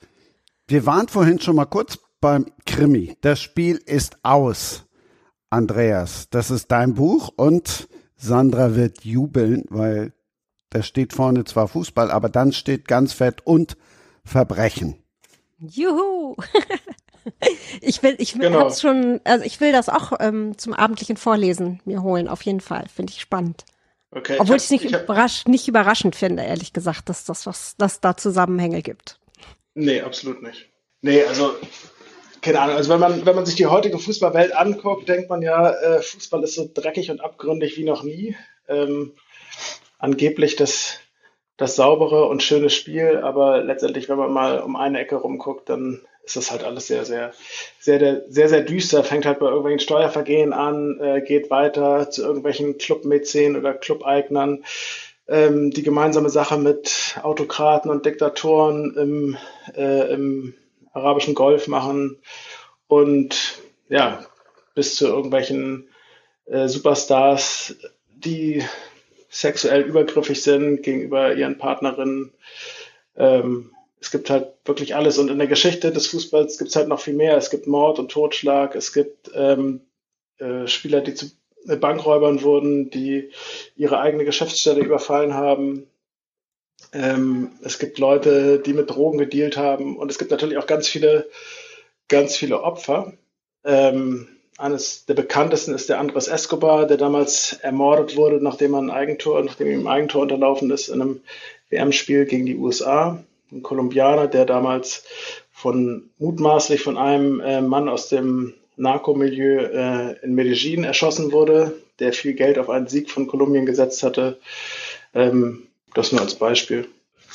[0.67, 3.17] Wir waren vorhin schon mal kurz beim Krimi.
[3.21, 4.83] Das Spiel ist aus.
[5.49, 7.87] Andreas, das ist dein Buch und
[8.17, 10.11] Sandra wird jubeln, weil
[10.71, 13.77] da steht vorne zwar Fußball, aber dann steht ganz fett und
[14.25, 14.95] Verbrechen.
[15.59, 16.35] Juhu!
[17.81, 18.59] Ich will, ich will, Genau.
[18.61, 22.61] hab's schon, also ich will das auch ähm, zum abendlichen Vorlesen mir holen, auf jeden
[22.61, 22.85] Fall.
[22.87, 23.65] Finde ich spannend.
[24.11, 24.37] okay.
[24.39, 28.15] Obwohl ich es nicht, überrasch, nicht überraschend finde, ehrlich gesagt, dass das was, dass da
[28.15, 29.19] Zusammenhänge gibt.
[29.79, 30.67] Nee, absolut nicht.
[31.01, 31.53] Nee, also,
[32.41, 32.77] keine Ahnung.
[32.77, 36.43] Also, wenn man, wenn man sich die heutige Fußballwelt anguckt, denkt man ja, äh, Fußball
[36.43, 38.35] ist so dreckig und abgründig wie noch nie.
[38.67, 39.13] Ähm,
[39.99, 40.99] angeblich das,
[41.57, 46.01] das saubere und schöne Spiel, aber letztendlich, wenn man mal um eine Ecke rumguckt, dann
[46.23, 47.33] ist das halt alles sehr, sehr,
[47.79, 49.03] sehr, sehr, sehr, sehr düster.
[49.03, 54.63] Fängt halt bei irgendwelchen Steuervergehen an, äh, geht weiter zu irgendwelchen Clubmäzen oder Clubeignern
[55.27, 59.37] ähm, die gemeinsame Sache mit Autokraten und Diktatoren im,
[59.75, 60.53] äh, im
[60.93, 62.17] arabischen Golf machen
[62.87, 63.59] und
[63.89, 64.25] ja,
[64.73, 65.89] bis zu irgendwelchen
[66.45, 67.75] äh, Superstars,
[68.09, 68.63] die
[69.29, 72.31] sexuell übergriffig sind gegenüber ihren Partnerinnen.
[73.15, 76.87] Ähm, es gibt halt wirklich alles und in der Geschichte des Fußballs gibt es halt
[76.87, 77.35] noch viel mehr.
[77.35, 79.81] Es gibt Mord und Totschlag, es gibt ähm,
[80.37, 81.27] äh, Spieler, die zu
[81.65, 83.31] Bankräubern wurden, die
[83.75, 85.87] ihre eigene Geschäftsstelle überfallen haben.
[86.93, 90.87] Ähm, es gibt Leute, die mit Drogen gedealt haben und es gibt natürlich auch ganz
[90.87, 91.29] viele,
[92.07, 93.13] ganz viele Opfer.
[93.65, 94.27] Ähm,
[94.57, 99.43] eines der bekanntesten ist der Andres Escobar, der damals ermordet wurde, nachdem er ein Eigentor,
[99.43, 101.21] nachdem ihm ein Eigentor unterlaufen ist in einem
[101.69, 103.23] WM-Spiel gegen die USA.
[103.51, 105.03] Ein Kolumbianer, der damals
[105.51, 112.13] von mutmaßlich von einem äh, Mann aus dem Narkomilieu äh, in Medellin erschossen wurde, der
[112.13, 114.39] viel Geld auf einen Sieg von Kolumbien gesetzt hatte.
[115.13, 115.63] Ähm,
[115.93, 116.87] das nur als Beispiel.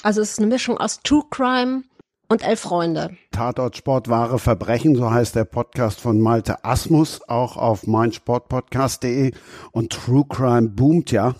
[0.03, 1.83] Also es ist eine Mischung aus True Crime
[2.29, 3.17] und Elf Freunde.
[3.33, 9.33] Tatort Sport wahre Verbrechen, so heißt der Podcast von Malte Asmus, auch auf meinsportpodcast.de
[9.73, 11.35] und True Crime boomt ja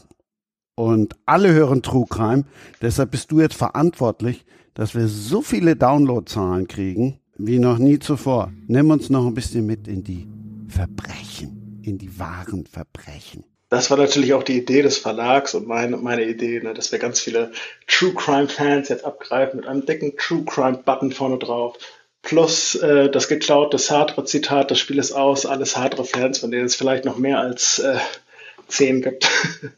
[0.75, 2.45] und alle hören True Crime,
[2.81, 4.45] deshalb bist du jetzt verantwortlich,
[4.75, 8.53] dass wir so viele Downloadzahlen kriegen wie noch nie zuvor.
[8.67, 10.27] Nimm uns noch ein bisschen mit in die
[10.69, 13.45] Verbrechen, in die wahren Verbrechen.
[13.69, 16.99] Das war natürlich auch die Idee des Verlags und meine, meine Idee, ne, dass wir
[16.99, 17.53] ganz viele
[17.87, 21.79] True Crime Fans jetzt abgreifen mit einem dicken True Crime Button vorne drauf.
[22.21, 27.05] Plus äh, das geklaute Sartre-Zitat, das Spiel ist aus, alle Sartre-Fans, von denen es vielleicht
[27.07, 27.97] noch mehr als äh,
[28.69, 29.29] zehn gibt,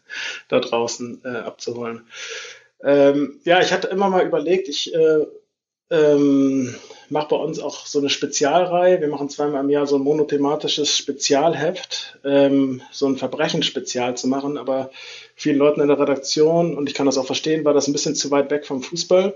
[0.48, 2.02] da draußen äh, abzuholen.
[2.82, 5.24] Ähm, ja, ich hatte immer mal überlegt, ich äh,
[5.90, 6.74] ähm,
[7.10, 9.00] mache bei uns auch so eine Spezialreihe.
[9.00, 14.58] Wir machen zweimal im Jahr so ein monothematisches Spezialheft, ähm, so ein Verbrechensspezial zu machen,
[14.58, 14.90] aber
[15.34, 18.14] vielen Leuten in der Redaktion, und ich kann das auch verstehen, war das ein bisschen
[18.14, 19.34] zu weit weg vom Fußball.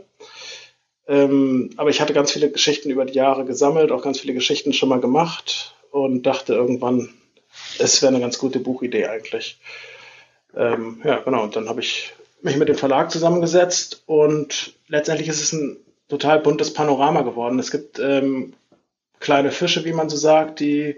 [1.06, 4.72] Ähm, aber ich hatte ganz viele Geschichten über die Jahre gesammelt, auch ganz viele Geschichten
[4.72, 7.14] schon mal gemacht und dachte irgendwann,
[7.78, 9.58] es wäre eine ganz gute Buchidee eigentlich.
[10.54, 11.44] Ähm, ja, genau.
[11.44, 12.12] Und dann habe ich
[12.42, 15.78] mich mit dem Verlag zusammengesetzt und letztendlich ist es ein
[16.08, 17.58] total buntes Panorama geworden.
[17.58, 18.54] Es gibt ähm,
[19.20, 20.96] kleine Fische, wie man so sagt, die,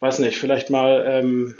[0.00, 1.56] weiß nicht, vielleicht mal, ähm,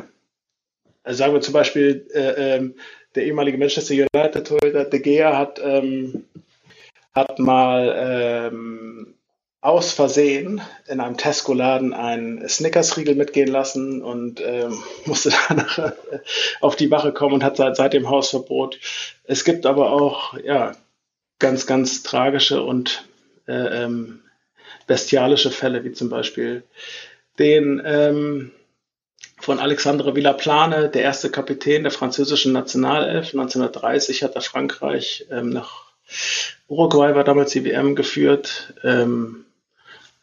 [1.03, 2.75] also sagen wir zum Beispiel, äh, ähm,
[3.15, 6.25] der ehemalige Manchester United Torhüter De Gea hat, ähm,
[7.13, 9.15] hat mal ähm,
[9.63, 15.93] aus Versehen in einem Tesco-Laden einen Snickers-Riegel mitgehen lassen und ähm, musste danach äh,
[16.61, 18.79] auf die Wache kommen und hat seit, seit dem Hausverbot.
[19.25, 20.73] Es gibt aber auch, ja,
[21.41, 23.05] ganz, ganz tragische und
[23.49, 24.21] äh, ähm,
[24.87, 26.63] bestialische Fälle, wie zum Beispiel
[27.39, 28.53] den ähm,
[29.41, 33.33] von Alexandre Villaplane, der erste Kapitän der französischen Nationalelf.
[33.33, 35.91] 1930 hat er Frankreich ähm, nach
[36.69, 38.75] Uruguay, war damals die WM geführt.
[38.85, 39.47] Ähm,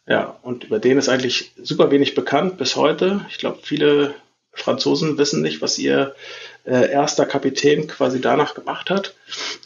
[0.06, 3.26] ja, und über den ist eigentlich super wenig bekannt bis heute.
[3.28, 4.14] Ich glaube, viele
[4.52, 6.14] Franzosen wissen nicht, was ihr
[6.64, 9.14] äh, erster Kapitän quasi danach gemacht hat.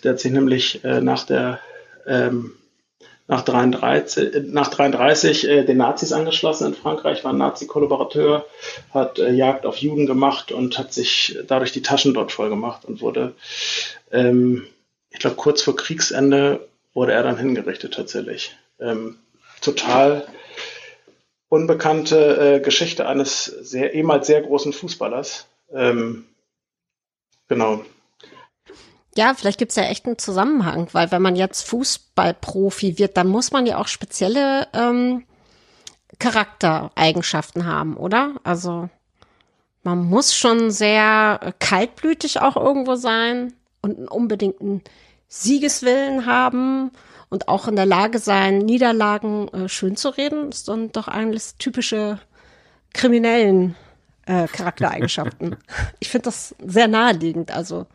[0.03, 1.61] Der hat sich nämlich äh, nach der
[2.07, 2.55] ähm,
[3.29, 8.45] nach 33, äh, nach 33 äh, den Nazis angeschlossen in Frankreich, war ein Nazi-Kollaborateur,
[8.93, 12.85] hat äh, Jagd auf Juden gemacht und hat sich dadurch die Taschen dort voll gemacht
[12.85, 13.35] und wurde,
[14.11, 14.67] ähm,
[15.11, 18.57] ich glaube, kurz vor Kriegsende wurde er dann hingerichtet tatsächlich.
[18.81, 19.17] Ähm,
[19.61, 20.27] total
[21.49, 25.47] unbekannte äh, Geschichte eines sehr, ehemals sehr großen Fußballers.
[25.73, 26.25] Ähm,
[27.53, 27.85] genau.
[29.15, 33.53] Ja, vielleicht gibt's ja echt einen Zusammenhang, weil wenn man jetzt Fußballprofi wird, dann muss
[33.53, 35.25] man ja auch spezielle ähm,
[36.19, 38.37] Charaktereigenschaften haben, oder?
[38.43, 38.89] Also
[39.83, 44.83] man muss schon sehr kaltblütig auch irgendwo sein und einen unbedingten
[45.29, 46.91] Siegeswillen haben
[47.29, 51.55] und auch in der Lage sein, Niederlagen äh, schön zu reden, ist dann doch eigentlich
[51.59, 52.19] typische
[52.95, 53.75] kriminellen
[54.27, 55.57] äh, Charaktereigenschaften.
[56.01, 57.87] ich finde das sehr naheliegend, also.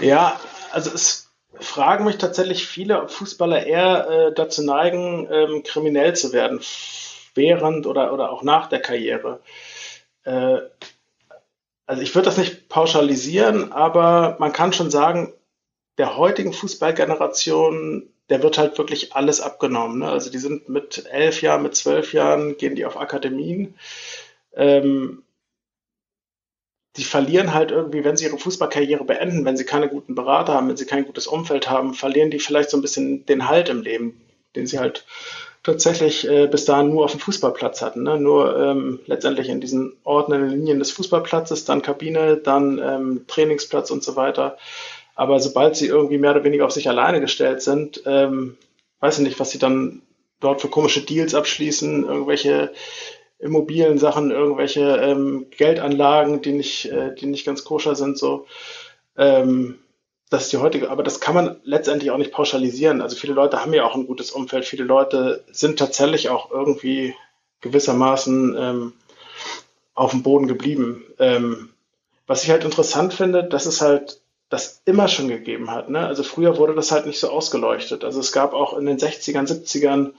[0.00, 0.40] Ja,
[0.72, 6.32] also es fragen mich tatsächlich viele, ob Fußballer eher äh, dazu neigen, ähm, kriminell zu
[6.32, 6.60] werden,
[7.34, 9.40] während oder, oder auch nach der Karriere.
[10.24, 10.58] Äh,
[11.86, 15.32] also ich würde das nicht pauschalisieren, aber man kann schon sagen,
[15.98, 20.00] der heutigen Fußballgeneration der wird halt wirklich alles abgenommen.
[20.00, 20.08] Ne?
[20.08, 23.74] Also die sind mit elf Jahren, mit zwölf Jahren, gehen die auf Akademien.
[24.56, 25.22] Ähm,
[26.96, 30.68] die verlieren halt irgendwie, wenn sie ihre Fußballkarriere beenden, wenn sie keine guten Berater haben,
[30.68, 33.82] wenn sie kein gutes Umfeld haben, verlieren die vielleicht so ein bisschen den Halt im
[33.82, 34.20] Leben,
[34.54, 35.04] den sie halt
[35.62, 38.02] tatsächlich äh, bis dahin nur auf dem Fußballplatz hatten.
[38.02, 38.18] Ne?
[38.18, 44.02] Nur ähm, letztendlich in diesen ordnenden Linien des Fußballplatzes, dann Kabine, dann ähm, Trainingsplatz und
[44.02, 44.56] so weiter.
[45.14, 48.56] Aber sobald sie irgendwie mehr oder weniger auf sich alleine gestellt sind, ähm,
[49.00, 50.02] weiß ich nicht, was sie dann
[50.40, 52.72] dort für komische Deals abschließen, irgendwelche
[53.38, 58.46] immobilen Sachen, irgendwelche ähm, Geldanlagen, die nicht, äh, die nicht ganz koscher sind, so.
[59.16, 59.78] Ähm,
[60.28, 63.00] das ist die heutige, aber das kann man letztendlich auch nicht pauschalisieren.
[63.00, 67.14] Also viele Leute haben ja auch ein gutes Umfeld, viele Leute sind tatsächlich auch irgendwie
[67.60, 68.92] gewissermaßen ähm,
[69.94, 71.04] auf dem Boden geblieben.
[71.18, 71.70] Ähm,
[72.26, 75.88] was ich halt interessant finde, das ist halt das immer schon gegeben hat.
[75.90, 76.06] Ne?
[76.06, 78.04] Also früher wurde das halt nicht so ausgeleuchtet.
[78.04, 80.12] Also es gab auch in den 60ern, 70ern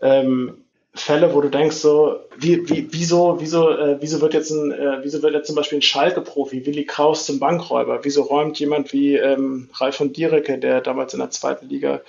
[0.00, 4.72] ähm, Fälle, wo du denkst so, wie, wie, wieso, wieso, äh, wieso wird jetzt ein,
[4.72, 8.00] äh, wieso wird jetzt zum Beispiel ein Schalke-Profi, Willi Kraus zum Bankräuber?
[8.02, 12.00] Wieso räumt jemand wie ähm, Ralf von Dierecke, der damals in der zweiten Liga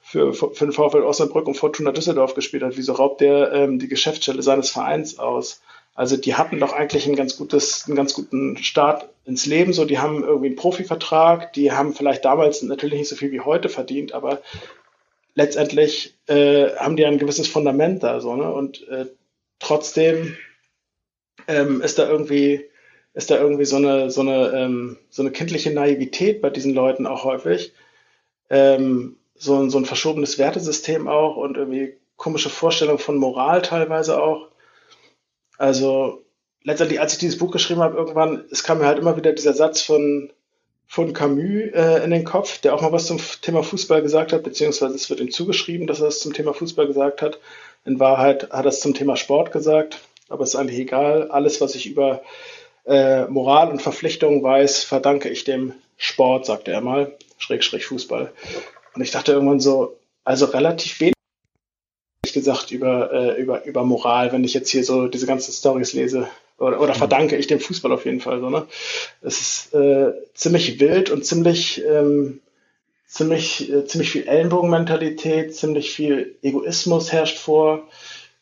[0.00, 3.88] für, für den VfL Osnabrück und Fortuna Düsseldorf gespielt hat, wieso raubt der ähm, die
[3.88, 5.60] Geschäftsstelle seines Vereins aus?
[5.94, 9.74] Also die hatten doch eigentlich ein ganz gutes, einen ganz guten Start ins Leben.
[9.74, 13.40] So, die haben irgendwie einen Profivertrag, die haben vielleicht damals natürlich nicht so viel wie
[13.40, 14.40] heute verdient, aber
[15.34, 18.52] letztendlich äh, haben die ein gewisses Fundament da so, ne?
[18.52, 19.06] Und äh,
[19.58, 20.36] trotzdem
[21.48, 22.64] ähm, ist da irgendwie
[23.14, 27.06] ist da irgendwie so eine so eine ähm, so eine kindliche Naivität bei diesen Leuten
[27.06, 27.72] auch häufig.
[28.50, 34.48] Ähm, so, so ein verschobenes Wertesystem auch und irgendwie komische Vorstellungen von Moral teilweise auch.
[35.58, 36.24] Also
[36.62, 39.54] letztendlich, als ich dieses Buch geschrieben habe, irgendwann, es kam mir halt immer wieder dieser
[39.54, 40.32] Satz von,
[40.92, 44.42] von Camus äh, in den Kopf, der auch mal was zum Thema Fußball gesagt hat,
[44.42, 47.38] beziehungsweise es wird ihm zugeschrieben, dass er es zum Thema Fußball gesagt hat.
[47.86, 51.30] In Wahrheit hat er es zum Thema Sport gesagt, aber es ist eigentlich egal.
[51.30, 52.20] Alles, was ich über
[52.84, 58.30] äh, Moral und Verpflichtungen weiß, verdanke ich dem Sport, sagte er mal, Schrägstrich Fußball.
[58.94, 61.14] Und ich dachte irgendwann so, also relativ wenig
[62.34, 66.28] gesagt über, äh, über, über Moral, wenn ich jetzt hier so diese ganzen Stories lese.
[66.62, 68.66] Oder, oder verdanke ich dem Fußball auf jeden Fall so, ne?
[69.20, 72.40] Es ist äh, ziemlich wild und ziemlich, ähm,
[73.04, 77.88] ziemlich, äh, ziemlich viel Ellenbogenmentalität, ziemlich viel Egoismus herrscht vor.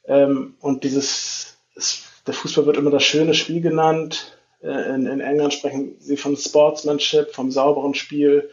[0.06, 4.36] Ähm, und dieses, es, der Fußball wird immer das schöne Spiel genannt.
[4.62, 8.50] Äh, in, in England sprechen sie von Sportsmanship, vom sauberen Spiel.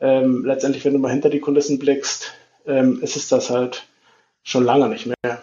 [0.00, 2.34] Ähm, letztendlich, wenn du mal hinter die Kulissen blickst,
[2.66, 3.86] ähm, ist es das halt
[4.42, 5.40] schon lange nicht mehr.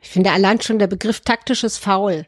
[0.00, 2.26] Ich finde allein schon der Begriff taktisches Foul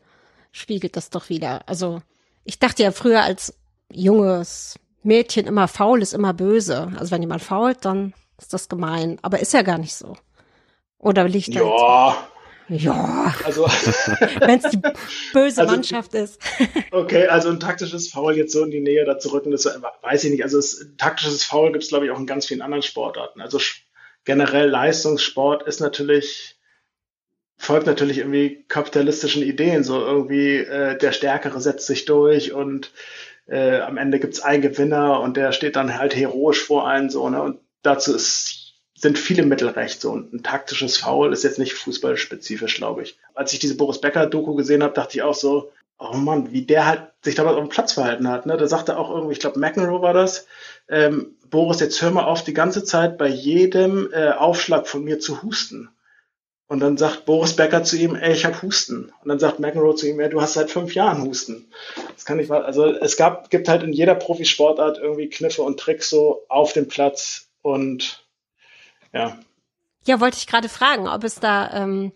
[0.52, 1.68] spiegelt das doch wieder.
[1.68, 2.00] Also
[2.44, 3.54] ich dachte ja früher als
[3.92, 6.92] junges Mädchen immer faul ist immer böse.
[6.98, 9.18] Also wenn jemand fault, dann ist das gemein.
[9.22, 10.16] Aber ist ja gar nicht so.
[10.98, 12.28] Oder liegt da Ja.
[12.68, 13.34] Ja.
[13.44, 13.64] Also,
[14.40, 14.80] wenn es die
[15.32, 16.38] böse also, Mannschaft ist.
[16.90, 19.64] okay, also ein taktisches Foul jetzt so in die Nähe da zu rücken, das
[20.02, 20.42] weiß ich nicht.
[20.42, 23.40] Also es, taktisches Foul gibt es, glaube ich, auch in ganz vielen anderen Sportarten.
[23.40, 23.58] Also
[24.24, 26.57] generell Leistungssport ist natürlich
[27.58, 32.92] folgt natürlich irgendwie kapitalistischen Ideen, so irgendwie äh, der Stärkere setzt sich durch und
[33.46, 37.28] äh, am Ende gibt's einen Gewinner und der steht dann halt heroisch vor allen so,
[37.28, 37.42] ne?
[37.42, 40.10] Und dazu ist, sind viele Mittel recht so.
[40.10, 43.18] Und ein taktisches Foul ist jetzt nicht fußballspezifisch, glaube ich.
[43.34, 46.86] Als ich diese Boris Becker-Doku gesehen habe, dachte ich auch so, oh Mann, wie der
[46.86, 48.46] halt sich damals auf dem Platz verhalten hat.
[48.46, 48.56] Ne?
[48.56, 50.46] Da sagte auch irgendwie, ich glaube, McEnroe war das,
[50.88, 55.18] ähm, Boris, jetzt hör mal auf, die ganze Zeit bei jedem äh, Aufschlag von mir
[55.18, 55.90] zu husten.
[56.68, 59.10] Und dann sagt Boris Becker zu ihm, ey, ich habe Husten.
[59.22, 61.72] Und dann sagt McEnroe zu ihm, ey, du hast seit fünf Jahren Husten.
[62.14, 65.80] Das kann ich mal, also es gab, gibt halt in jeder Profisportart irgendwie Kniffe und
[65.80, 68.22] Tricks so auf dem Platz und
[69.14, 69.38] ja.
[70.06, 72.12] Ja, wollte ich gerade fragen, ob es da, ähm,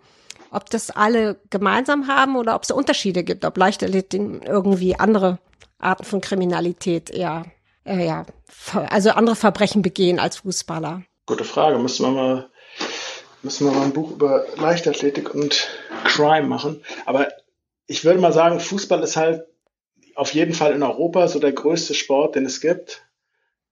[0.51, 5.39] ob das alle gemeinsam haben oder ob es Unterschiede gibt, ob Leichtathletik irgendwie andere
[5.79, 7.47] Arten von Kriminalität eher,
[7.85, 8.27] äh, ja,
[8.75, 11.05] also andere Verbrechen begehen als Fußballer.
[11.25, 12.51] Gute Frage, müssen wir mal
[13.43, 15.69] müssen wir mal ein Buch über Leichtathletik und
[16.05, 16.83] Crime machen.
[17.07, 17.29] Aber
[17.87, 19.47] ich würde mal sagen, Fußball ist halt
[20.15, 23.05] auf jeden Fall in Europa so der größte Sport, den es gibt.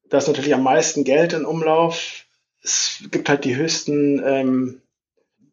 [0.09, 2.25] Da ist natürlich am meisten Geld in Umlauf.
[2.62, 4.83] Es gibt halt die höchsten ähm,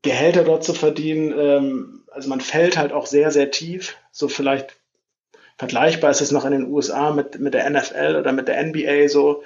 [0.02, 1.34] Gehälter dort zu verdienen.
[1.38, 3.96] Ähm, also man fällt halt auch sehr, sehr tief.
[4.12, 4.76] So vielleicht
[5.58, 9.10] vergleichbar ist es noch in den USA mit, mit der NFL oder mit der NBA
[9.10, 9.44] so.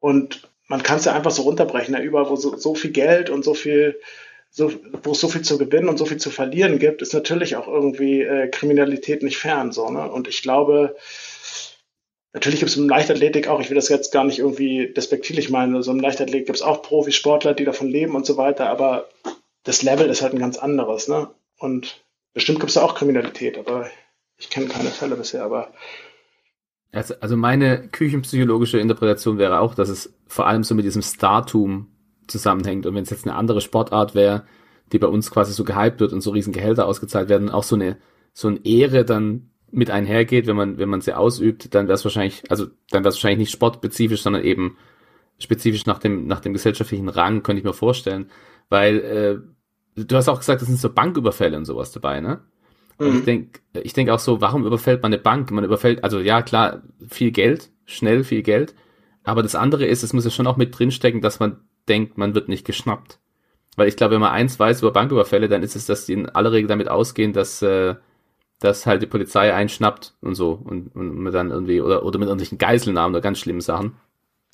[0.00, 1.94] Und man kann es ja einfach so runterbrechen.
[1.94, 4.00] Ja, überall, wo so, so viel Geld und so viel,
[4.50, 7.56] so, wo es so viel zu gewinnen und so viel zu verlieren gibt, ist natürlich
[7.56, 9.72] auch irgendwie äh, Kriminalität nicht fern.
[9.72, 10.08] So, ne?
[10.08, 10.96] Und ich glaube,
[12.32, 15.74] natürlich gibt es im Leichtathletik auch, ich will das jetzt gar nicht irgendwie despektierlich meinen,
[15.74, 19.08] also im Leichtathletik gibt es auch Profisportler, die davon leben und so weiter, aber
[19.64, 21.08] das Level ist halt ein ganz anderes.
[21.08, 21.30] Ne?
[21.58, 22.00] Und
[22.32, 23.90] bestimmt gibt es auch Kriminalität, aber
[24.38, 25.72] ich kenne keine Fälle bisher, aber
[26.92, 31.88] also, also meine küchenpsychologische Interpretation wäre auch, dass es vor allem so mit diesem Startum
[32.26, 32.86] zusammenhängt.
[32.86, 34.44] Und wenn es jetzt eine andere Sportart wäre,
[34.92, 37.76] die bei uns quasi so gehypt wird und so riesen Gehälter ausgezahlt werden, auch so
[37.76, 37.98] eine
[38.32, 42.04] so eine Ehre dann mit einhergeht, wenn man wenn man sie ausübt, dann wäre es
[42.04, 44.76] wahrscheinlich, also dann wäre wahrscheinlich nicht sportspezifisch, sondern eben
[45.38, 48.30] spezifisch nach dem nach dem gesellschaftlichen Rang, könnte ich mir vorstellen,
[48.68, 48.98] weil
[49.96, 52.40] äh, du hast auch gesagt, das sind so Banküberfälle und sowas dabei, ne?
[53.00, 53.80] Und ich denke mhm.
[53.82, 55.50] ich denk auch so, warum überfällt man eine Bank?
[55.50, 58.74] Man überfällt, also ja, klar, viel Geld, schnell viel Geld.
[59.24, 62.34] Aber das andere ist, es muss ja schon auch mit drinstecken, dass man denkt, man
[62.34, 63.18] wird nicht geschnappt.
[63.76, 66.28] Weil ich glaube, wenn man eins weiß über Banküberfälle, dann ist es, dass die in
[66.28, 67.94] aller Regel damit ausgehen, dass, äh,
[68.58, 72.28] dass halt die Polizei einschnappt und so und, und man dann irgendwie, oder, oder mit
[72.28, 73.96] irgendwelchen Geiselnahmen oder ganz schlimmen Sachen.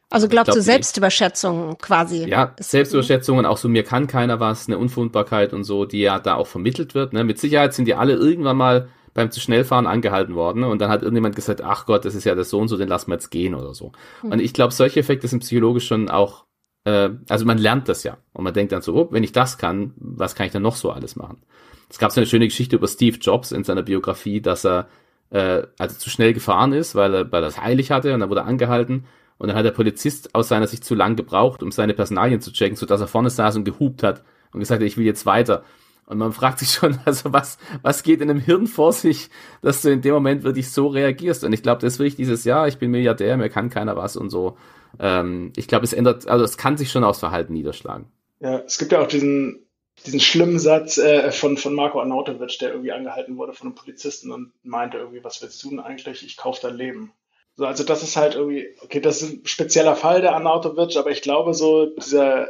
[0.09, 2.29] Also glaubst glaub, du Selbstüberschätzung quasi?
[2.29, 6.37] Ja, Selbstüberschätzungen, auch so mir kann keiner was, eine Unfundbarkeit und so, die ja da
[6.37, 7.13] auch vermittelt wird.
[7.13, 7.25] Ne?
[7.25, 10.69] Mit Sicherheit sind die alle irgendwann mal beim zu schnell fahren angehalten worden ne?
[10.69, 12.89] und dann hat irgendjemand gesagt, ach Gott, das ist ja das so und so, den
[12.89, 13.93] lassen wir jetzt gehen oder so.
[14.23, 14.33] Mhm.
[14.33, 16.45] Und ich glaube, solche Effekte sind psychologisch schon auch,
[16.85, 19.59] äh, also man lernt das ja und man denkt dann so, oh, wenn ich das
[19.59, 21.43] kann, was kann ich dann noch so alles machen?
[21.89, 24.87] Es gab so eine schöne Geschichte über Steve Jobs in seiner Biografie, dass er
[25.31, 28.29] äh, also zu schnell gefahren ist, weil er, weil er es heilig hatte und dann
[28.29, 29.07] wurde er angehalten
[29.39, 32.53] und dann hat der Polizist aus seiner Sicht zu lang gebraucht, um seine Personalien zu
[32.53, 35.62] checken, sodass er vorne saß und gehupt hat und gesagt hat, ich will jetzt weiter.
[36.07, 39.28] Und man fragt sich schon, also was, was geht in einem Hirn vor sich,
[39.61, 41.45] dass du in dem Moment wirklich so reagierst?
[41.45, 44.16] Und ich glaube, das ist wirklich dieses Jahr, ich bin Milliardär, mir kann keiner was
[44.16, 44.57] und so.
[44.99, 48.07] Ähm, ich glaube, es ändert, also es kann sich schon aufs Verhalten niederschlagen.
[48.41, 49.66] Ja, es gibt ja auch diesen,
[50.07, 54.30] diesen schlimmen Satz äh, von, von Marco Arnautovic, der irgendwie angehalten wurde von einem Polizisten
[54.30, 56.24] und meinte irgendwie, was willst du denn eigentlich?
[56.24, 57.12] Ich kauf dein Leben.
[57.57, 61.11] So, also das ist halt irgendwie, okay, das ist ein spezieller Fall der Arnautovic, aber
[61.11, 62.49] ich glaube so, dieser,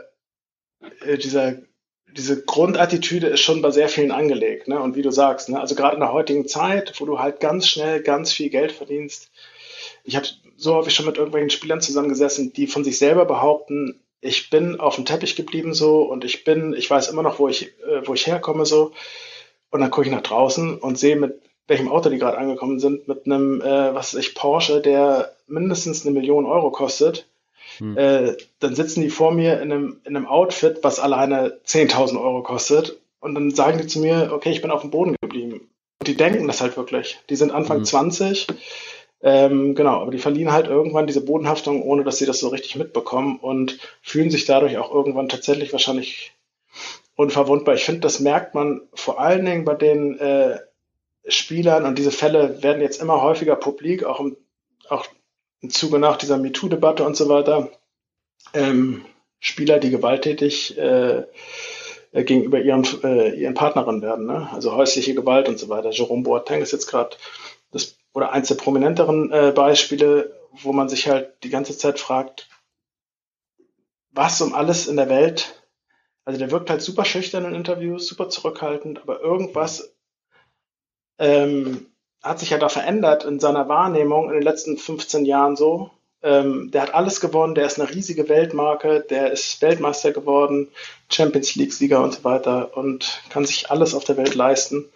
[1.05, 1.57] äh, dieser,
[2.17, 4.81] diese Grundattitüde ist schon bei sehr vielen angelegt, ne?
[4.81, 5.61] Und wie du sagst, ne?
[5.61, 9.31] Also gerade in der heutigen Zeit, wo du halt ganz schnell ganz viel Geld verdienst.
[10.05, 10.27] Ich habe
[10.57, 14.97] so häufig schon mit irgendwelchen Spielern zusammengesessen, die von sich selber behaupten, ich bin auf
[14.97, 18.15] dem Teppich geblieben so und ich bin, ich weiß immer noch, wo ich, äh, wo
[18.15, 18.93] ich herkomme so.
[19.71, 23.09] Und dann gucke ich nach draußen und sehe mit welchem Auto die gerade angekommen sind,
[23.09, 27.27] mit einem, äh, was weiß ich, Porsche, der mindestens eine Million Euro kostet,
[27.79, 27.97] hm.
[27.97, 32.43] äh, dann sitzen die vor mir in einem, in einem Outfit, was alleine 10.000 Euro
[32.43, 32.99] kostet.
[33.21, 35.69] Und dann sagen die zu mir, okay, ich bin auf dem Boden geblieben.
[35.99, 37.19] Und die denken das halt wirklich.
[37.29, 37.85] Die sind Anfang hm.
[37.85, 38.47] 20.
[39.23, 42.77] Ähm, genau, aber die verlieren halt irgendwann diese Bodenhaftung, ohne dass sie das so richtig
[42.77, 46.33] mitbekommen und fühlen sich dadurch auch irgendwann tatsächlich wahrscheinlich
[47.17, 47.75] unverwundbar.
[47.75, 50.59] Ich finde, das merkt man vor allen Dingen bei den äh,
[51.29, 54.37] Spielern und diese Fälle werden jetzt immer häufiger publik, auch im,
[54.89, 55.07] auch
[55.61, 57.71] im Zuge nach dieser MeToo-Debatte und so weiter.
[58.55, 59.05] Ähm,
[59.41, 61.25] Spieler, die gewalttätig äh,
[62.13, 64.49] gegenüber ihren, äh, ihren Partnerinnen werden, ne?
[64.53, 65.91] also häusliche Gewalt und so weiter.
[65.91, 67.17] Jerome Boateng ist jetzt gerade
[67.73, 72.49] das oder eins der prominenteren äh, Beispiele, wo man sich halt die ganze Zeit fragt,
[74.11, 75.63] was um alles in der Welt
[76.25, 79.96] Also der wirkt halt super schüchtern in Interviews, super zurückhaltend, aber irgendwas
[81.19, 81.87] ähm,
[82.23, 85.91] hat sich ja da verändert in seiner Wahrnehmung in den letzten 15 Jahren so.
[86.23, 90.69] Ähm, der hat alles gewonnen, der ist eine riesige Weltmarke, der ist Weltmeister geworden,
[91.11, 94.87] Champions League-Sieger und so weiter und kann sich alles auf der Welt leisten.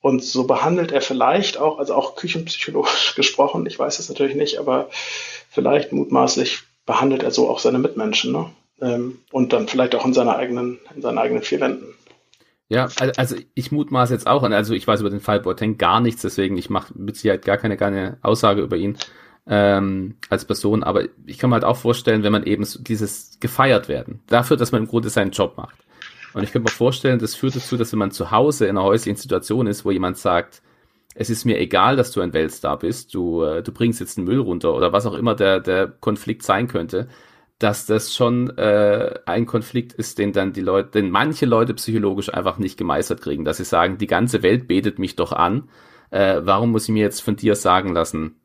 [0.00, 4.58] Und so behandelt er vielleicht auch, also auch küchenpsychologisch gesprochen, ich weiß es natürlich nicht,
[4.58, 4.88] aber
[5.50, 8.50] vielleicht mutmaßlich behandelt er so auch seine Mitmenschen, ne?
[8.80, 11.94] Ähm, und dann vielleicht auch in seiner eigenen, in seinen eigenen vier Wänden.
[12.70, 16.20] Ja, also ich mutmaße jetzt auch, also ich weiß über den Fall Boateng gar nichts,
[16.20, 18.98] deswegen ich mache mit Sicherheit gar keine, keine Aussage über ihn
[19.46, 23.88] ähm, als Person, aber ich kann mir halt auch vorstellen, wenn man eben dieses gefeiert
[23.88, 25.78] werden, dafür, dass man im Grunde seinen Job macht.
[26.34, 28.84] Und ich könnte mir vorstellen, das führt dazu, dass wenn man zu Hause in einer
[28.84, 30.60] häuslichen Situation ist, wo jemand sagt,
[31.14, 34.24] es ist mir egal, dass du ein Weltstar bist, du, äh, du bringst jetzt den
[34.24, 37.08] Müll runter oder was auch immer der, der Konflikt sein könnte,
[37.58, 42.32] dass das schon äh, ein Konflikt ist, den dann die Leute, den manche Leute psychologisch
[42.32, 45.68] einfach nicht gemeistert kriegen, dass sie sagen, die ganze Welt betet mich doch an,
[46.10, 48.36] äh, warum muss ich mir jetzt von dir sagen lassen,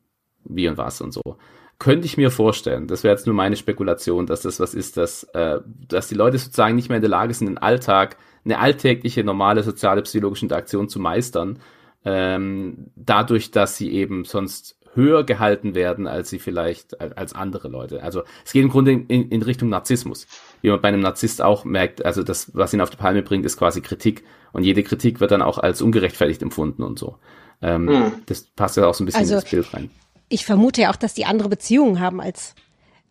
[0.46, 1.38] wie und was und so.
[1.78, 5.24] Könnte ich mir vorstellen, das wäre jetzt nur meine Spekulation, dass das was ist, dass,
[5.34, 9.24] äh, dass die Leute sozusagen nicht mehr in der Lage sind, den Alltag, eine alltägliche,
[9.24, 11.60] normale soziale, psychologische Interaktion zu meistern,
[12.04, 18.04] ähm, dadurch, dass sie eben sonst höher gehalten werden, als sie vielleicht als andere Leute.
[18.04, 20.28] Also es geht im Grunde in, in Richtung Narzissmus.
[20.62, 23.46] Wie man bei einem Narzisst auch merkt, also das, was ihn auf die Palme bringt,
[23.46, 24.24] ist quasi Kritik.
[24.52, 27.18] Und jede Kritik wird dann auch als ungerechtfertigt empfunden und so.
[27.62, 28.12] Ähm, mhm.
[28.28, 29.90] Das passt ja auch so ein bisschen also, ins Bild rein
[30.34, 32.56] ich vermute ja auch, dass die andere Beziehungen haben als,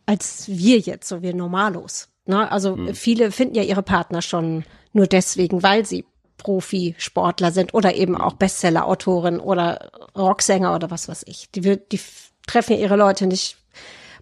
[0.06, 2.08] als wir jetzt, so wir Normalos.
[2.26, 2.50] Ne?
[2.50, 2.94] Also mhm.
[2.94, 6.04] viele finden ja ihre Partner schon nur deswegen, weil sie
[6.42, 11.50] Profisportler sind oder eben auch Bestseller-Autorin oder Rocksänger oder was weiß ich.
[11.52, 12.00] Die, die
[12.46, 13.56] treffen ja ihre Leute nicht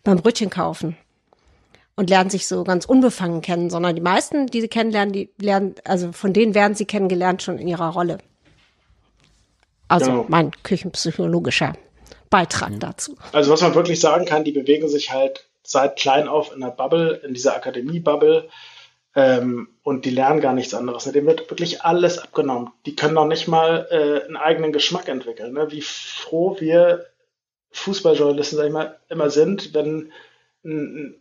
[0.04, 0.96] beim Brötchen kaufen
[1.96, 5.74] und lernen sich so ganz unbefangen kennen, sondern die meisten, die sie kennenlernen, die lernen,
[5.84, 8.18] also von denen werden sie kennengelernt schon in ihrer Rolle.
[9.88, 10.26] Also genau.
[10.28, 11.72] mein küchenpsychologischer
[12.28, 13.16] Beitrag dazu.
[13.32, 16.68] Also was man wirklich sagen kann, die bewegen sich halt seit klein auf in der
[16.68, 18.48] Bubble, in dieser Akademie-Bubble
[19.14, 21.06] ähm, und die lernen gar nichts anderes.
[21.06, 21.12] Ne?
[21.12, 22.70] Dem wird wirklich alles abgenommen.
[22.86, 25.54] Die können noch nicht mal äh, einen eigenen Geschmack entwickeln.
[25.54, 25.70] Ne?
[25.70, 27.06] Wie froh wir
[27.72, 30.12] Fußballjournalisten, sag ich mal, immer sind, wenn
[30.64, 31.14] ein,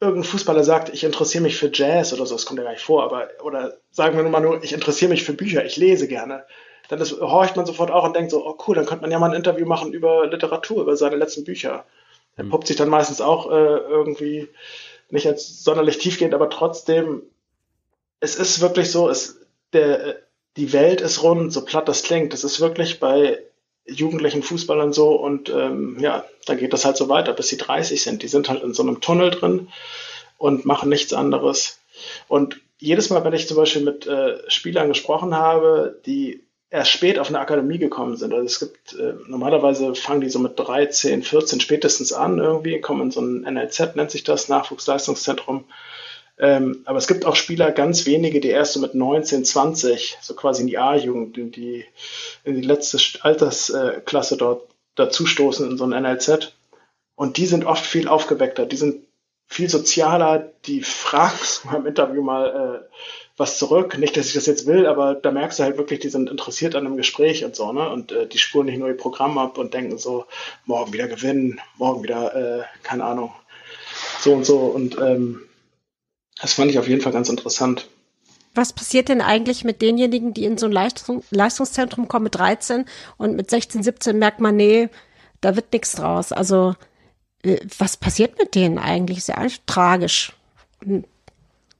[0.00, 2.82] irgendein Fußballer sagt, ich interessiere mich für Jazz oder so, das kommt ja gar nicht
[2.82, 6.08] vor, aber oder sagen wir nur mal nur, ich interessiere mich für Bücher, ich lese
[6.08, 6.44] gerne
[6.88, 9.18] dann ist, horcht man sofort auch und denkt so, oh cool, dann könnte man ja
[9.18, 11.84] mal ein Interview machen über Literatur, über seine letzten Bücher.
[12.36, 14.48] Er poppt sich dann meistens auch äh, irgendwie
[15.14, 17.22] nicht als sonderlich tiefgehend, aber trotzdem,
[18.18, 19.40] es ist wirklich so, es,
[19.72, 20.16] der,
[20.56, 22.34] die Welt ist rund, so platt das klingt.
[22.34, 23.38] Es ist wirklich bei
[23.86, 28.02] jugendlichen Fußballern so und ähm, ja, da geht das halt so weiter, bis sie 30
[28.02, 28.22] sind.
[28.22, 29.68] Die sind halt in so einem Tunnel drin
[30.36, 31.78] und machen nichts anderes.
[32.26, 36.42] Und jedes Mal, wenn ich zum Beispiel mit äh, Spielern gesprochen habe, die
[36.74, 38.34] erst spät auf eine Akademie gekommen sind.
[38.34, 43.02] Also es gibt, äh, normalerweise fangen die so mit 13, 14 spätestens an irgendwie, kommen
[43.02, 45.66] in so ein NLZ, nennt sich das, Nachwuchsleistungszentrum.
[46.36, 50.34] Ähm, aber es gibt auch Spieler, ganz wenige, die erst so mit 19, 20, so
[50.34, 51.84] quasi in die A-Jugend, in die,
[52.42, 56.54] in die letzte Altersklasse dort dazustoßen in so ein NLZ.
[57.14, 59.06] Und die sind oft viel aufgeweckter, die sind
[59.46, 61.38] viel sozialer, die fragen
[61.76, 62.94] im Interview mal, äh,
[63.36, 63.98] was zurück.
[63.98, 66.74] Nicht, dass ich das jetzt will, aber da merkst du halt wirklich, die sind interessiert
[66.74, 67.88] an einem Gespräch und so, ne?
[67.90, 70.26] Und äh, die spuren nicht nur ihr Programm ab und denken so,
[70.66, 73.32] morgen wieder gewinnen, morgen wieder, äh, keine Ahnung,
[74.20, 74.58] so und so.
[74.58, 75.42] Und ähm,
[76.40, 77.88] das fand ich auf jeden Fall ganz interessant.
[78.54, 82.84] Was passiert denn eigentlich mit denjenigen, die in so ein Leistung, Leistungszentrum kommen mit 13
[83.16, 84.88] und mit 16, 17 merkt man, nee,
[85.40, 86.30] da wird nichts draus.
[86.30, 86.74] Also
[87.42, 89.18] äh, was passiert mit denen eigentlich?
[89.18, 90.32] Ist ja eigentlich tragisch.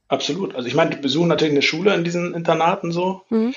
[0.08, 0.54] Absolut.
[0.54, 3.54] Also ich meine, die besuchen natürlich eine Schule in diesen Internaten so, mhm.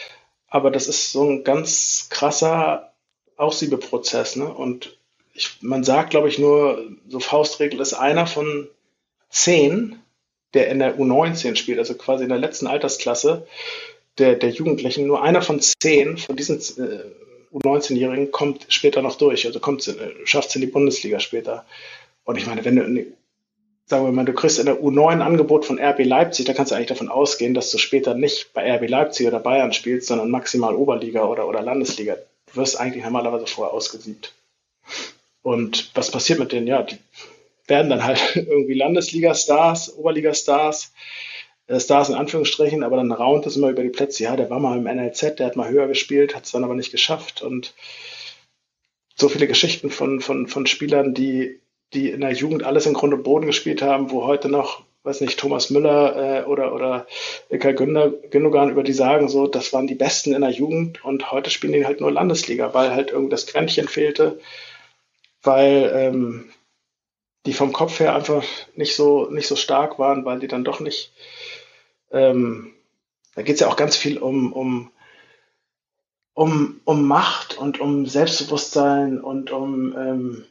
[0.48, 2.94] aber das ist so ein ganz krasser
[3.36, 4.36] Aussiebeprozess.
[4.36, 4.52] Ne?
[4.52, 4.98] Und
[5.34, 8.68] ich, man sagt, glaube ich, nur, so Faustregel ist einer von
[9.30, 10.00] zehn,
[10.54, 13.46] der in der U19 spielt, also quasi in der letzten Altersklasse
[14.18, 17.04] der, der Jugendlichen, nur einer von zehn von diesen äh,
[17.54, 21.66] U19-Jährigen kommt später noch durch, also kommt, äh, schafft es in die Bundesliga später.
[22.24, 23.06] Und ich meine, wenn du
[23.88, 26.72] sagen wir mal, du kriegst in der U9 ein Angebot von RB Leipzig, da kannst
[26.72, 30.30] du eigentlich davon ausgehen, dass du später nicht bei RB Leipzig oder Bayern spielst, sondern
[30.30, 32.18] maximal Oberliga oder, oder Landesliga.
[32.48, 34.34] Du wirst eigentlich normalerweise vorher ausgesiebt.
[35.42, 36.68] Und was passiert mit denen?
[36.68, 36.98] Ja, die
[37.68, 40.92] werden dann halt irgendwie Landesliga-Stars, Oberliga-Stars,
[41.68, 44.24] äh, Stars in Anführungsstrichen, aber dann raunt es immer über die Plätze.
[44.24, 46.76] Ja, der war mal im NLZ, der hat mal höher gespielt, hat es dann aber
[46.76, 47.42] nicht geschafft.
[47.42, 47.74] Und
[49.16, 51.62] so viele Geschichten von, von, von Spielern, die
[51.94, 55.40] die in der Jugend alles im Grunde Boden gespielt haben, wo heute noch weiß nicht,
[55.40, 57.08] Thomas Müller äh, oder, oder
[57.50, 61.50] Ilkay Gündogan, über die sagen, so, das waren die Besten in der Jugend und heute
[61.50, 64.40] spielen die halt nur Landesliga, weil halt irgendwie das Quäntchen fehlte,
[65.42, 66.50] weil ähm,
[67.46, 68.44] die vom Kopf her einfach
[68.76, 71.14] nicht so, nicht so stark waren, weil die dann doch nicht,
[72.12, 72.74] ähm,
[73.36, 74.92] da geht es ja auch ganz viel um, um,
[76.34, 80.46] um, um Macht und um Selbstbewusstsein und um, ähm,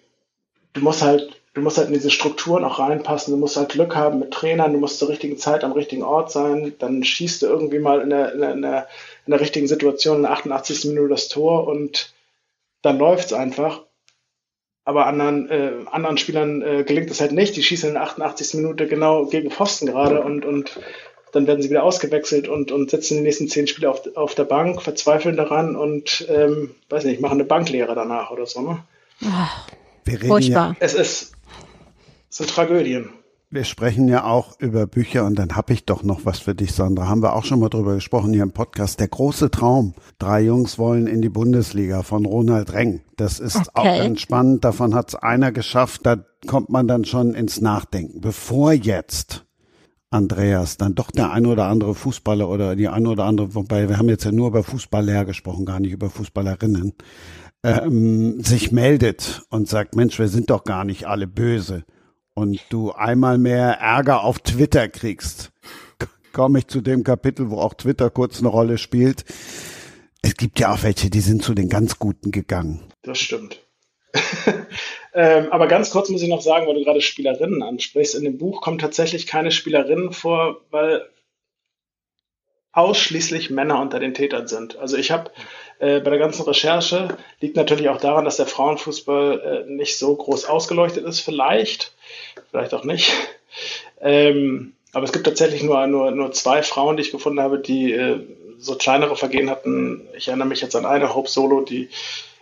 [0.77, 3.97] du musst halt du musst halt in diese Strukturen auch reinpassen, du musst halt Glück
[3.97, 7.47] haben mit Trainern, du musst zur richtigen Zeit am richtigen Ort sein, dann schießt du
[7.47, 8.89] irgendwie mal in der, in der, in der,
[9.25, 10.85] in der richtigen Situation in der 88.
[10.85, 12.13] Minute das Tor und
[12.83, 13.85] dann läuft es einfach.
[14.85, 17.57] Aber anderen, äh, anderen Spielern äh, gelingt es halt nicht.
[17.57, 18.55] Die schießen in der 88.
[18.55, 20.79] Minute genau gegen Pfosten gerade und, und
[21.33, 24.45] dann werden sie wieder ausgewechselt und, und sitzen die nächsten zehn Spiele auf, auf der
[24.45, 28.61] Bank, verzweifeln daran und, ähm, weiß nicht, machen eine Banklehre danach oder so.
[28.61, 28.85] Ne?
[29.25, 29.67] Ach,
[30.07, 30.71] furchtbar.
[30.71, 31.33] Ja, es ist,
[32.29, 33.11] sind Tragödien.
[33.49, 36.73] Wir sprechen ja auch über Bücher und dann habe ich doch noch was für dich,
[36.73, 37.07] Sandra.
[37.07, 38.99] Haben wir auch schon mal drüber gesprochen hier im Podcast.
[38.99, 39.95] Der große Traum.
[40.19, 43.03] Drei Jungs wollen in die Bundesliga von Ronald Reng.
[43.17, 43.71] Das ist okay.
[43.75, 44.65] auch ganz spannend.
[44.65, 46.01] Davon hat es einer geschafft.
[46.05, 46.17] Da
[46.49, 48.21] kommt man dann schon ins Nachdenken.
[48.21, 49.47] Bevor jetzt
[50.11, 53.99] Andreas dann doch der ein oder andere Fußballer oder die ein oder andere, wobei wir
[53.99, 56.95] haben jetzt ja nur über Fußballer gesprochen, gar nicht über Fußballerinnen,
[57.65, 61.85] ähm, sich meldet und sagt, Mensch, wir sind doch gar nicht alle böse
[62.35, 65.53] und du einmal mehr Ärger auf Twitter kriegst,
[66.33, 69.25] komme ich zu dem Kapitel, wo auch Twitter kurz eine Rolle spielt.
[70.23, 72.93] Es gibt ja auch welche, die sind zu den ganz Guten gegangen.
[73.03, 73.63] Das stimmt.
[75.15, 78.15] ähm, aber ganz kurz muss ich noch sagen, weil du gerade Spielerinnen ansprichst.
[78.15, 81.09] In dem Buch kommen tatsächlich keine Spielerinnen vor, weil
[82.73, 84.77] ausschließlich Männer unter den Tätern sind.
[84.77, 85.31] Also ich habe
[85.79, 90.15] äh, bei der ganzen Recherche, liegt natürlich auch daran, dass der Frauenfußball äh, nicht so
[90.15, 91.93] groß ausgeleuchtet ist, vielleicht
[92.51, 93.13] vielleicht auch nicht.
[94.01, 97.93] Ähm, aber es gibt tatsächlich nur, nur, nur zwei Frauen, die ich gefunden habe, die
[97.93, 98.21] äh,
[98.59, 100.07] so kleinere Vergehen hatten.
[100.17, 101.89] Ich erinnere mich jetzt an eine, Hope Solo, die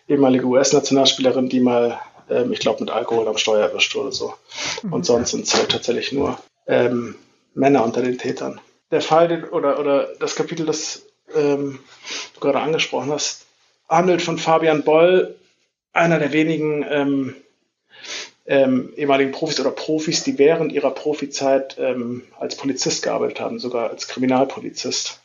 [0.08, 1.98] ehemalige US-Nationalspielerin, die mal,
[2.30, 4.12] ähm, ich glaube, mit Alkohol am Steuer erwischt wurde.
[4.12, 4.34] So.
[4.82, 5.04] Und mhm.
[5.04, 7.16] sonst sind es halt tatsächlich nur ähm,
[7.54, 8.60] Männer unter den Tätern.
[8.90, 11.06] Der Fall oder, oder das Kapitel, das
[11.36, 11.78] ähm,
[12.40, 13.46] gerade angesprochen hast,
[13.88, 15.36] handelt von Fabian Boll,
[15.92, 17.36] einer der wenigen ähm,
[18.46, 23.90] ähm, ehemaligen Profis oder Profis, die während ihrer Profizeit ähm, als Polizist gearbeitet haben, sogar
[23.90, 25.20] als Kriminalpolizist.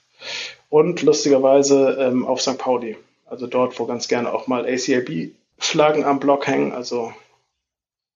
[0.69, 2.57] Und lustigerweise ähm, auf St.
[2.57, 7.13] Pauli, also dort, wo ganz gerne auch mal ACAB-Flaggen am Block hängen, also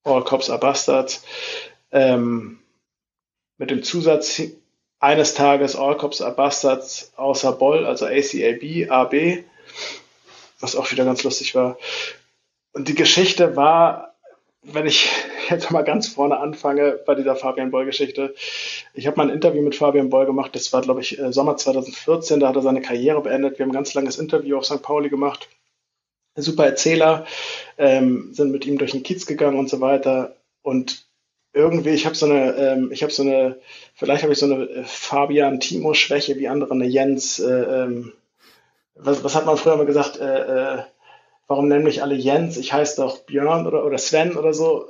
[0.04, 1.24] All Cops are Bastards,
[1.92, 2.60] ähm,
[3.58, 4.42] mit dem Zusatz
[5.04, 9.44] eines Tages All Cops are Bastards außer Boll, also ACAB, AB,
[10.60, 11.78] was auch wieder ganz lustig war.
[12.74, 14.14] Und die Geschichte war
[14.64, 15.10] wenn ich
[15.50, 18.34] jetzt mal ganz vorne anfange bei dieser Fabian Boll-Geschichte.
[18.94, 21.58] Ich habe mal ein Interview mit Fabian Boll gemacht, das war, glaube ich, äh, Sommer
[21.58, 23.58] 2014, da hat er seine Karriere beendet.
[23.58, 24.82] Wir haben ein ganz langes Interview auf St.
[24.82, 25.50] Pauli gemacht.
[26.36, 27.28] Super Erzähler,
[27.78, 30.36] ähm, sind mit ihm durch den Kiez gegangen und so weiter.
[30.64, 31.06] Und
[31.54, 33.60] irgendwie, ich habe so eine, ähm, ich habe so eine,
[33.94, 38.14] vielleicht habe ich so eine äh, Fabian-Timo-Schwäche wie andere, eine Jens, äh, ähm,
[38.96, 40.84] was, was hat man früher mal gesagt, äh, äh,
[41.48, 42.58] warum nennen mich alle Jens?
[42.58, 44.88] Ich heiße doch Björn oder, oder Sven oder so.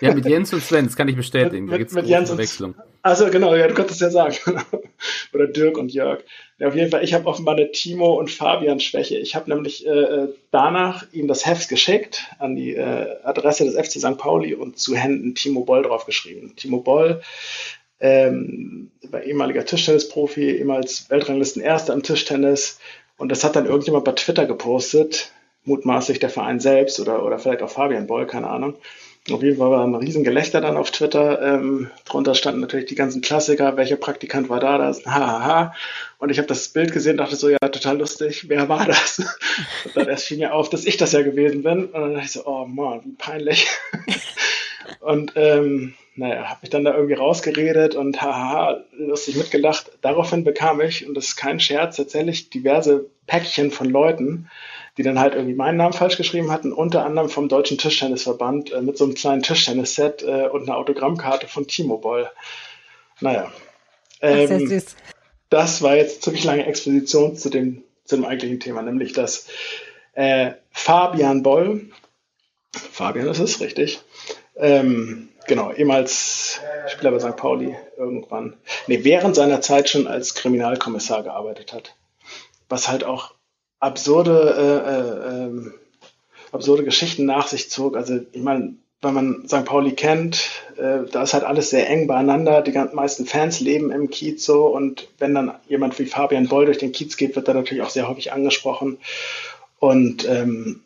[0.00, 1.66] Ja, mit Jens und Sven, das kann ich bestätigen.
[1.66, 2.74] Mit, da gibt's mit Jens Verwechslung.
[3.02, 4.36] Also genau, ja, du konntest ja sagen.
[5.32, 6.22] oder Dirk und Jörg.
[6.58, 9.16] Ja, auf jeden Fall, ich habe offenbar eine Timo und Fabian Schwäche.
[9.18, 13.74] Ich habe nämlich äh, äh, danach ihm das Heft geschickt an die äh, Adresse des
[13.74, 14.18] FC St.
[14.18, 16.56] Pauli und zu Händen Timo Boll draufgeschrieben.
[16.56, 17.22] Timo Boll
[18.00, 22.78] ähm, war ehemaliger Tischtennisprofi, ehemals Weltranglisten Erster im Tischtennis.
[23.16, 25.32] Und das hat dann irgendjemand bei Twitter gepostet
[25.64, 28.74] mutmaßlich der Verein selbst oder, oder vielleicht auch Fabian Boll, keine Ahnung.
[29.30, 31.42] Auf jeden Fall war ein Riesengelächter dann auf Twitter.
[31.42, 33.76] Ähm, drunter standen natürlich die ganzen Klassiker.
[33.76, 34.78] Welcher Praktikant war da?
[34.78, 35.74] Das hahaha.
[36.18, 38.48] Und ich habe das Bild gesehen, dachte so, ja, total lustig.
[38.48, 39.18] Wer war das?
[39.84, 41.86] Und dann erst fiel mir auf, dass ich das ja gewesen bin.
[41.86, 43.68] Und dann dachte ich so, oh Mann, wie peinlich.
[45.00, 49.90] Und ähm, naja, habe mich dann da irgendwie rausgeredet und haha, lustig mitgelacht.
[50.02, 54.50] Daraufhin bekam ich, und das ist kein Scherz, tatsächlich diverse Päckchen von Leuten,
[55.00, 58.82] die dann halt irgendwie meinen Namen falsch geschrieben hatten, unter anderem vom Deutschen Tischtennisverband äh,
[58.82, 62.28] mit so einem kleinen Tischtennisset äh, und einer Autogrammkarte von Timo Boll.
[63.18, 63.50] Naja.
[64.20, 64.96] Ähm, das,
[65.48, 69.46] das war jetzt ziemlich lange Exposition zu dem, zu dem eigentlichen Thema, nämlich dass
[70.12, 71.88] äh, Fabian Boll,
[72.74, 74.02] Fabian ist es, richtig,
[74.54, 77.36] ähm, genau, ehemals Spieler bei St.
[77.38, 81.94] Pauli irgendwann, nee, während seiner Zeit schon als Kriminalkommissar gearbeitet hat.
[82.68, 83.32] Was halt auch
[83.80, 85.74] absurde, äh, äh, ähm,
[86.52, 87.96] absurde Geschichten nach sich zog.
[87.96, 89.64] Also ich meine, wenn man St.
[89.64, 92.60] Pauli kennt, äh, da ist halt alles sehr eng beieinander.
[92.62, 96.66] Die ganzen meisten Fans leben im Kiez so und wenn dann jemand wie Fabian Boll
[96.66, 98.98] durch den Kiez geht, wird er natürlich auch sehr häufig angesprochen
[99.78, 100.82] und ähm,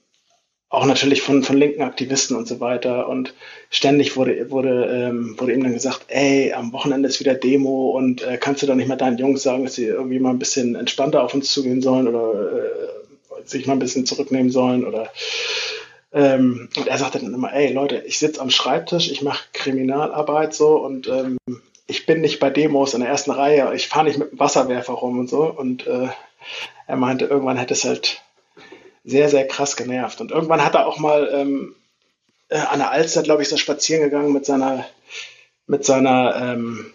[0.75, 3.09] auch natürlich von, von linken Aktivisten und so weiter.
[3.09, 3.35] Und
[3.71, 8.23] ständig wurde, wurde, ähm, wurde ihm dann gesagt, ey, am Wochenende ist wieder Demo und
[8.23, 10.75] äh, kannst du doch nicht mal deinen Jungs sagen, dass sie irgendwie mal ein bisschen
[10.75, 15.11] entspannter auf uns zugehen sollen oder äh, sich mal ein bisschen zurücknehmen sollen oder
[16.13, 20.55] ähm, und er sagte dann immer, ey Leute, ich sitze am Schreibtisch, ich mache Kriminalarbeit
[20.55, 21.37] so und ähm,
[21.87, 24.95] ich bin nicht bei Demos in der ersten Reihe, ich fahre nicht mit dem Wasserwerfer
[24.95, 25.45] rum und so.
[25.45, 26.09] Und äh,
[26.87, 28.23] er meinte, irgendwann hätte es halt
[29.05, 30.21] sehr, sehr krass genervt.
[30.21, 31.75] Und irgendwann hat er auch mal ähm,
[32.49, 34.87] äh, an der Alster, glaube ich, so spazieren gegangen mit seiner,
[35.67, 36.93] mit seiner, ähm,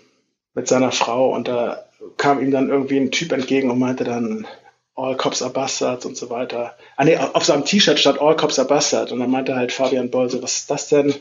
[0.53, 1.85] mit seiner Frau und da
[2.17, 4.47] kam ihm dann irgendwie ein Typ entgegen und meinte dann,
[4.95, 6.75] All Cops are Bastards und so weiter.
[6.97, 10.09] Ah nee, auf seinem T-Shirt stand All Cops are Bastards und dann meinte halt Fabian
[10.09, 11.15] Boll so, was ist das denn?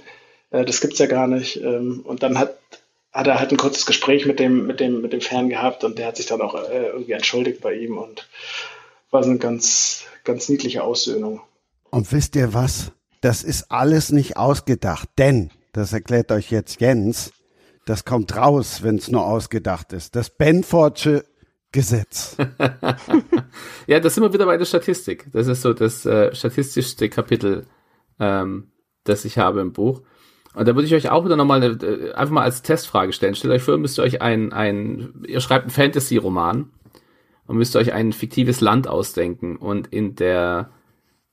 [0.51, 1.56] Äh, das gibt's ja gar nicht.
[1.62, 2.56] Ähm, und dann hat,
[3.12, 5.98] hat er halt ein kurzes Gespräch mit dem, mit dem, mit dem Fan gehabt und
[5.98, 8.27] der hat sich dann auch äh, irgendwie entschuldigt bei ihm und
[9.10, 11.40] war so eine ganz, ganz niedliche Aussöhnung.
[11.90, 12.93] Und wisst ihr was?
[13.20, 17.32] Das ist alles nicht ausgedacht, denn, das erklärt euch jetzt Jens,
[17.86, 20.14] das kommt raus, wenn es nur ausgedacht ist.
[20.14, 21.24] Das Benfordsche
[21.72, 22.36] Gesetz.
[23.86, 25.26] ja, das sind wir wieder bei der Statistik.
[25.32, 27.66] Das ist so das äh, statistischste Kapitel,
[28.18, 28.72] ähm,
[29.05, 30.02] das ich habe im Buch.
[30.55, 33.35] Und da würde ich euch auch wieder nochmal äh, einfach mal als Testfrage stellen.
[33.35, 36.70] Stellt euch vor, müsst ihr euch ein, ein ihr schreibt einen Fantasy-Roman
[37.49, 39.57] und müsst euch ein fiktives Land ausdenken.
[39.57, 40.70] Und in der,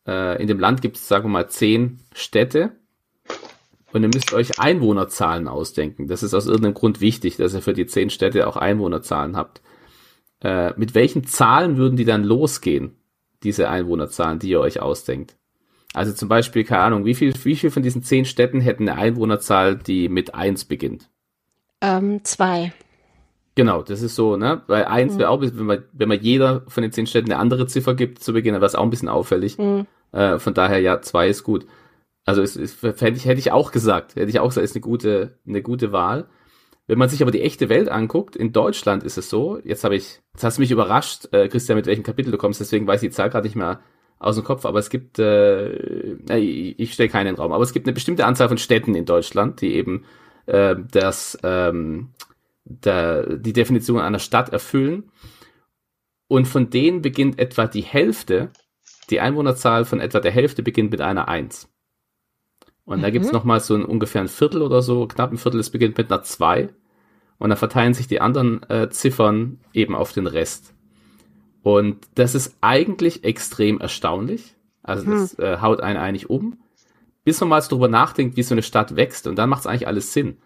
[0.07, 2.71] äh, in dem Land gibt es, sagen wir mal, zehn Städte.
[3.91, 6.07] Und ihr müsst euch Einwohnerzahlen ausdenken.
[6.07, 9.61] Das ist aus irgendeinem Grund wichtig, dass ihr für die zehn Städte auch Einwohnerzahlen habt.
[10.41, 12.95] Äh, mit welchen Zahlen würden die dann losgehen,
[13.43, 15.35] diese Einwohnerzahlen, die ihr euch ausdenkt?
[15.93, 18.97] Also zum Beispiel, keine Ahnung, wie viel, wie viel von diesen zehn Städten hätten eine
[18.97, 21.09] Einwohnerzahl, die mit eins beginnt?
[21.81, 22.73] Ähm, zwei.
[23.55, 24.61] Genau, das ist so, ne?
[24.67, 25.19] Weil eins mhm.
[25.19, 28.21] wäre auch, wenn man, wenn man jeder von den zehn Städten eine andere Ziffer gibt
[28.21, 29.57] zu Beginn, dann wäre es auch ein bisschen auffällig.
[29.57, 29.87] Mhm.
[30.11, 31.65] Äh, von daher, ja, zwei ist gut.
[32.25, 34.81] Also es, es, hätte, ich, hätte ich auch gesagt, hätte ich auch gesagt, ist eine
[34.81, 36.27] gute, eine gute Wahl.
[36.87, 39.95] Wenn man sich aber die echte Welt anguckt, in Deutschland ist es so, jetzt habe
[39.95, 43.01] ich, jetzt hast du mich überrascht, äh, Christian, mit welchem Kapitel du kommst, deswegen weiß
[43.01, 43.79] ich die Zahl gerade nicht mehr
[44.19, 47.87] aus dem Kopf, aber es gibt, äh, ich, ich stelle keinen Raum, aber es gibt
[47.87, 50.05] eine bestimmte Anzahl von Städten in Deutschland, die eben
[50.45, 52.09] äh, das, ähm,
[52.65, 55.11] der, die Definition einer Stadt erfüllen.
[56.27, 58.51] Und von denen beginnt etwa die Hälfte,
[59.09, 61.69] die Einwohnerzahl von etwa der Hälfte beginnt mit einer Eins.
[62.83, 63.01] Und mhm.
[63.03, 65.69] da gibt's noch mal so ein ungefähr ein Viertel oder so, knapp ein Viertel, es
[65.69, 66.69] beginnt mit einer 2.
[67.37, 70.73] Und dann verteilen sich die anderen äh, Ziffern eben auf den Rest.
[71.61, 74.55] Und das ist eigentlich extrem erstaunlich.
[74.83, 75.43] Also das mhm.
[75.43, 76.59] äh, haut einen eigentlich um.
[77.23, 79.25] Bis man mal so drüber nachdenkt, wie so eine Stadt wächst.
[79.27, 80.37] Und dann macht's eigentlich alles Sinn.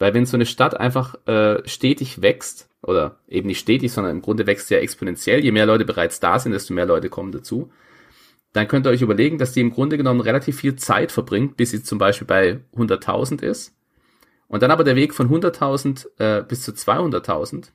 [0.00, 4.22] Weil wenn so eine Stadt einfach äh, stetig wächst, oder eben nicht stetig, sondern im
[4.22, 7.30] Grunde wächst sie ja exponentiell, je mehr Leute bereits da sind, desto mehr Leute kommen
[7.30, 7.70] dazu
[8.52, 11.70] dann könnt ihr euch überlegen, dass die im Grunde genommen relativ viel Zeit verbringt, bis
[11.70, 13.76] sie zum Beispiel bei 100.000 ist.
[14.48, 17.68] Und dann aber der Weg von 100.000 äh, bis zu 200.000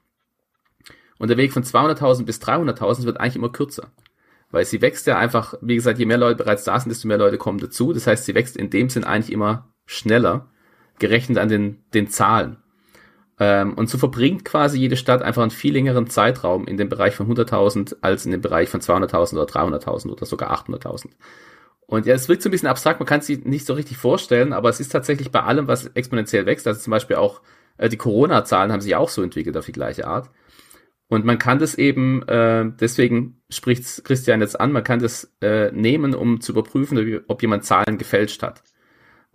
[1.17, 3.91] und der Weg von 200.000 bis 300.000 wird eigentlich immer kürzer.
[4.51, 7.17] Weil sie wächst ja einfach, wie gesagt, je mehr Leute bereits da sind, desto mehr
[7.17, 7.93] Leute kommen dazu.
[7.93, 10.49] Das heißt, sie wächst in dem Sinn eigentlich immer schneller,
[10.99, 12.57] gerechnet an den, den Zahlen.
[13.39, 17.15] Ähm, und so verbringt quasi jede Stadt einfach einen viel längeren Zeitraum in dem Bereich
[17.15, 21.09] von 100.000 als in dem Bereich von 200.000 oder 300.000 oder sogar 800.000.
[21.87, 23.97] Und ja, es wirkt so ein bisschen abstrakt, man kann es sich nicht so richtig
[23.97, 27.41] vorstellen, aber es ist tatsächlich bei allem, was exponentiell wächst, also zum Beispiel auch
[27.77, 30.29] äh, die Corona-Zahlen haben sich auch so entwickelt auf die gleiche Art.
[31.07, 35.71] Und man kann das eben, äh, deswegen spricht Christian jetzt an, man kann das äh,
[35.71, 38.63] nehmen, um zu überprüfen, ob jemand Zahlen gefälscht hat.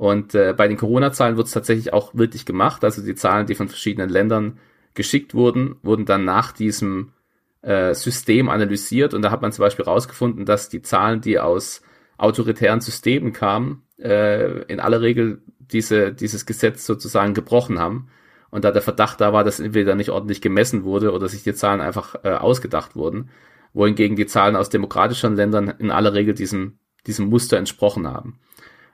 [0.00, 2.84] Und äh, bei den Corona-Zahlen wird es tatsächlich auch wirklich gemacht.
[2.84, 4.58] Also die Zahlen, die von verschiedenen Ländern
[4.94, 7.12] geschickt wurden, wurden dann nach diesem
[7.60, 9.12] äh, System analysiert.
[9.12, 11.82] Und da hat man zum Beispiel herausgefunden, dass die Zahlen, die aus
[12.16, 18.08] autoritären Systemen kamen, äh, in aller Regel diese, dieses Gesetz sozusagen gebrochen haben.
[18.50, 21.52] Und da der Verdacht da war, dass entweder nicht ordentlich gemessen wurde oder sich die
[21.52, 23.28] Zahlen einfach äh, ausgedacht wurden,
[23.74, 28.38] wohingegen die Zahlen aus demokratischen Ländern in aller Regel diesem, diesem Muster entsprochen haben.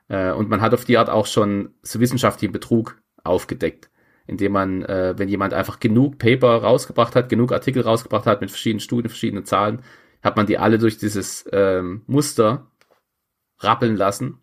[0.08, 3.90] Äh, und man hat auf die Art auch schon so wissenschaftlichen Betrug aufgedeckt,
[4.26, 8.50] indem man, äh, wenn jemand einfach genug Paper rausgebracht hat, genug Artikel rausgebracht hat mit
[8.50, 9.82] verschiedenen Studien, verschiedenen Zahlen,
[10.22, 12.70] hat man die alle durch dieses ähm, Muster
[13.58, 14.40] rappeln lassen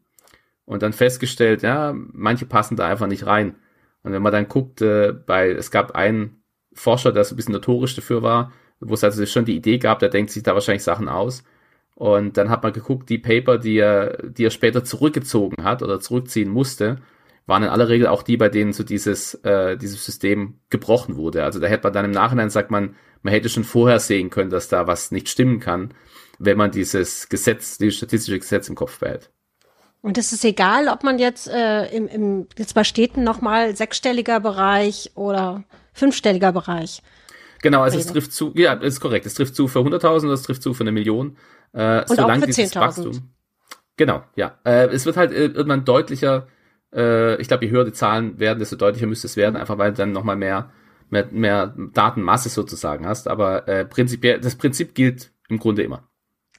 [0.66, 3.56] und dann festgestellt, ja, manche passen da einfach nicht rein.
[4.04, 7.54] Und wenn man dann guckt, äh, bei, es gab einen Forscher, der so ein bisschen
[7.54, 10.84] notorisch dafür war, wo es also schon die Idee gab, der denkt sich da wahrscheinlich
[10.84, 11.44] Sachen aus.
[11.96, 16.00] Und dann hat man geguckt, die Paper, die er, die er später zurückgezogen hat oder
[16.00, 16.98] zurückziehen musste,
[17.46, 21.44] waren in aller Regel auch die, bei denen so dieses, äh, dieses System gebrochen wurde.
[21.44, 24.50] Also da hätte man dann im Nachhinein, sagt man, man hätte schon vorher sehen können,
[24.50, 25.94] dass da was nicht stimmen kann,
[26.40, 29.30] wenn man dieses Gesetz, dieses statistische Gesetz im Kopf behält.
[30.02, 34.42] Und es ist egal, ob man jetzt äh, im, im jetzt bei Städten nochmal sechsstelliger
[34.42, 35.64] Bereich oder
[35.94, 37.02] fünfstelliger Bereich.
[37.62, 39.26] Genau, also es trifft zu, ja, ist korrekt.
[39.26, 41.38] Es trifft zu für 100.000, es trifft zu für eine Million.
[41.74, 43.22] Äh, Und auch für 10.000.
[43.98, 44.58] Genau, ja.
[44.64, 46.48] Äh, es wird halt äh, irgendwann deutlicher,
[46.94, 49.92] äh, ich glaube, je höher die Zahlen werden, desto deutlicher müsste es werden, einfach weil
[49.92, 50.72] du dann nochmal mehr,
[51.10, 53.28] mehr, mehr Datenmasse sozusagen hast.
[53.28, 56.08] Aber äh, prinzipiell, das Prinzip gilt im Grunde immer.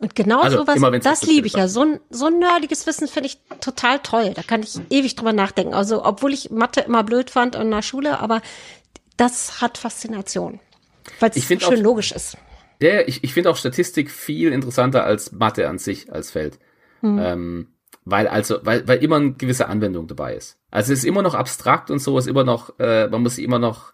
[0.00, 1.68] Und genau Also, sowas, immer das liebe ich ja.
[1.68, 4.32] So ein, so ein nerdiges Wissen finde ich total toll.
[4.34, 5.72] Da kann ich ewig drüber nachdenken.
[5.74, 8.42] Also, obwohl ich Mathe immer blöd fand in der Schule, aber
[9.16, 10.60] das hat Faszination.
[11.20, 12.36] Weil es schön auch- logisch ist.
[12.80, 16.58] Ja, ich, ich finde auch Statistik viel interessanter als Mathe an sich als Feld.
[17.02, 17.68] Ähm,
[18.04, 20.58] weil also, weil, weil immer eine gewisse Anwendung dabei ist.
[20.70, 23.44] Also es ist immer noch abstrakt und so, ist immer noch, äh, man muss sich
[23.44, 23.92] immer noch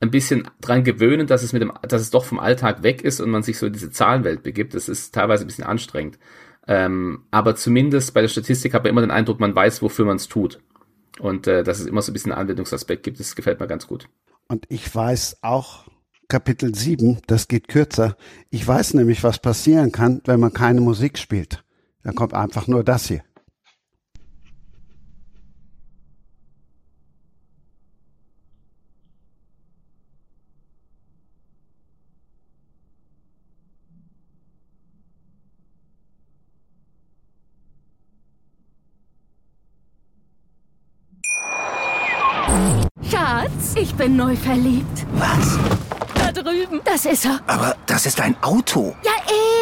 [0.00, 3.20] ein bisschen dran gewöhnen, dass es mit dem, dass es doch vom Alltag weg ist
[3.20, 4.74] und man sich so in diese Zahlenwelt begibt.
[4.74, 6.18] Das ist teilweise ein bisschen anstrengend.
[6.66, 10.16] Ähm, aber zumindest bei der Statistik hat man immer den Eindruck, man weiß, wofür man
[10.16, 10.60] es tut.
[11.18, 13.86] Und äh, dass es immer so ein bisschen einen Anwendungsaspekt gibt, das gefällt mir ganz
[13.86, 14.08] gut.
[14.48, 15.84] Und ich weiß auch,
[16.30, 18.16] Kapitel 7, das geht kürzer.
[18.50, 21.64] Ich weiß nämlich, was passieren kann, wenn man keine Musik spielt.
[22.04, 23.22] Dann kommt einfach nur das hier.
[43.02, 45.06] Schatz, ich bin neu verliebt.
[45.14, 45.89] Was?
[46.42, 46.80] Drüben.
[46.84, 47.40] Das ist er.
[47.46, 48.94] Aber das ist ein Auto.
[49.04, 49.12] Ja,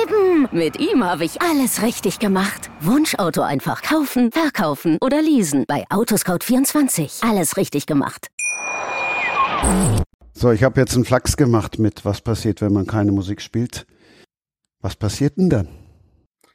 [0.03, 0.49] eben.
[0.53, 2.71] Mit ihm habe ich alles richtig gemacht.
[2.81, 5.65] Wunschauto einfach kaufen, verkaufen oder leasen.
[5.67, 7.29] Bei Autoscout24.
[7.29, 8.29] Alles richtig gemacht.
[10.33, 13.87] So, ich habe jetzt einen Flachs gemacht mit, was passiert, wenn man keine Musik spielt.
[14.81, 15.69] Was passiert denn dann?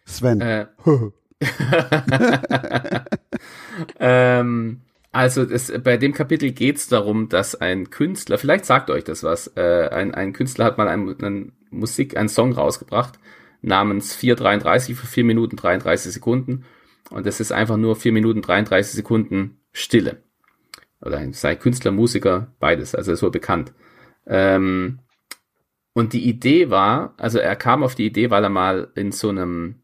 [0.06, 0.42] Sven.
[0.42, 0.68] Äh,
[4.00, 4.82] ähm,
[5.14, 9.24] also das, bei dem Kapitel geht es darum, dass ein Künstler, vielleicht sagt euch das
[9.24, 13.20] was, äh, ein, ein Künstler hat mal einen, einen Musik, einen Song rausgebracht
[13.62, 16.66] namens 433 für 4 Minuten 33 Sekunden
[17.10, 20.22] und das ist einfach nur 4 Minuten 33 Sekunden Stille.
[21.02, 23.74] Oder ein, sei Künstler, Musiker, beides, also wohl bekannt.
[24.26, 25.00] Ähm,
[25.94, 29.30] und die Idee war, also er kam auf die Idee, weil er mal in so
[29.30, 29.84] einem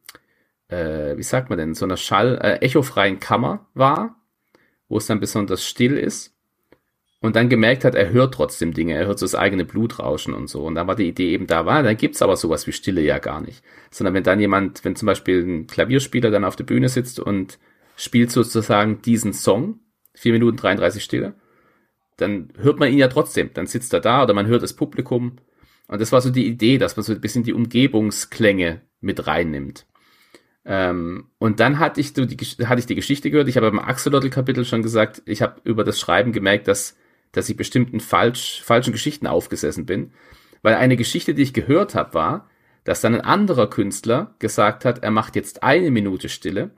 [0.69, 4.15] äh, wie sagt man denn, so einer Schall, äh, echofreien Kammer war,
[4.89, 6.35] wo es dann besonders still ist
[7.21, 10.33] und dann gemerkt hat, er hört trotzdem Dinge, er hört so das eigene Blut rauschen
[10.33, 10.65] und so.
[10.65, 13.19] Und dann war die Idee eben da, war, dann gibt's aber sowas wie Stille ja
[13.19, 13.61] gar nicht.
[13.91, 17.59] Sondern wenn dann jemand, wenn zum Beispiel ein Klavierspieler dann auf der Bühne sitzt und
[17.97, 19.79] spielt sozusagen diesen Song,
[20.15, 21.33] 4 Minuten 33 Stille,
[22.15, 23.51] dann hört man ihn ja trotzdem.
[23.53, 25.37] Dann sitzt er da oder man hört das Publikum.
[25.87, 29.85] Und das war so die Idee, dass man so ein bisschen die Umgebungsklänge mit reinnimmt.
[30.65, 33.47] Ähm, und dann hatte ich, so die, hatte ich die Geschichte gehört.
[33.47, 36.97] Ich habe im Axolotl-Kapitel schon gesagt, ich habe über das Schreiben gemerkt, dass,
[37.31, 40.11] dass ich bestimmten falsch, falschen Geschichten aufgesessen bin.
[40.61, 42.49] Weil eine Geschichte, die ich gehört habe, war,
[42.83, 46.71] dass dann ein anderer Künstler gesagt hat, er macht jetzt eine Minute Stille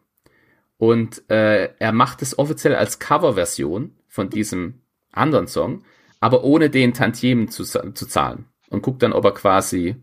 [0.78, 4.82] und äh, er macht es offiziell als Coverversion von diesem
[5.12, 5.84] anderen Song,
[6.20, 8.46] aber ohne den Tantiemen zu, zu zahlen.
[8.70, 9.96] Und guckt dann, ob er quasi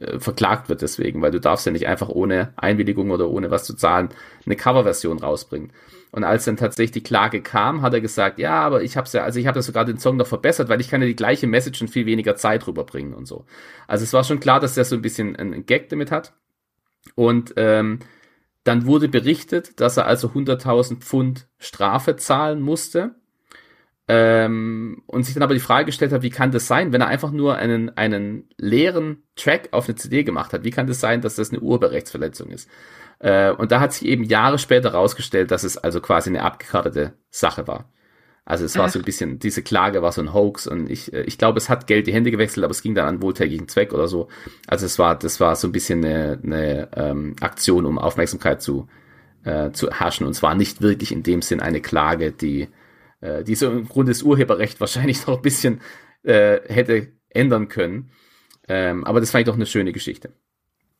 [0.00, 3.64] äh, verklagt wird deswegen, weil du darfst ja nicht einfach ohne Einwilligung oder ohne was
[3.64, 4.08] zu zahlen
[4.46, 5.72] eine Coverversion rausbringen.
[6.12, 9.22] Und als dann tatsächlich die Klage kam, hat er gesagt, ja, aber ich hab's ja,
[9.22, 11.46] also ich habe ja sogar den Song noch verbessert, weil ich kann ja die gleiche
[11.46, 13.44] Message in viel weniger Zeit rüberbringen und so.
[13.86, 16.32] Also es war schon klar, dass der so ein bisschen einen Gag damit hat.
[17.14, 18.00] Und ähm,
[18.64, 23.14] dann wurde berichtet, dass er also 100.000 Pfund Strafe zahlen musste.
[24.12, 27.06] Ähm, und sich dann aber die Frage gestellt hat, wie kann das sein, wenn er
[27.06, 30.64] einfach nur einen, einen leeren Track auf eine CD gemacht hat?
[30.64, 32.68] Wie kann das sein, dass das eine Urheberrechtsverletzung ist?
[33.20, 37.12] Äh, und da hat sich eben Jahre später herausgestellt, dass es also quasi eine abgekartete
[37.30, 37.88] Sache war.
[38.44, 41.22] Also es war so ein bisschen, diese Klage war so ein Hoax und ich, äh,
[41.22, 43.92] ich glaube, es hat Geld die Hände gewechselt, aber es ging dann an wohltätigen Zweck
[43.92, 44.26] oder so.
[44.66, 48.88] Also es war, das war so ein bisschen eine, eine ähm, Aktion, um Aufmerksamkeit zu,
[49.44, 52.66] äh, zu erhaschen und zwar nicht wirklich in dem Sinn eine Klage, die,
[53.20, 55.80] äh, die so im Grunde das Urheberrecht wahrscheinlich noch ein bisschen
[56.22, 58.10] äh, hätte ändern können.
[58.68, 60.32] Ähm, aber das fand ich doch eine schöne Geschichte.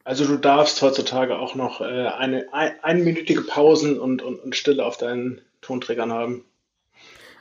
[0.05, 4.85] Also du darfst heutzutage auch noch äh, eine ein, einminütige Pausen und, und, und Stille
[4.85, 6.45] auf deinen Tonträgern haben.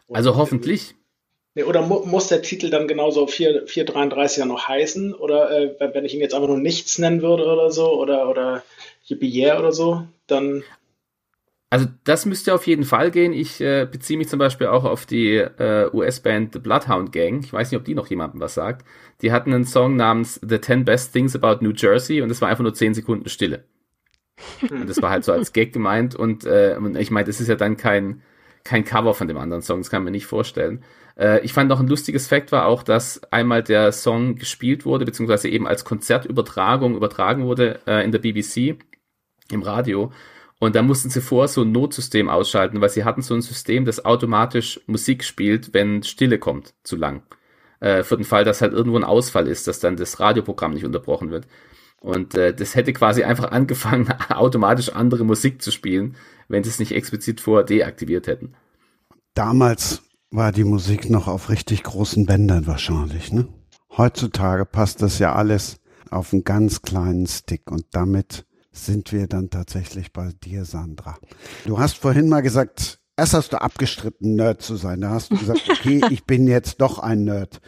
[0.08, 0.96] Und, Also hoffentlich.
[1.56, 5.14] Nee, oder mu muss der Titel dann genauso 4, 433 ja noch heißen?
[5.14, 8.30] Oder äh, wenn- wenn ich ihn jetzt einfach nur nichts nennen würde oder so, oder,
[8.30, 8.64] oder
[9.06, 10.64] Yippie Yeah oder so, dann
[11.72, 13.32] Also das müsste auf jeden Fall gehen.
[13.32, 17.44] Ich äh, beziehe mich zum Beispiel auch auf die äh, US-Band The Bloodhound Gang.
[17.44, 18.86] Ich weiß nicht, ob die noch jemandem was sagt.
[19.22, 22.50] Die hatten einen Song namens The 10 Best Things About New Jersey und es war
[22.50, 23.66] einfach nur 10 Sekunden Stille.
[24.62, 27.56] Und das war halt so als Gag gemeint und äh, ich meine, das ist ja
[27.56, 28.24] dann kein,
[28.64, 30.84] kein Cover von dem anderen Song, das kann man mir nicht vorstellen.
[31.18, 35.06] Äh, ich fand noch ein lustiges Fakt war auch, dass einmal der Song gespielt wurde,
[35.06, 38.78] beziehungsweise eben als Konzertübertragung übertragen wurde äh, in der BBC
[39.52, 40.12] im Radio.
[40.60, 43.86] Und da mussten sie vor so ein Notsystem ausschalten, weil sie hatten so ein System,
[43.86, 47.24] das automatisch Musik spielt, wenn Stille kommt, zu lang.
[47.80, 50.86] Äh, für den Fall, dass halt irgendwo ein Ausfall ist, dass dann das Radioprogramm nicht
[50.86, 51.48] unterbrochen wird.
[52.02, 56.16] Und äh, das hätte quasi einfach angefangen, automatisch andere Musik zu spielen,
[56.50, 58.54] wenn sie es nicht explizit vorher deaktiviert hätten.
[59.34, 63.48] Damals war die Musik noch auf richtig großen Bändern wahrscheinlich, ne?
[63.98, 65.80] Heutzutage passt das ja alles
[66.12, 71.18] auf einen ganz kleinen Stick und damit sind wir dann tatsächlich bei dir, Sandra.
[71.66, 75.02] Du hast vorhin mal gesagt, erst hast du abgestritten, Nerd zu sein.
[75.02, 77.62] Da hast du gesagt, okay, ich bin jetzt doch ein Nerd.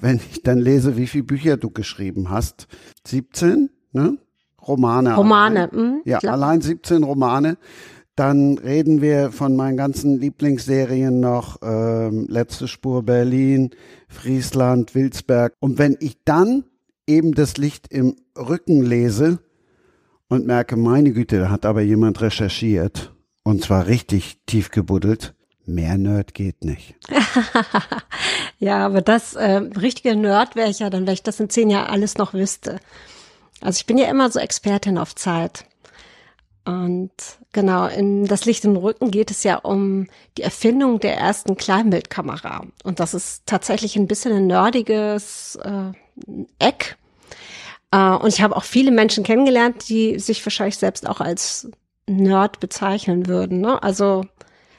[0.00, 2.66] Wenn ich dann lese, wie viele Bücher du geschrieben hast,
[3.06, 4.18] 17, ne?
[4.66, 5.14] Romane.
[5.14, 5.90] Romane, allein.
[5.94, 6.32] mh, Ja, klar.
[6.34, 7.56] allein 17 Romane.
[8.16, 13.70] Dann reden wir von meinen ganzen Lieblingsserien noch, ähm, Letzte Spur Berlin,
[14.08, 15.52] Friesland, Wilsberg.
[15.60, 16.64] Und wenn ich dann
[17.06, 19.38] eben das Licht im Rücken lese
[20.28, 23.12] und merke, meine Güte, da hat aber jemand recherchiert
[23.42, 25.34] und zwar richtig tief gebuddelt,
[25.64, 26.94] mehr Nerd geht nicht.
[28.58, 31.70] Ja, aber das äh, richtige Nerd wäre ich ja, dann wenn ich das in zehn
[31.70, 32.80] Jahren alles noch wüsste.
[33.60, 35.64] Also ich bin ja immer so Expertin auf Zeit.
[36.64, 37.12] Und
[37.52, 42.64] genau, in das Licht im Rücken geht es ja um die Erfindung der ersten Kleinbildkamera.
[42.82, 45.92] Und das ist tatsächlich ein bisschen ein nerdiges äh,
[46.58, 46.96] Eck.
[47.96, 51.68] Äh, und ich habe auch viele Menschen kennengelernt, die sich wahrscheinlich selbst auch als
[52.06, 53.60] Nerd bezeichnen würden.
[53.60, 53.82] Ne?
[53.82, 54.24] Also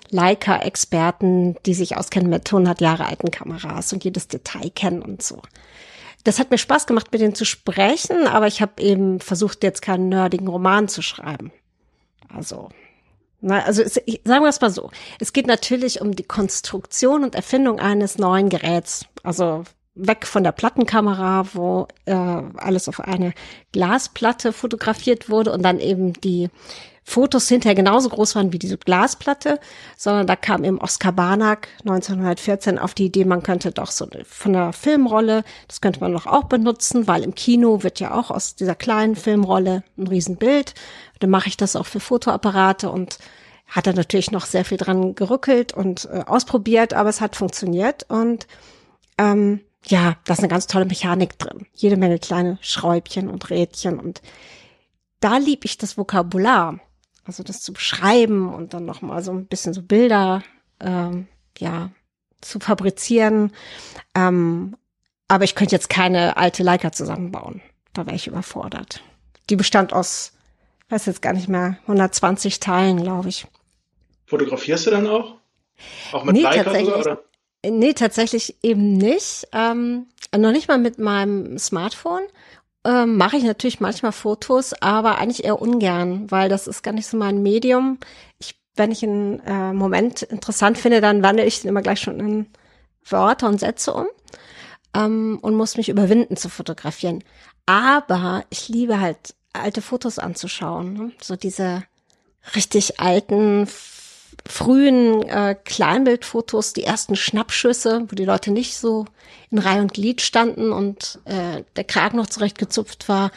[0.09, 5.41] Leica-Experten, die sich auskennen mit 100 Jahre alten Kameras und jedes Detail kennen und so.
[6.23, 9.81] Das hat mir Spaß gemacht, mit denen zu sprechen, aber ich habe eben versucht, jetzt
[9.81, 11.51] keinen nerdigen Roman zu schreiben.
[12.33, 12.69] Also,
[13.39, 14.89] na, also es, ich, sagen wir es mal so.
[15.19, 19.05] Es geht natürlich um die Konstruktion und Erfindung eines neuen Geräts.
[19.23, 19.63] Also
[19.97, 23.33] weg von der Plattenkamera, wo äh, alles auf eine
[23.71, 26.49] Glasplatte fotografiert wurde und dann eben die
[27.09, 29.61] Fotos hinterher genauso groß waren wie diese Glasplatte,
[29.95, 34.51] sondern da kam eben Oskar Barnack 1914 auf die Idee, man könnte doch so von
[34.51, 38.55] der Filmrolle, das könnte man doch auch benutzen, weil im Kino wird ja auch aus
[38.55, 40.73] dieser kleinen Filmrolle ein Riesenbild.
[41.21, 43.19] Dann mache ich das auch für Fotoapparate und
[43.67, 48.05] hat er natürlich noch sehr viel dran gerückelt und äh, ausprobiert, aber es hat funktioniert
[48.09, 48.47] und
[49.17, 51.67] ähm, ja, da ist eine ganz tolle Mechanik drin.
[51.73, 54.21] Jede Menge kleine Schräubchen und Rädchen und
[55.19, 56.79] da lieb ich das Vokabular.
[57.25, 60.43] Also das zu beschreiben und dann noch mal so ein bisschen so Bilder,
[60.79, 61.27] ähm,
[61.57, 61.89] ja,
[62.39, 63.51] zu fabrizieren.
[64.15, 64.77] Ähm,
[65.27, 67.61] aber ich könnte jetzt keine alte Leica zusammenbauen.
[67.93, 69.01] Da wäre ich überfordert.
[69.49, 70.33] Die bestand aus,
[70.89, 73.47] weiß jetzt gar nicht mehr, 120 Teilen, glaube ich.
[74.25, 75.35] Fotografierst du dann auch?
[76.13, 76.95] Auch mit Nee, Leica tatsächlich.
[76.95, 77.23] Oder?
[77.65, 79.47] Nee, tatsächlich eben nicht.
[79.51, 82.23] Ähm, noch nicht mal mit meinem Smartphone.
[82.85, 87.07] Ähm, Mache ich natürlich manchmal Fotos, aber eigentlich eher ungern, weil das ist gar nicht
[87.07, 87.99] so mein Medium.
[88.39, 92.19] Ich, wenn ich einen äh, Moment interessant finde, dann wandle ich den immer gleich schon
[92.19, 92.45] in
[93.09, 94.07] Wörter und Sätze um
[94.93, 97.23] ähm, und muss mich überwinden zu fotografieren.
[97.65, 100.93] Aber ich liebe halt alte Fotos anzuschauen.
[100.93, 101.11] Ne?
[101.21, 101.83] So diese
[102.55, 103.67] richtig alten,
[104.45, 109.05] frühen äh, Kleinbildfotos, die ersten Schnappschüsse, wo die Leute nicht so
[109.49, 113.31] in Reihe und Glied standen und äh, der Kragen noch zurechtgezupft war,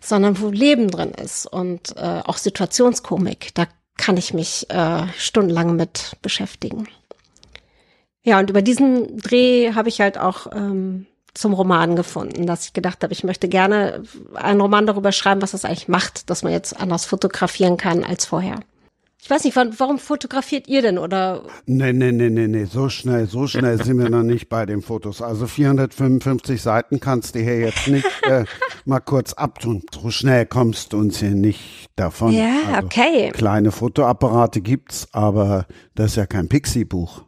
[0.00, 3.54] sondern wo Leben drin ist und äh, auch Situationskomik.
[3.54, 3.66] Da
[3.96, 6.88] kann ich mich äh, stundenlang mit beschäftigen.
[8.22, 12.72] Ja, und über diesen Dreh habe ich halt auch ähm, zum Roman gefunden, dass ich
[12.72, 14.02] gedacht habe, ich möchte gerne
[14.34, 18.24] einen Roman darüber schreiben, was das eigentlich macht, dass man jetzt anders fotografieren kann als
[18.24, 18.60] vorher.
[19.24, 23.26] Ich weiß nicht, warum fotografiert ihr denn oder Nee, nee, nee, nee, nee, so schnell,
[23.26, 25.22] so schnell sind wir noch nicht bei den Fotos.
[25.22, 28.44] Also 455 Seiten kannst du hier jetzt nicht äh,
[28.84, 29.82] mal kurz abtun.
[29.94, 32.34] So schnell kommst du uns hier nicht davon.
[32.34, 33.30] Ja, also, okay.
[33.30, 35.64] Kleine Fotoapparate gibt's, aber
[35.94, 37.22] das ist ja kein Pixie-Buch.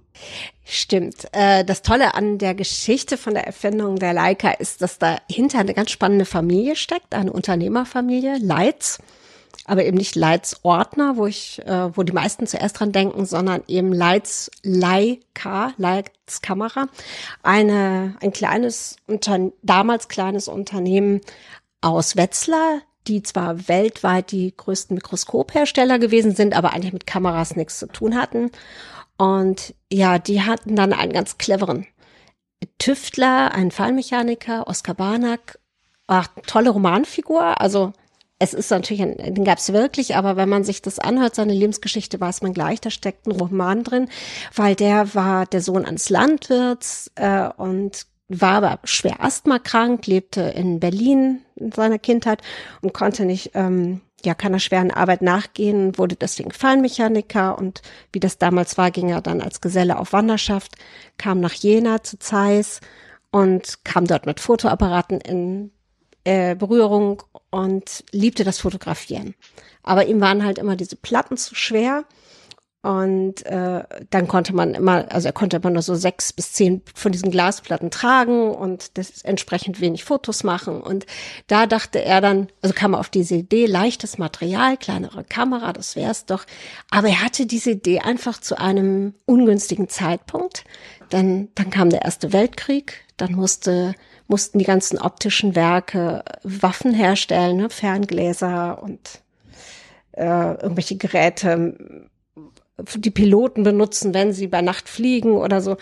[0.67, 1.29] Stimmt.
[1.33, 5.73] Äh, das Tolle an der Geschichte von der Erfindung der Leica ist, dass dahinter eine
[5.73, 8.99] ganz spannende Familie steckt, eine Unternehmerfamilie, Leitz.
[9.67, 13.63] Aber eben nicht Leitz Ordner, wo ich, äh, wo die meisten zuerst dran denken, sondern
[13.67, 16.87] eben Leitz Leica, Leitz Kamera.
[17.43, 18.97] Eine, ein kleines,
[19.63, 21.21] damals kleines Unternehmen
[21.81, 27.79] aus Wetzlar die zwar weltweit die größten Mikroskophersteller gewesen sind, aber eigentlich mit Kameras nichts
[27.79, 28.51] zu tun hatten.
[29.17, 31.87] Und ja, die hatten dann einen ganz cleveren
[32.79, 35.59] Tüftler, einen Fallmechaniker, Oskar Barnack,
[36.07, 37.93] ach, tolle Romanfigur, also
[38.39, 41.55] es ist natürlich, ein, den gab es wirklich, aber wenn man sich das anhört, seine
[41.55, 44.09] Lebensgeschichte, weiß man gleich, da steckt ein Roman drin,
[44.55, 50.81] weil der war der Sohn eines Landwirts äh, und war aber schwer asthmakrank, lebte in
[50.81, 52.43] Berlin in seiner Kindheit
[52.83, 57.83] und konnte nicht ähm, ja keiner schweren Arbeit nachgehen, wurde deswegen Fallmechaniker und
[58.13, 60.73] wie das damals war, ging er dann als Geselle auf Wanderschaft,
[61.17, 62.81] kam nach Jena zu Zeiss
[63.31, 65.71] und kam dort mit Fotoapparaten in
[66.27, 69.37] äh, Berührung und liebte das Fotografieren.
[69.85, 72.05] Aber ihm waren halt immer diese Platten zu schwer.
[72.83, 76.83] Und äh, dann konnte man immer, also er konnte immer nur so sechs bis zehn
[76.95, 80.81] von diesen Glasplatten tragen und das entsprechend wenig Fotos machen.
[80.81, 81.07] Und
[81.49, 85.97] da dachte er dann, also kam er auf diese Idee, leichtes Material, kleinere Kamera, das
[85.97, 86.45] wär's doch.
[86.91, 90.65] Aber er hatte diese Idee einfach zu einem ungünstigen Zeitpunkt.
[91.11, 93.95] Dann, dann kam der Erste Weltkrieg, dann musste
[94.29, 97.71] mussten die ganzen optischen Werke Waffen herstellen, ne?
[97.71, 99.23] Ferngläser und
[100.13, 102.09] äh, irgendwelche Geräte,
[102.97, 105.77] die Piloten benutzen, wenn sie bei Nacht fliegen oder so.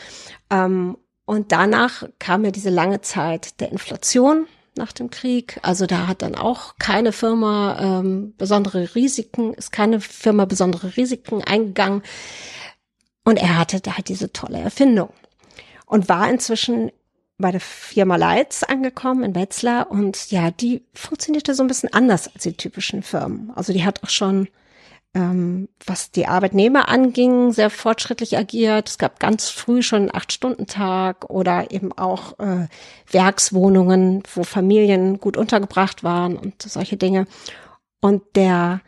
[0.51, 4.47] Ähm, und danach kam ja diese lange Zeit der Inflation
[4.77, 5.59] nach dem Krieg.
[5.63, 11.43] Also da hat dann auch keine Firma ähm, besondere Risiken, ist keine Firma besondere Risiken
[11.43, 12.03] eingegangen.
[13.25, 15.11] Und er hatte da halt diese tolle Erfindung
[15.87, 16.93] und war inzwischen
[17.39, 22.33] bei der Firma Leitz angekommen in Wetzlar und ja, die funktionierte so ein bisschen anders
[22.33, 23.51] als die typischen Firmen.
[23.57, 24.49] Also die hat auch schon,
[25.15, 28.89] ähm, was die Arbeitnehmer anging, sehr fortschrittlich agiert.
[28.89, 32.69] Es gab ganz früh schon einen Acht-Stunden-Tag oder eben auch äh,
[33.11, 37.27] Werkswohnungen, wo Familien gut untergebracht waren und solche Dinge.
[38.01, 38.81] Und der,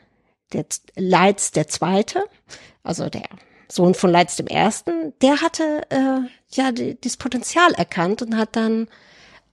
[0.52, 2.22] der Leitz der Zweite,
[2.84, 3.24] also der
[3.68, 6.20] Sohn von Leitz dem Ersten, der hatte äh,
[6.50, 8.88] ja die, dieses Potenzial erkannt und hat dann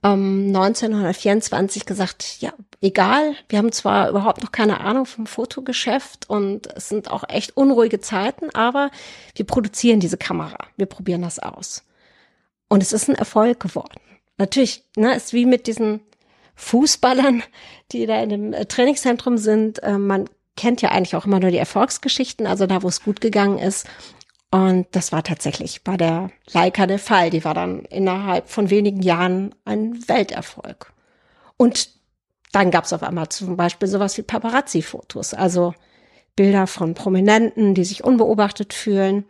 [0.02, 6.68] ähm, 1924 gesagt, ja, egal, wir haben zwar überhaupt noch keine Ahnung vom Fotogeschäft und
[6.76, 8.90] es sind auch echt unruhige Zeiten, aber
[9.34, 11.84] wir produzieren diese Kamera, wir probieren das aus.
[12.68, 14.00] Und es ist ein Erfolg geworden.
[14.36, 16.00] Natürlich, ne, ist wie mit diesen
[16.56, 17.42] Fußballern,
[17.92, 19.82] die da in dem äh, Trainingszentrum sind.
[19.82, 23.20] Äh, man kennt ja eigentlich auch immer nur die Erfolgsgeschichten, also da, wo es gut
[23.20, 23.86] gegangen ist.
[24.50, 27.30] Und das war tatsächlich bei der Leica der Fall.
[27.30, 30.92] Die war dann innerhalb von wenigen Jahren ein Welterfolg.
[31.56, 31.88] Und
[32.52, 35.74] dann gab es auf einmal zum Beispiel sowas wie Paparazzi-Fotos, also
[36.36, 39.24] Bilder von Prominenten, die sich unbeobachtet fühlen.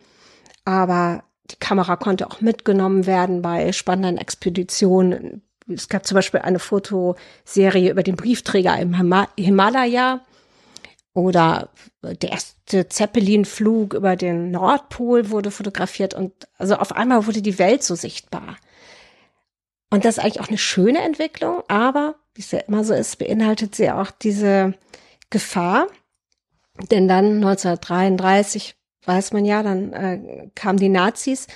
[0.67, 5.43] Aber die Kamera konnte auch mitgenommen werden bei spannenden Expeditionen.
[5.69, 8.95] Es gab zum Beispiel eine Fotoserie über den Briefträger im
[9.39, 10.21] Himalaya
[11.15, 11.71] oder
[12.03, 17.83] der erste Zeppelin-Flug über den Nordpol wurde fotografiert und also auf einmal wurde die Welt
[17.83, 18.57] so sichtbar.
[19.91, 23.17] Und das ist eigentlich auch eine schöne Entwicklung, aber wie es ja immer so ist,
[23.19, 24.75] beinhaltet sie auch diese
[25.31, 25.87] Gefahr.
[26.91, 28.75] Denn dann 1933,
[29.07, 31.47] weiß man ja, dann äh, kamen die Nazis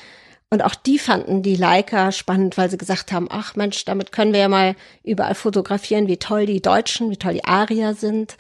[0.51, 4.33] und auch die fanden die Leica spannend, weil sie gesagt haben, ach Mensch, damit können
[4.33, 8.37] wir ja mal überall fotografieren, wie toll die Deutschen, wie toll die Arier sind.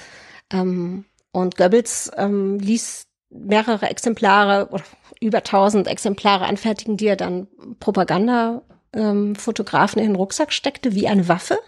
[0.52, 4.68] Ähm, und Goebbels ähm, ließ mehrere Exemplare
[5.20, 7.48] über tausend Exemplare anfertigen, die er dann
[7.80, 11.58] Propagandafotografen in den Rucksack steckte, wie eine Waffe,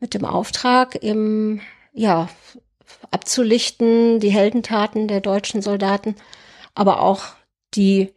[0.00, 1.60] mit dem Auftrag, eben,
[1.92, 2.28] ja,
[3.10, 6.14] abzulichten, die Heldentaten der deutschen Soldaten,
[6.74, 7.24] aber auch
[7.74, 8.12] die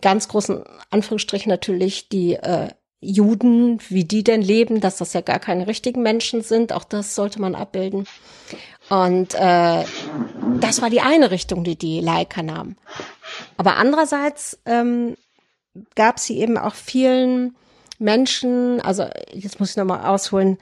[0.00, 2.68] ganz großen Anführungsstrichen natürlich die äh,
[3.00, 7.14] Juden, wie die denn leben, dass das ja gar keine richtigen Menschen sind, auch das
[7.14, 8.06] sollte man abbilden.
[8.88, 9.84] Und äh,
[10.60, 12.76] das war die eine Richtung, die die Leica nahm.
[13.56, 15.16] Aber andererseits ähm,
[15.94, 17.56] gab sie eben auch vielen
[17.98, 20.58] Menschen, also jetzt muss ich nochmal ausholen,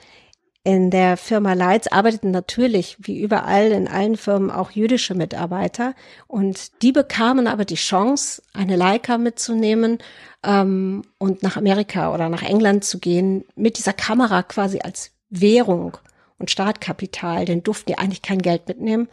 [0.66, 5.94] in der Firma Leitz arbeiteten natürlich, wie überall in allen Firmen, auch jüdische Mitarbeiter.
[6.26, 9.98] Und die bekamen aber die Chance, eine Leica mitzunehmen
[10.42, 15.98] ähm, und nach Amerika oder nach England zu gehen, mit dieser Kamera quasi als Währung
[16.44, 19.08] und Startkapital, denn durften die eigentlich kein Geld mitnehmen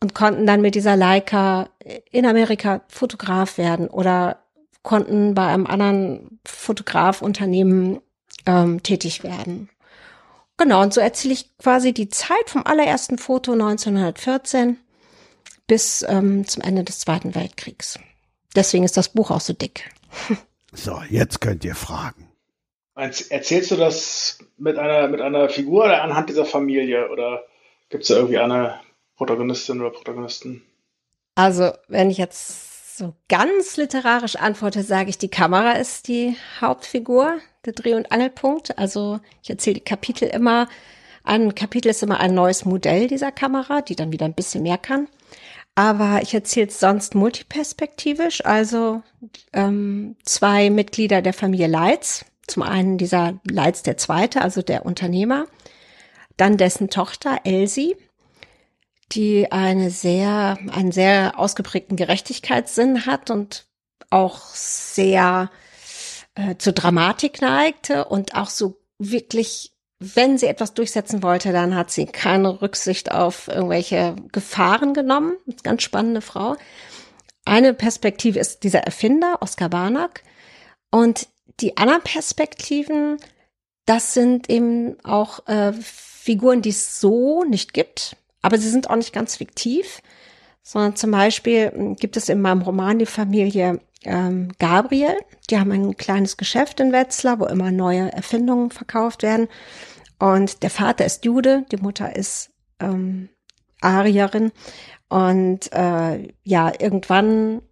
[0.00, 1.70] und konnten dann mit dieser Leica
[2.10, 4.38] in Amerika Fotograf werden oder
[4.82, 8.00] konnten bei einem anderen Fotografunternehmen
[8.44, 9.70] ähm, tätig werden.
[10.58, 14.76] Genau, und so erzähle ich quasi die Zeit vom allerersten Foto 1914
[15.66, 17.98] bis ähm, zum Ende des Zweiten Weltkriegs.
[18.54, 19.90] Deswegen ist das Buch auch so dick.
[20.70, 22.27] So, jetzt könnt ihr fragen.
[22.98, 27.10] Erzählst du das mit einer, mit einer Figur oder anhand dieser Familie?
[27.10, 27.44] Oder?
[27.88, 28.80] gibt es da irgendwie eine
[29.16, 30.62] Protagonistin oder Protagonisten?
[31.34, 37.38] Also, wenn ich jetzt so ganz literarisch antworte, sage ich, die Kamera ist die Hauptfigur,
[37.64, 38.76] der Dreh- und Angelpunkt.
[38.78, 40.68] Also, ich erzähle die Kapitel immer.
[41.24, 44.78] Ein Kapitel ist immer ein neues Modell dieser Kamera, die dann wieder ein bisschen mehr
[44.78, 45.08] kann.
[45.74, 49.02] Aber ich erzähle es sonst multiperspektivisch, also
[49.52, 52.24] ähm, zwei Mitglieder der Familie Leitz.
[52.48, 55.46] Zum einen dieser Leitz der Zweite, also der Unternehmer,
[56.36, 57.96] dann dessen Tochter Elsie,
[59.12, 63.66] die eine sehr, einen sehr ausgeprägten Gerechtigkeitssinn hat und
[64.10, 65.50] auch sehr
[66.34, 71.90] äh, zur Dramatik neigte und auch so wirklich, wenn sie etwas durchsetzen wollte, dann hat
[71.90, 75.36] sie keine Rücksicht auf irgendwelche Gefahren genommen.
[75.62, 76.56] Ganz spannende Frau.
[77.44, 80.22] Eine Perspektive ist dieser Erfinder, Oskar Barnack.
[80.90, 81.28] Und
[81.60, 83.18] die anderen Perspektiven,
[83.86, 88.16] das sind eben auch äh, Figuren, die es so nicht gibt.
[88.42, 90.00] Aber sie sind auch nicht ganz fiktiv,
[90.62, 95.16] sondern zum Beispiel hm, gibt es in meinem Roman die Familie ähm, Gabriel.
[95.50, 99.48] Die haben ein kleines Geschäft in Wetzlar, wo immer neue Erfindungen verkauft werden.
[100.18, 102.50] Und der Vater ist Jude, die Mutter ist
[102.80, 103.28] ähm,
[103.80, 104.52] Arierin.
[105.08, 107.62] Und äh, ja, irgendwann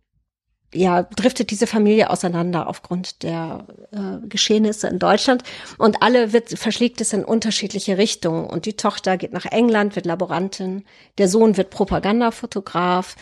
[0.77, 5.43] ja, driftet diese Familie auseinander aufgrund der äh, Geschehnisse in Deutschland.
[5.79, 8.47] Und alle wird, verschlägt es in unterschiedliche Richtungen.
[8.47, 10.85] Und die Tochter geht nach England, wird Laborantin,
[11.19, 13.17] der Sohn wird Propagandafotograf,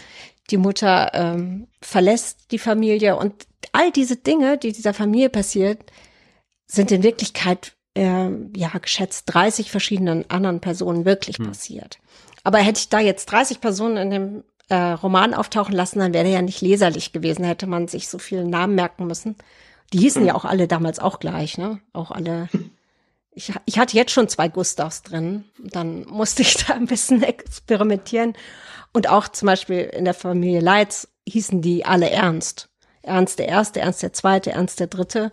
[0.51, 3.17] die Mutter ähm, verlässt die Familie.
[3.17, 5.91] Und all diese Dinge, die dieser Familie passiert,
[6.67, 11.47] sind in Wirklichkeit äh, ja geschätzt 30 verschiedenen anderen Personen wirklich hm.
[11.47, 11.99] passiert.
[12.43, 16.27] Aber hätte ich da jetzt 30 Personen in dem äh, Roman auftauchen lassen, dann wäre
[16.27, 19.37] er ja nicht leserlich gewesen, hätte man sich so viele Namen merken müssen.
[19.93, 20.29] Die hießen mhm.
[20.29, 21.81] ja auch alle damals auch gleich, ne?
[21.93, 22.49] Auch alle.
[23.37, 25.45] Ich, ich hatte jetzt schon zwei Gustavs drin.
[25.59, 28.35] Dann musste ich da ein bisschen experimentieren.
[28.93, 32.69] Und auch zum Beispiel in der Familie Leitz hießen die alle Ernst.
[33.03, 35.31] Ernst der Erste, Ernst der Zweite, Ernst der Dritte.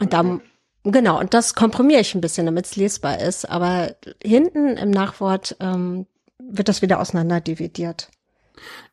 [0.00, 0.40] Und okay.
[0.84, 3.48] da, genau, und das komprimiere ich ein bisschen, damit es lesbar ist.
[3.48, 6.06] Aber hinten im Nachwort ähm,
[6.38, 8.10] wird das wieder auseinander dividiert.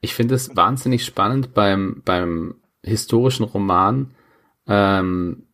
[0.01, 4.11] Ich finde es wahnsinnig spannend beim, beim historischen Roman,
[4.67, 5.47] ähm,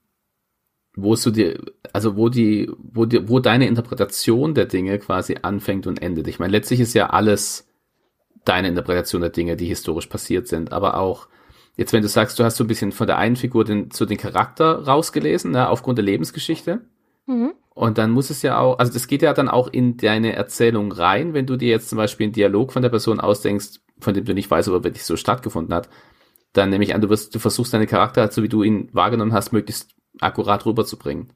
[0.96, 1.58] wo so die,
[1.94, 6.28] also wo die, wo die, wo deine Interpretation der Dinge quasi anfängt und endet.
[6.28, 7.68] Ich meine, letztlich ist ja alles
[8.44, 11.28] deine Interpretation der Dinge, die historisch passiert sind, aber auch
[11.78, 14.06] jetzt, wenn du sagst, du hast so ein bisschen von der einen Figur den, so
[14.06, 16.82] den Charakter rausgelesen, ne, aufgrund der Lebensgeschichte.
[17.26, 17.54] Mhm.
[17.74, 20.92] Und dann muss es ja auch, also das geht ja dann auch in deine Erzählung
[20.92, 24.26] rein, wenn du dir jetzt zum Beispiel einen Dialog von der Person ausdenkst, von dem
[24.26, 25.90] du nicht weißt, ob er wirklich so stattgefunden hat,
[26.54, 29.34] dann nehme ich an, du wirst, du versuchst deine Charakter, so wie du ihn wahrgenommen
[29.34, 31.32] hast, möglichst akkurat rüberzubringen.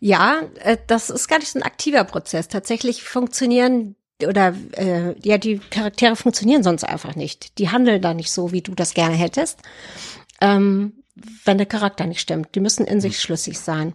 [0.00, 2.48] Ja, äh, das ist gar nicht so ein aktiver Prozess.
[2.48, 3.96] Tatsächlich funktionieren
[4.26, 7.58] oder äh, ja, die Charaktere funktionieren sonst einfach nicht.
[7.58, 9.60] Die handeln da nicht so, wie du das gerne hättest,
[10.40, 11.02] ähm,
[11.44, 12.54] wenn der Charakter nicht stimmt.
[12.54, 13.94] Die müssen in sich schlüssig sein.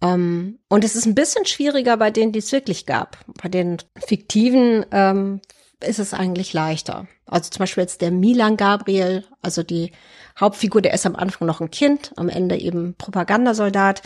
[0.00, 3.18] Ähm, und es ist ein bisschen schwieriger bei denen, die es wirklich gab.
[3.42, 5.40] Bei den fiktiven ähm,
[5.80, 7.06] ist es eigentlich leichter.
[7.26, 9.92] Also zum Beispiel jetzt der Milan Gabriel, also die
[10.38, 14.02] Hauptfigur, der ist am Anfang noch ein Kind, am Ende eben Propagandasoldat.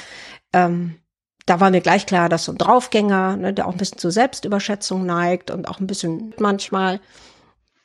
[0.53, 0.99] Ähm,
[1.47, 4.13] da war mir gleich klar, dass so ein Draufgänger, ne, der auch ein bisschen zur
[4.13, 7.01] Selbstüberschätzung neigt und auch ein bisschen manchmal,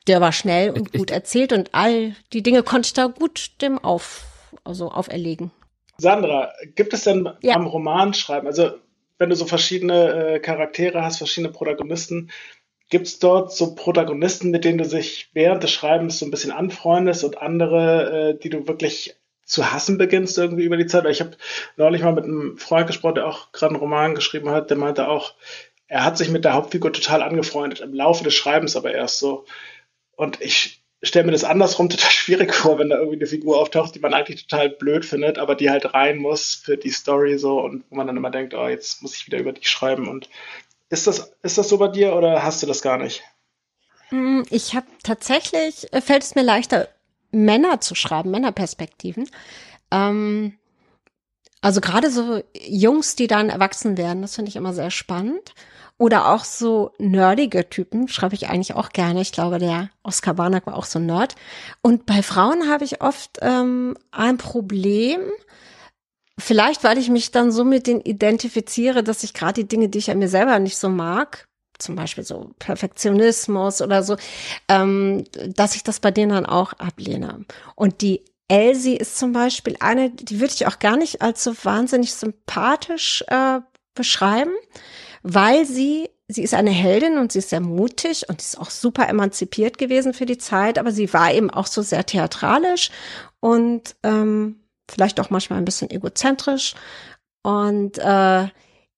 [0.08, 3.80] der war schnell und gut erzählt und all die Dinge konnte ich da gut dem
[3.80, 4.26] auf,
[4.64, 5.52] also auferlegen.
[5.98, 7.56] Sandra, gibt es denn ja.
[7.56, 8.72] am Roman schreiben, also
[9.18, 12.30] wenn du so verschiedene äh, Charaktere hast, verschiedene Protagonisten,
[12.90, 16.52] Gibt es dort so Protagonisten, mit denen du sich während des Schreibens so ein bisschen
[16.52, 21.06] anfreundest und andere, äh, die du wirklich zu hassen beginnst irgendwie über die Zeit?
[21.06, 21.38] Ich habe
[21.76, 25.10] neulich mal mit einem Freund gesprochen, der auch gerade einen Roman geschrieben hat, der meinte
[25.10, 25.34] auch,
[25.88, 29.46] er hat sich mit der Hauptfigur total angefreundet, im Laufe des Schreibens aber erst so.
[30.16, 33.96] Und ich stelle mir das andersrum total schwierig vor, wenn da irgendwie eine Figur auftaucht,
[33.96, 37.60] die man eigentlich total blöd findet, aber die halt rein muss für die Story so
[37.60, 40.30] und wo man dann immer denkt, oh, jetzt muss ich wieder über dich schreiben und
[40.90, 43.24] ist das, ist das so bei dir oder hast du das gar nicht?
[44.10, 46.88] Hm, ich habe tatsächlich, äh, fällt es mir leichter,
[47.32, 49.30] Männer zu schreiben, Männerperspektiven.
[49.92, 50.58] Ähm,
[51.62, 55.54] also gerade so Jungs, die dann erwachsen werden, das finde ich immer sehr spannend.
[56.00, 59.20] Oder auch so nerdige Typen, schreibe ich eigentlich auch gerne.
[59.20, 61.36] Ich glaube, der Oskar Barnack war auch so ein Nerd.
[61.82, 65.20] Und bei Frauen habe ich oft ähm, ein Problem,
[66.40, 69.98] Vielleicht, weil ich mich dann so mit denen identifiziere, dass ich gerade die Dinge, die
[69.98, 71.48] ich an mir selber nicht so mag,
[71.80, 74.18] zum Beispiel so Perfektionismus oder so,
[74.68, 75.24] ähm,
[75.56, 77.46] dass ich das bei denen dann auch ablehne.
[77.76, 81.54] Und die Elsie ist zum Beispiel eine, die würde ich auch gar nicht als so
[81.64, 83.60] wahnsinnig sympathisch äh,
[83.94, 84.54] beschreiben,
[85.24, 88.70] weil sie sie ist eine Heldin und sie ist sehr mutig und sie ist auch
[88.70, 92.92] super emanzipiert gewesen für die Zeit, aber sie war eben auch so sehr theatralisch
[93.40, 94.60] und ähm,
[94.90, 96.76] vielleicht auch manchmal ein bisschen egozentrisch.
[97.44, 98.48] Und äh,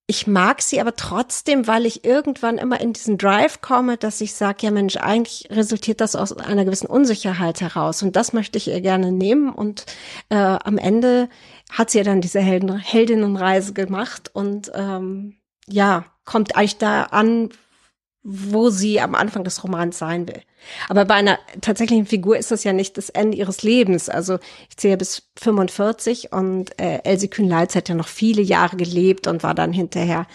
[0.09, 4.33] ich mag sie aber trotzdem, weil ich irgendwann immer in diesen Drive komme, dass ich
[4.33, 8.01] sage, ja Mensch, eigentlich resultiert das aus einer gewissen Unsicherheit heraus.
[8.01, 9.53] Und das möchte ich ihr gerne nehmen.
[9.53, 9.85] Und
[10.29, 11.29] äh, am Ende
[11.71, 15.35] hat sie ja dann diese Helden, Heldinnenreise gemacht und ähm,
[15.67, 17.49] ja, kommt eigentlich da an,
[18.23, 20.41] wo sie am Anfang des Romans sein will.
[20.87, 24.09] Aber bei einer tatsächlichen Figur ist das ja nicht das Ende ihres Lebens.
[24.09, 29.27] Also ich zähle bis 45 und äh, Elsie Kühn-Leitz hat ja noch viele Jahre gelebt
[29.27, 30.27] und war dann hinterher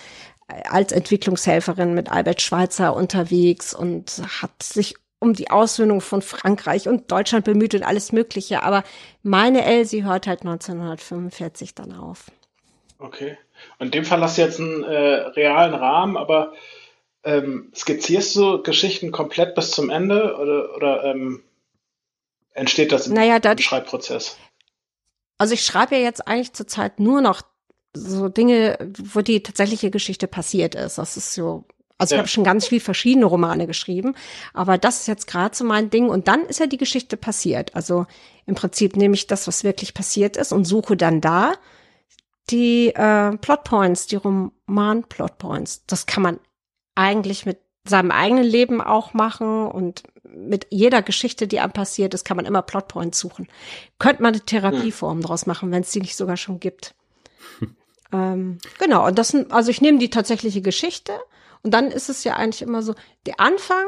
[0.48, 6.86] äh, als Entwicklungshelferin mit Albert Schweitzer unterwegs und hat sich um die Aussöhnung von Frankreich
[6.86, 8.62] und Deutschland bemüht und alles Mögliche.
[8.62, 8.84] Aber
[9.22, 12.26] meine Elsie hört halt 1945 dann auf.
[12.98, 13.38] Okay.
[13.78, 16.52] Und in dem Fall hast du jetzt einen äh, realen Rahmen, aber
[17.24, 21.42] ähm, skizzierst du Geschichten komplett bis zum Ende oder, oder ähm,
[22.52, 24.36] entsteht das im, naja, im Schreibprozess?
[25.38, 27.42] Also ich schreibe ja jetzt eigentlich zurzeit nur noch
[27.94, 30.98] so Dinge, wo die tatsächliche Geschichte passiert ist.
[30.98, 31.64] Das ist so,
[31.96, 32.16] also ja.
[32.16, 34.14] ich habe schon ganz viel verschiedene Romane geschrieben,
[34.52, 36.08] aber das ist jetzt gerade so mein Ding.
[36.08, 37.74] Und dann ist ja die Geschichte passiert.
[37.74, 38.06] Also
[38.46, 41.54] im Prinzip nehme ich das, was wirklich passiert ist und suche dann da
[42.50, 45.86] die äh, Plotpoints, die Roman-Plotpoints.
[45.86, 46.40] Das kann man
[46.94, 52.24] eigentlich mit seinem eigenen Leben auch machen und mit jeder Geschichte, die einem passiert ist,
[52.24, 53.46] kann man immer Plotpoints suchen.
[53.98, 55.22] Könnte man eine Therapieform hm.
[55.22, 56.94] draus machen, wenn es die nicht sogar schon gibt.
[58.12, 61.12] ähm, genau, und das sind, also ich nehme die tatsächliche Geschichte
[61.62, 62.94] und dann ist es ja eigentlich immer so,
[63.26, 63.84] der Anfang,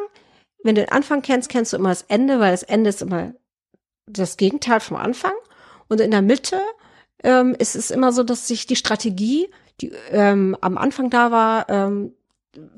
[0.62, 3.35] wenn du den Anfang kennst, kennst du immer das Ende, weil das Ende ist immer
[4.07, 5.33] das Gegenteil vom Anfang.
[5.89, 6.61] Und in der Mitte
[7.23, 9.49] ähm, ist es immer so, dass sich die Strategie,
[9.81, 12.15] die ähm, am Anfang da war, ähm,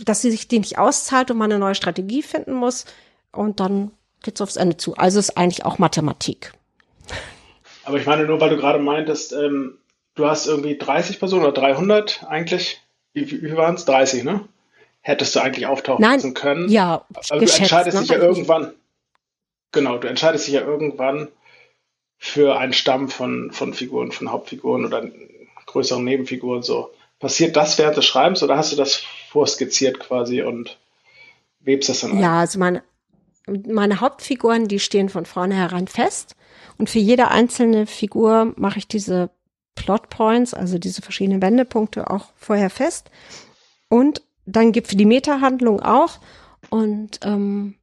[0.05, 2.85] dass sie sich die nicht auszahlt und man eine neue Strategie finden muss.
[3.33, 3.93] Und dann
[4.23, 4.97] geht's aufs Ende zu.
[4.97, 6.53] Also ist eigentlich auch Mathematik.
[7.85, 9.79] Aber ich meine, nur weil du gerade meintest, ähm,
[10.15, 12.83] du hast irgendwie 30 Personen oder 300 eigentlich.
[13.15, 13.85] Wie, wie, waren es?
[13.87, 14.47] 30, ne?
[15.01, 16.69] Hättest du eigentlich auftauchen Nein, können.
[16.69, 18.03] Ja, aber du entscheidest ne?
[18.03, 18.75] dich ja irgendwann.
[19.73, 21.29] Genau, du entscheidest dich ja irgendwann
[22.19, 25.09] für einen Stamm von, von Figuren, von Hauptfiguren oder
[25.67, 26.93] größeren Nebenfiguren so.
[27.21, 30.79] Passiert das während des Schreibens oder hast du das vorskizziert quasi und
[31.61, 32.21] webst das dann ein?
[32.21, 32.83] Ja, also meine,
[33.47, 36.37] meine Hauptfiguren, die stehen von vornherein fest.
[36.79, 39.31] Und für jede einzelne Figur mache ich diese
[39.75, 43.11] Plotpoints, also diese verschiedenen Wendepunkte auch vorher fest.
[43.89, 46.19] Und dann gibt für die Meta-Handlung auch.
[46.71, 47.75] Und ähm,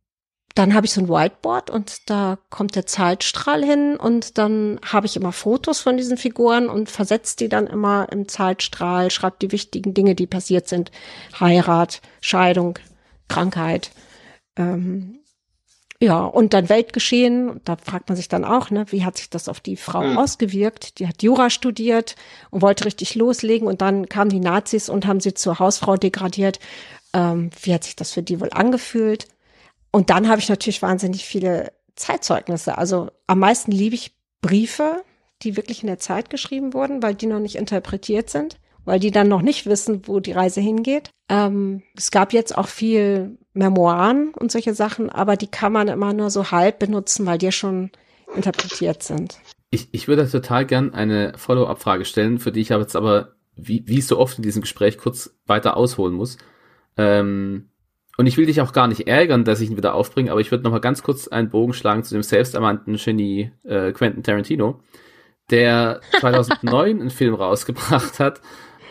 [0.55, 5.05] dann habe ich so ein Whiteboard und da kommt der Zeitstrahl hin und dann habe
[5.05, 9.51] ich immer Fotos von diesen Figuren und versetze die dann immer im Zeitstrahl, schreibe die
[9.51, 10.91] wichtigen Dinge, die passiert sind.
[11.37, 12.79] Heirat, Scheidung,
[13.27, 13.91] Krankheit.
[14.55, 15.19] Ähm,
[15.99, 19.49] ja, und dann Weltgeschehen, da fragt man sich dann auch, ne, wie hat sich das
[19.49, 20.17] auf die Frau mhm.
[20.17, 20.99] ausgewirkt?
[20.99, 22.15] Die hat Jura studiert
[22.49, 26.59] und wollte richtig loslegen und dann kamen die Nazis und haben sie zur Hausfrau degradiert.
[27.13, 29.27] Ähm, wie hat sich das für die wohl angefühlt?
[29.95, 32.77] Und dann habe ich natürlich wahnsinnig viele Zeitzeugnisse.
[32.77, 34.11] Also am meisten liebe ich
[34.41, 35.05] Briefe,
[35.41, 39.11] die wirklich in der Zeit geschrieben wurden, weil die noch nicht interpretiert sind, weil die
[39.11, 41.11] dann noch nicht wissen, wo die Reise hingeht.
[41.29, 46.11] Ähm, es gab jetzt auch viel Memoiren und solche Sachen, aber die kann man immer
[46.11, 47.89] nur so halb benutzen, weil die ja schon
[48.35, 49.39] interpretiert sind.
[49.69, 53.87] Ich, ich würde total gern eine Follow-up-Frage stellen, für die ich aber jetzt aber, wie,
[53.87, 56.37] wie so oft in diesem Gespräch, kurz weiter ausholen muss.
[56.97, 57.69] Ähm,
[58.17, 60.51] und ich will dich auch gar nicht ärgern, dass ich ihn wieder aufbringe, aber ich
[60.51, 64.79] würde noch mal ganz kurz einen Bogen schlagen zu dem selbsternannten Genie äh, Quentin Tarantino,
[65.49, 68.41] der 2009 einen Film rausgebracht hat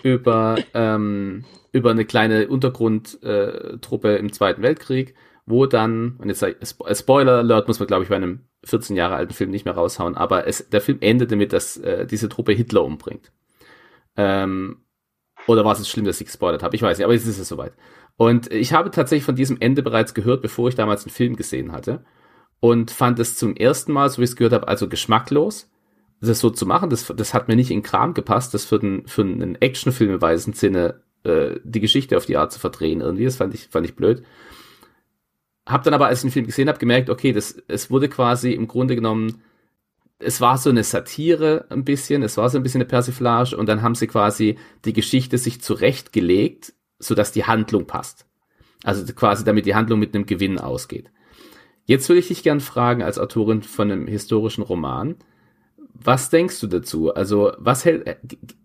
[0.03, 5.15] über ähm, über eine kleine Untergrundtruppe äh, im Zweiten Weltkrieg,
[5.47, 6.57] wo dann und jetzt ich,
[6.97, 10.17] Spoiler Alert muss man glaube ich bei einem 14 Jahre alten Film nicht mehr raushauen,
[10.17, 13.33] aber es, der Film endet damit, dass äh, diese Truppe Hitler umbringt.
[14.17, 14.84] Ähm,
[15.47, 16.75] oder war es schlimm, dass ich gespoilert habe?
[16.75, 17.73] Ich weiß nicht, aber jetzt ist es soweit.
[18.17, 21.73] Und ich habe tatsächlich von diesem Ende bereits gehört, bevor ich damals einen Film gesehen
[21.73, 22.05] hatte.
[22.61, 25.71] Und fand es zum ersten Mal, so wie ich es gehört habe, also geschmacklos,
[26.21, 26.91] das so zu machen.
[26.91, 30.23] Das, das hat mir nicht in Kram gepasst, das für, den, für einen Actionfilm im
[30.23, 33.25] weisen Sinne äh, die Geschichte auf die Art zu verdrehen irgendwie.
[33.25, 34.23] Das fand ich, fand ich blöd.
[35.67, 38.53] Hab dann aber, als ich den Film gesehen habe, gemerkt, okay, das, es wurde quasi
[38.53, 39.43] im Grunde genommen,
[40.19, 43.69] es war so eine Satire ein bisschen, es war so ein bisschen eine Persiflage und
[43.69, 48.27] dann haben sie quasi die Geschichte sich zurechtgelegt sodass die Handlung passt.
[48.83, 51.11] Also quasi damit die Handlung mit einem Gewinn ausgeht.
[51.87, 55.17] Jetzt würde ich dich gern fragen, als Autorin von einem historischen Roman,
[55.93, 57.15] was denkst du dazu?
[57.15, 58.17] Also, was hält, äh,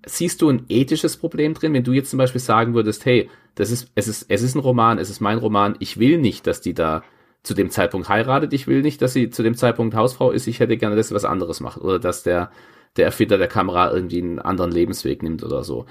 [0.06, 3.70] siehst du ein ethisches Problem drin, wenn du jetzt zum Beispiel sagen würdest, hey, das
[3.70, 6.60] ist, es ist, es ist ein Roman, es ist mein Roman, ich will nicht, dass
[6.60, 7.04] die da
[7.44, 10.60] zu dem Zeitpunkt heiratet, ich will nicht, dass sie zu dem Zeitpunkt Hausfrau ist, ich
[10.60, 12.52] hätte gerne, dass sie was anderes macht oder dass der,
[12.98, 15.86] der Erfinder der Kamera irgendwie einen anderen Lebensweg nimmt oder so.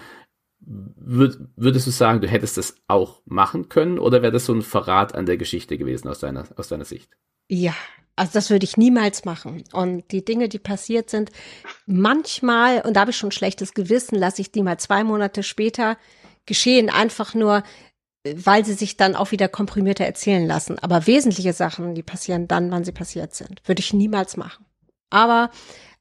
[0.61, 4.63] Würd, würdest du sagen, du hättest das auch machen können oder wäre das so ein
[4.63, 7.11] Verrat an der Geschichte gewesen aus deiner, aus deiner Sicht?
[7.49, 7.75] Ja,
[8.17, 9.65] also das würde ich niemals machen.
[9.73, 11.31] Und die Dinge, die passiert sind,
[11.87, 15.97] manchmal, und da habe ich schon schlechtes Gewissen, lasse ich die mal zwei Monate später
[16.45, 17.63] geschehen, einfach nur,
[18.37, 20.79] weil sie sich dann auch wieder komprimierter erzählen lassen.
[20.79, 24.65] Aber wesentliche Sachen, die passieren dann, wann sie passiert sind, würde ich niemals machen.
[25.11, 25.51] Aber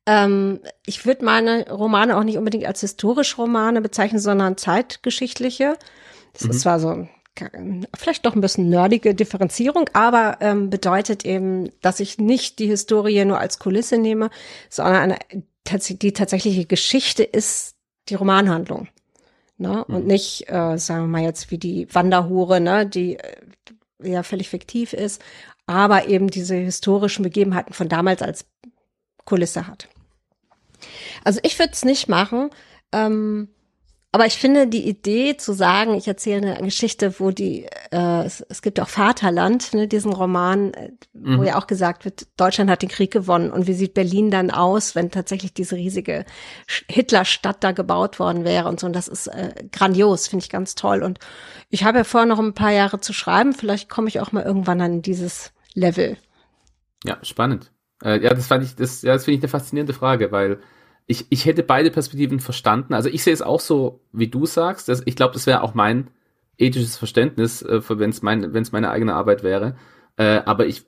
[0.05, 5.77] ähm, ich würde meine Romane auch nicht unbedingt als historische Romane bezeichnen, sondern zeitgeschichtliche.
[6.33, 6.51] Das mhm.
[6.51, 7.07] ist zwar so
[7.95, 13.25] vielleicht doch ein bisschen nerdige Differenzierung, aber ähm, bedeutet eben, dass ich nicht die Historie
[13.25, 14.29] nur als Kulisse nehme,
[14.69, 15.17] sondern eine,
[15.89, 17.75] die tatsächliche Geschichte ist
[18.09, 18.87] die Romanhandlung.
[19.57, 19.85] Ne?
[19.87, 19.95] Mhm.
[19.95, 22.85] Und nicht, äh, sagen wir mal jetzt wie die Wanderhure, ne?
[22.85, 23.35] die äh,
[24.01, 25.21] ja völlig fiktiv ist,
[25.65, 28.45] aber eben diese historischen Begebenheiten von damals als
[29.25, 29.89] Kulisse hat.
[31.23, 32.49] Also ich würde es nicht machen.
[32.91, 33.49] Ähm,
[34.13, 38.41] aber ich finde die Idee zu sagen, ich erzähle eine Geschichte, wo die, äh, es,
[38.49, 41.43] es gibt auch Vaterland, ne, diesen Roman, äh, wo mhm.
[41.43, 44.95] ja auch gesagt wird, Deutschland hat den Krieg gewonnen und wie sieht Berlin dann aus,
[44.95, 46.25] wenn tatsächlich diese riesige
[46.89, 48.87] Hitlerstadt da gebaut worden wäre und so.
[48.87, 51.03] Und das ist äh, grandios, finde ich ganz toll.
[51.03, 51.19] Und
[51.69, 53.53] ich habe ja vor, noch ein paar Jahre zu schreiben.
[53.53, 56.17] Vielleicht komme ich auch mal irgendwann an dieses Level.
[57.03, 57.73] Ja, spannend.
[58.03, 60.59] Äh, ja, das fand ich, das, ja, das finde ich eine faszinierende Frage, weil
[61.07, 62.93] ich, ich hätte beide Perspektiven verstanden.
[62.93, 64.89] Also ich sehe es auch so, wie du sagst.
[64.89, 66.09] Dass, ich glaube, das wäre auch mein
[66.57, 69.77] ethisches Verständnis, äh, wenn es mein, meine eigene Arbeit wäre.
[70.17, 70.83] Äh, aber ich,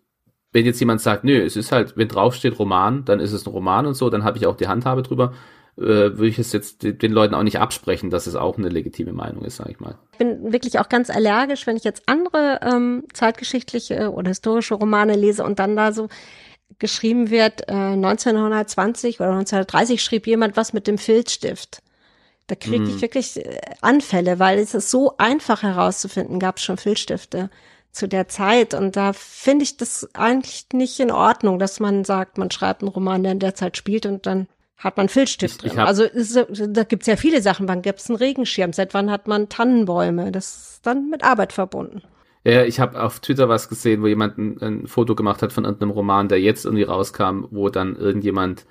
[0.51, 3.51] wenn jetzt jemand sagt, nö, es ist halt, wenn draufsteht Roman, dann ist es ein
[3.51, 5.33] Roman und so, dann habe ich auch die Handhabe drüber.
[5.77, 9.13] Äh, würde ich es jetzt den Leuten auch nicht absprechen, dass es auch eine legitime
[9.13, 9.97] Meinung ist, sage ich mal.
[10.11, 15.15] Ich bin wirklich auch ganz allergisch, wenn ich jetzt andere ähm, zeitgeschichtliche oder historische Romane
[15.15, 16.09] lese und dann da so
[16.80, 21.81] geschrieben wird, äh, 1920 oder 1930 schrieb jemand was mit dem Filzstift.
[22.47, 23.01] Da kriege ich mhm.
[23.01, 27.49] wirklich äh, Anfälle, weil es ist so einfach herauszufinden, gab es schon Filzstifte
[27.91, 28.73] zu der Zeit.
[28.73, 32.89] Und da finde ich das eigentlich nicht in Ordnung, dass man sagt, man schreibt einen
[32.89, 34.47] Roman, der in der Zeit spielt und dann
[34.77, 35.80] hat man Filzstift ich, drin.
[35.80, 37.68] Ich also ist, da gibt's ja viele Sachen.
[37.68, 38.73] Wann gibt's einen Regenschirm?
[38.73, 40.31] Seit wann hat man Tannenbäume?
[40.31, 42.01] Das ist dann mit Arbeit verbunden.
[42.43, 45.65] Ja, ich habe auf Twitter was gesehen, wo jemand ein, ein, Foto gemacht hat von
[45.65, 48.65] irgendeinem Roman, der jetzt irgendwie rauskam, wo dann irgendjemand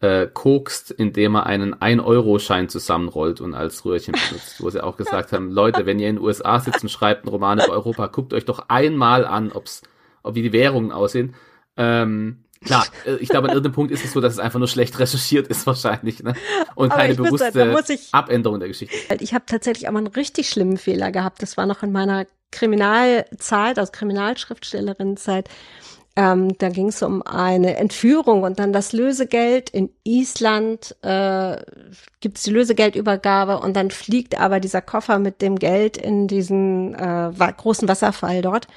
[0.00, 4.62] äh, kokst, indem er einen 1-Euro-Schein zusammenrollt und als Röhrchen benutzt.
[4.62, 7.30] wo sie auch gesagt haben, Leute, wenn ihr in den USA sitzt und schreibt einen
[7.30, 9.82] Roman über Europa, guckt euch doch einmal an, ob's,
[10.22, 11.34] ob wie die Währungen aussehen.
[11.78, 14.68] Ähm, Klar, äh, ich glaube, an irgendeinem Punkt ist es so, dass es einfach nur
[14.68, 16.34] schlecht recherchiert ist wahrscheinlich, ne?
[16.74, 18.96] Und Aber keine bewusste sagen, ich, Abänderung der Geschichte.
[19.20, 21.42] Ich habe tatsächlich auch mal einen richtig schlimmen Fehler gehabt.
[21.42, 25.48] Das war noch in meiner Kriminalzeit, also Kriminalschriftstellerinnenzeit.
[26.16, 31.56] Ähm, da ging es um eine Entführung und dann das Lösegeld in Island äh,
[32.20, 36.94] gibt es die Lösegeldübergabe und dann fliegt aber dieser Koffer mit dem Geld in diesen
[36.94, 38.68] äh, großen Wasserfall dort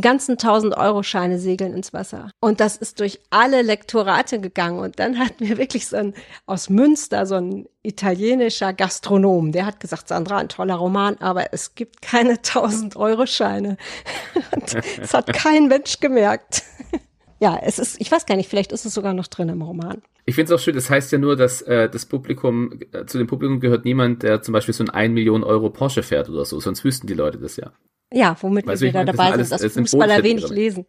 [0.00, 2.30] ganzen 1000 Euro Scheine segeln ins Wasser.
[2.40, 4.78] Und das ist durch alle Lektorate gegangen.
[4.80, 6.14] Und dann hatten wir wirklich so ein,
[6.46, 11.74] aus Münster, so ein italienischer Gastronom, der hat gesagt, Sandra, ein toller Roman, aber es
[11.74, 13.76] gibt keine 1000 Euro Scheine.
[14.52, 16.62] Und das hat kein Mensch gemerkt.
[17.38, 20.00] Ja, es ist, ich weiß gar nicht, vielleicht ist es sogar noch drin im Roman.
[20.24, 23.18] Ich finde es auch schön, das heißt ja nur, dass äh, das Publikum, äh, zu
[23.18, 26.46] dem Publikum gehört niemand, der zum Beispiel so ein 1 Million Euro Porsche fährt oder
[26.46, 27.72] so, sonst wüssten die Leute das ja.
[28.12, 30.86] Ja, womit weißt wir wieder dabei sind, dass Fußballer wenig lesen.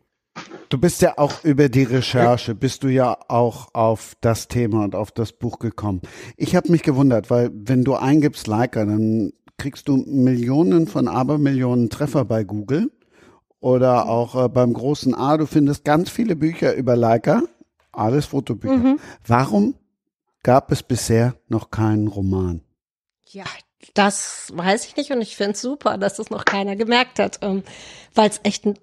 [0.70, 4.96] Du bist ja auch über die Recherche, bist du ja auch auf das Thema und
[4.96, 6.02] auf das Buch gekommen.
[6.36, 11.90] Ich habe mich gewundert, weil wenn du eingibst Leica, dann kriegst du Millionen von Abermillionen
[11.90, 12.92] Treffer bei Google
[13.60, 15.38] oder auch äh, beim großen A.
[15.38, 17.44] Du findest ganz viele Bücher über Leica,
[17.92, 18.78] alles Fotobücher.
[18.78, 19.00] Mhm.
[19.26, 19.76] Warum
[20.44, 22.62] gab es bisher noch keinen Roman?
[23.30, 23.46] Ja,
[23.94, 27.40] das weiß ich nicht und ich finde es super, dass das noch keiner gemerkt hat,
[27.42, 27.64] ähm,
[28.14, 28.78] weil es echt ein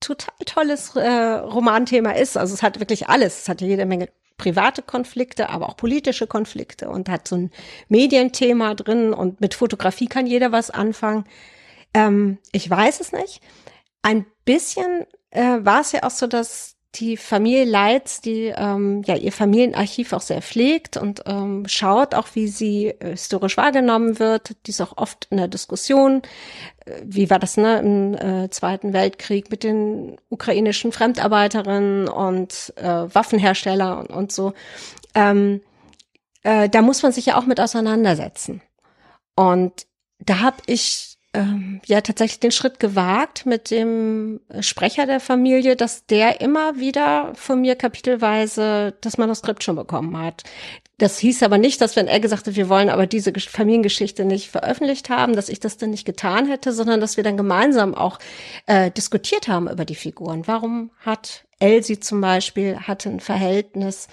[0.00, 2.36] total tolles äh, Romanthema ist.
[2.36, 3.42] Also es hat wirklich alles.
[3.42, 4.08] Es hat jede Menge
[4.38, 7.50] private Konflikte, aber auch politische Konflikte und hat so ein
[7.88, 11.26] Medienthema drin und mit Fotografie kann jeder was anfangen.
[11.92, 13.42] Ähm, ich weiß es nicht.
[14.02, 19.14] Ein bisschen äh, war es ja auch so, dass die Familie Leitz, die ähm, ja
[19.14, 24.56] ihr Familienarchiv auch sehr pflegt und ähm, schaut auch, wie sie äh, historisch wahrgenommen wird.
[24.66, 26.22] Die ist auch oft in der Diskussion.
[26.84, 33.14] Äh, wie war das ne, im äh, Zweiten Weltkrieg mit den ukrainischen Fremdarbeiterinnen und äh,
[33.14, 34.52] Waffenhersteller und, und so.
[35.14, 35.60] ähm,
[36.42, 38.62] äh, da muss man sich ja auch mit auseinandersetzen.
[39.36, 39.86] Und
[40.18, 46.06] da habe ich ähm, ja tatsächlich den Schritt gewagt mit dem Sprecher der Familie, dass
[46.06, 50.42] der immer wieder von mir kapitelweise das Manuskript schon bekommen hat.
[50.98, 54.50] Das hieß aber nicht, dass wenn er gesagt hat, wir wollen aber diese Familiengeschichte nicht
[54.50, 58.18] veröffentlicht haben, dass ich das dann nicht getan hätte, sondern dass wir dann gemeinsam auch
[58.66, 60.46] äh, diskutiert haben über die Figuren.
[60.46, 64.08] Warum hat Elsie zum Beispiel hatte ein Verhältnis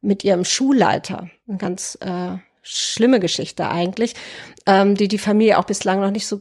[0.00, 4.14] mit ihrem Schulleiter, eine ganz äh, schlimme Geschichte eigentlich,
[4.66, 6.40] ähm, die die Familie auch bislang noch nicht so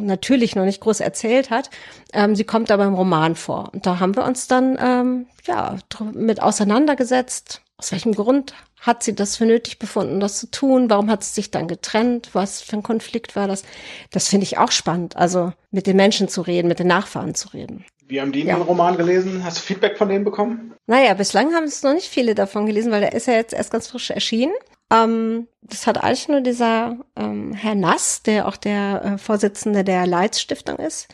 [0.00, 1.70] natürlich noch nicht groß erzählt hat.
[2.12, 3.70] Ähm, sie kommt aber im Roman vor.
[3.72, 5.76] Und da haben wir uns dann ähm, ja
[6.12, 7.62] mit auseinandergesetzt.
[7.78, 10.88] Aus welchem Grund hat sie das für nötig befunden, das zu tun?
[10.88, 12.30] Warum hat sie sich dann getrennt?
[12.32, 13.64] Was für ein Konflikt war das?
[14.10, 15.16] Das finde ich auch spannend.
[15.16, 17.84] Also mit den Menschen zu reden, mit den Nachfahren zu reden.
[18.08, 18.54] Wie haben die Ja.
[18.54, 19.42] den Roman gelesen?
[19.44, 20.74] Hast du Feedback von denen bekommen?
[20.86, 23.72] Naja, bislang haben es noch nicht viele davon gelesen, weil der ist ja jetzt erst
[23.72, 24.52] ganz frisch erschienen.
[24.90, 30.06] Ähm, das hat eigentlich nur dieser ähm, Herr Nass, der auch der äh, Vorsitzende der
[30.06, 31.08] Leitz Stiftung ist,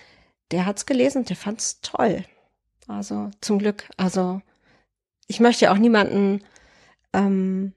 [0.50, 2.24] der hat's gelesen der fand's toll.
[2.86, 3.88] Also zum Glück.
[3.96, 4.42] Also
[5.26, 6.42] ich möchte ja auch niemanden
[7.14, 7.72] ähm,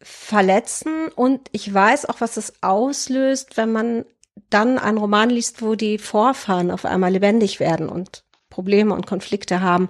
[0.00, 4.04] verletzen und ich weiß auch, was es auslöst, wenn man
[4.50, 9.60] dann einen Roman liest, wo die Vorfahren auf einmal lebendig werden und Probleme und Konflikte
[9.60, 9.88] haben.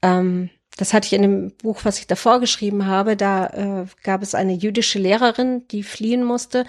[0.00, 3.16] Ähm, das hatte ich in dem Buch, was ich davor geschrieben habe.
[3.16, 3.46] Da
[3.82, 6.64] äh, gab es eine jüdische Lehrerin, die fliehen musste.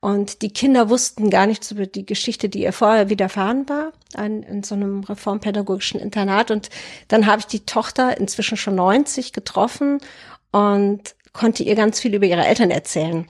[0.00, 4.44] Und die Kinder wussten gar nichts über die Geschichte, die ihr vorher widerfahren war, ein,
[4.44, 6.52] in so einem reformpädagogischen Internat.
[6.52, 6.70] Und
[7.08, 9.98] dann habe ich die Tochter, inzwischen schon 90, getroffen
[10.52, 13.26] und konnte ihr ganz viel über ihre Eltern erzählen,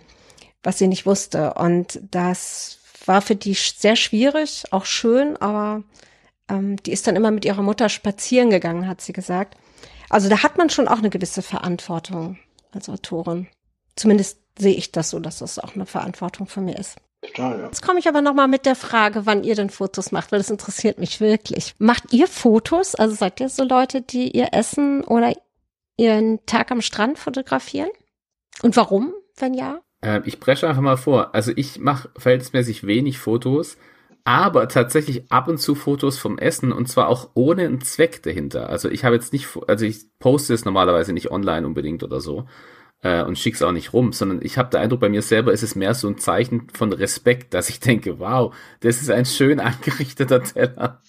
[0.62, 1.54] was sie nicht wusste.
[1.54, 5.82] Und das war für die sehr schwierig, auch schön, aber
[6.50, 9.56] ähm, die ist dann immer mit ihrer Mutter spazieren gegangen, hat sie gesagt.
[10.10, 12.38] Also da hat man schon auch eine gewisse Verantwortung
[12.72, 13.48] als Autorin.
[13.96, 16.96] Zumindest sehe ich das so, dass das auch eine Verantwortung von mir ist.
[17.22, 17.64] Total, ja.
[17.66, 20.38] Jetzt komme ich aber noch mal mit der Frage, wann ihr denn Fotos macht, weil
[20.38, 21.74] das interessiert mich wirklich.
[21.78, 22.94] Macht ihr Fotos?
[22.94, 25.32] Also seid ihr so Leute, die ihr Essen oder
[25.96, 27.90] ihren Tag am Strand fotografieren?
[28.62, 29.80] Und warum, wenn ja?
[30.00, 31.34] Äh, ich presche einfach mal vor.
[31.34, 33.76] Also ich mache verhältnismäßig wenig Fotos,
[34.28, 38.68] aber tatsächlich ab und zu Fotos vom Essen und zwar auch ohne einen Zweck dahinter.
[38.68, 42.46] Also ich habe jetzt nicht, also ich poste es normalerweise nicht online unbedingt oder so
[43.00, 45.62] äh, und schick's auch nicht rum, sondern ich habe den Eindruck, bei mir selber ist
[45.62, 49.60] es mehr so ein Zeichen von Respekt, dass ich denke, wow, das ist ein schön
[49.60, 51.00] angerichteter Teller.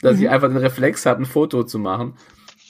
[0.00, 2.14] Dass ich einfach den Reflex habe, ein Foto zu machen.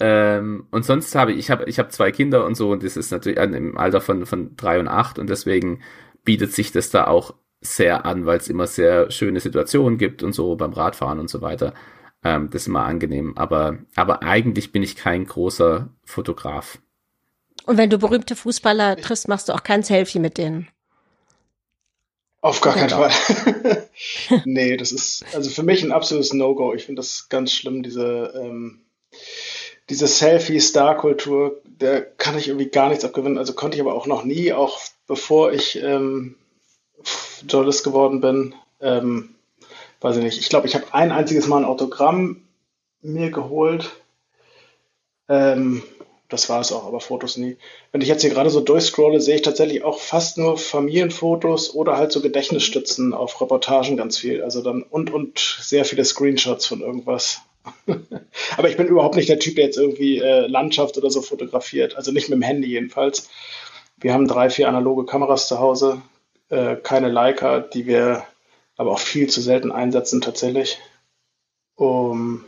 [0.01, 2.97] Ähm, und sonst habe ich, ich habe ich hab zwei Kinder und so und das
[2.97, 5.83] ist natürlich an- im Alter von, von drei und acht und deswegen
[6.25, 10.33] bietet sich das da auch sehr an, weil es immer sehr schöne Situationen gibt und
[10.33, 11.75] so beim Radfahren und so weiter.
[12.25, 13.37] Ähm, das ist immer angenehm.
[13.37, 16.79] Aber, aber eigentlich bin ich kein großer Fotograf.
[17.67, 20.69] Und wenn du berühmte Fußballer triffst, machst du auch kein Selfie mit denen.
[22.41, 23.11] Auf gar keinen Fall.
[24.45, 26.73] nee, das ist also für mich ein absolutes No-Go.
[26.73, 28.81] Ich finde das ganz schlimm, diese, ähm,
[29.91, 33.39] diese Selfie-Star-Kultur, der kann ich irgendwie gar nichts abgewinnen.
[33.39, 34.79] Also konnte ich aber auch noch nie, auch
[35.09, 36.37] bevor ich ähm,
[37.47, 38.55] Journalist geworden bin.
[38.81, 39.35] Ähm,
[40.01, 40.39] weiß ich nicht.
[40.39, 42.43] Ich glaube, ich habe ein einziges Mal ein Autogramm
[43.01, 43.91] mir geholt.
[45.29, 45.83] Ähm,
[46.29, 47.57] das war es auch, aber Fotos nie.
[47.91, 51.97] Wenn ich jetzt hier gerade so durchscrolle, sehe ich tatsächlich auch fast nur Familienfotos oder
[51.97, 54.43] halt so Gedächtnisstützen auf Reportagen ganz viel.
[54.43, 57.41] Also dann und und sehr viele Screenshots von irgendwas.
[58.57, 61.97] aber ich bin überhaupt nicht der Typ, der jetzt irgendwie äh, Landschaft oder so fotografiert.
[61.97, 63.31] Also nicht mit dem Handy jedenfalls.
[63.97, 66.03] Wir haben drei, vier analoge Kameras zu Hause,
[66.51, 68.25] äh, keine Leica, die wir
[68.77, 70.79] aber auch viel zu selten einsetzen tatsächlich.
[71.75, 72.45] Um,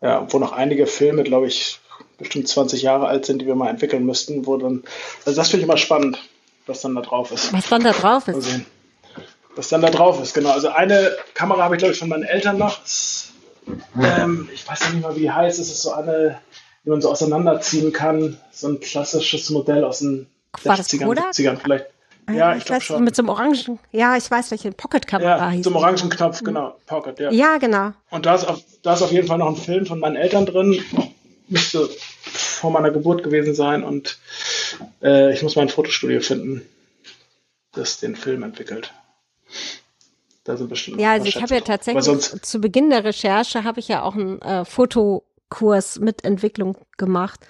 [0.00, 1.80] ja, wo noch einige Filme, glaube ich,
[2.18, 4.84] bestimmt 20 Jahre alt sind, die wir mal entwickeln müssten, wo dann,
[5.24, 6.18] also das finde ich immer spannend,
[6.66, 7.52] was dann da drauf ist.
[7.52, 8.42] Was dann da drauf ist.
[8.42, 8.66] sehen.
[9.54, 10.50] Was dann da drauf ist, genau.
[10.50, 12.80] Also eine Kamera habe ich, glaube ich, von meinen Eltern noch.
[14.00, 15.58] Ähm, ich weiß nicht mal, wie die heißt.
[15.58, 16.40] Es ist so eine,
[16.84, 18.40] die man so auseinanderziehen kann.
[18.50, 20.26] So ein klassisches Modell aus den
[20.64, 21.32] War das 60ern, Kodak?
[21.32, 21.86] 70ern vielleicht.
[22.30, 23.04] Ja, ich glaube weiß, schon.
[23.04, 25.64] Mit so einem orangen, ja, ich weiß, welche Pocket-Kamera Ja, hieß.
[25.64, 25.78] zum die.
[25.78, 26.76] orangen Knopf, genau.
[26.86, 27.30] Pocket, ja.
[27.32, 27.92] Ja, genau.
[28.10, 30.46] Und da ist, auf, da ist auf jeden Fall noch ein Film von meinen Eltern
[30.46, 30.82] drin.
[31.48, 31.88] Müsste
[32.22, 33.82] vor meiner Geburt gewesen sein.
[33.82, 34.18] Und
[35.02, 36.62] äh, ich muss mein Fotostudio finden,
[37.72, 38.92] das den Film entwickelt.
[40.44, 41.00] Da sind bestimmt.
[41.00, 44.40] Ja, also ich habe ja tatsächlich zu Beginn der Recherche habe ich ja auch einen
[44.42, 47.40] äh, Fotokurs mit Entwicklung gemacht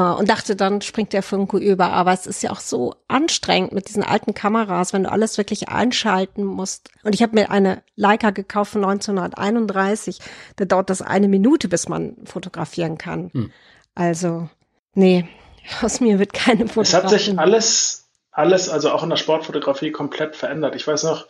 [0.00, 1.92] und dachte, dann springt der Funke über.
[1.92, 5.68] Aber es ist ja auch so anstrengend mit diesen alten Kameras, wenn du alles wirklich
[5.68, 6.90] einschalten musst.
[7.02, 10.18] Und ich habe mir eine Leica gekauft von 1931.
[10.56, 13.30] Da dauert das eine Minute, bis man fotografieren kann.
[13.32, 13.52] Hm.
[13.94, 14.48] Also,
[14.94, 15.28] nee,
[15.82, 16.84] Aus mir wird keine Fotografin.
[16.84, 20.74] Es hat sich alles, alles, also auch in der Sportfotografie komplett verändert.
[20.74, 21.26] Ich weiß noch,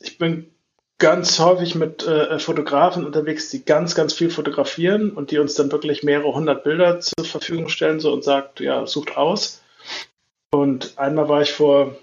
[0.00, 0.53] ich bin
[1.04, 5.70] ganz häufig mit äh, Fotografen unterwegs, die ganz, ganz viel fotografieren und die uns dann
[5.70, 9.60] wirklich mehrere hundert Bilder zur Verfügung stellen so und sagt, ja, sucht aus.
[10.50, 11.94] Und einmal war ich vor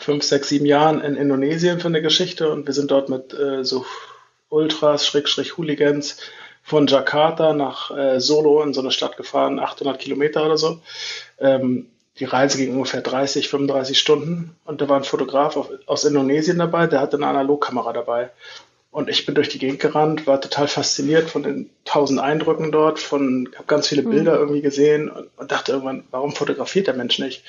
[0.00, 3.62] fünf, sechs, sieben Jahren in Indonesien für eine Geschichte und wir sind dort mit äh,
[3.62, 3.86] so
[4.48, 6.16] Ultras, Schrägstrich Hooligans
[6.64, 10.80] von Jakarta nach äh, Solo in so eine Stadt gefahren, 800 Kilometer oder so.
[11.38, 11.86] Ähm,
[12.18, 16.86] die Reise ging ungefähr 30, 35 Stunden und da war ein Fotograf aus Indonesien dabei,
[16.86, 18.30] der hatte eine Analogkamera dabei.
[18.90, 22.98] Und ich bin durch die Gegend gerannt, war total fasziniert von den tausend Eindrücken dort,
[22.98, 24.38] von, habe ganz viele Bilder mhm.
[24.38, 27.44] irgendwie gesehen und, und, dachte irgendwann, warum fotografiert der Mensch nicht?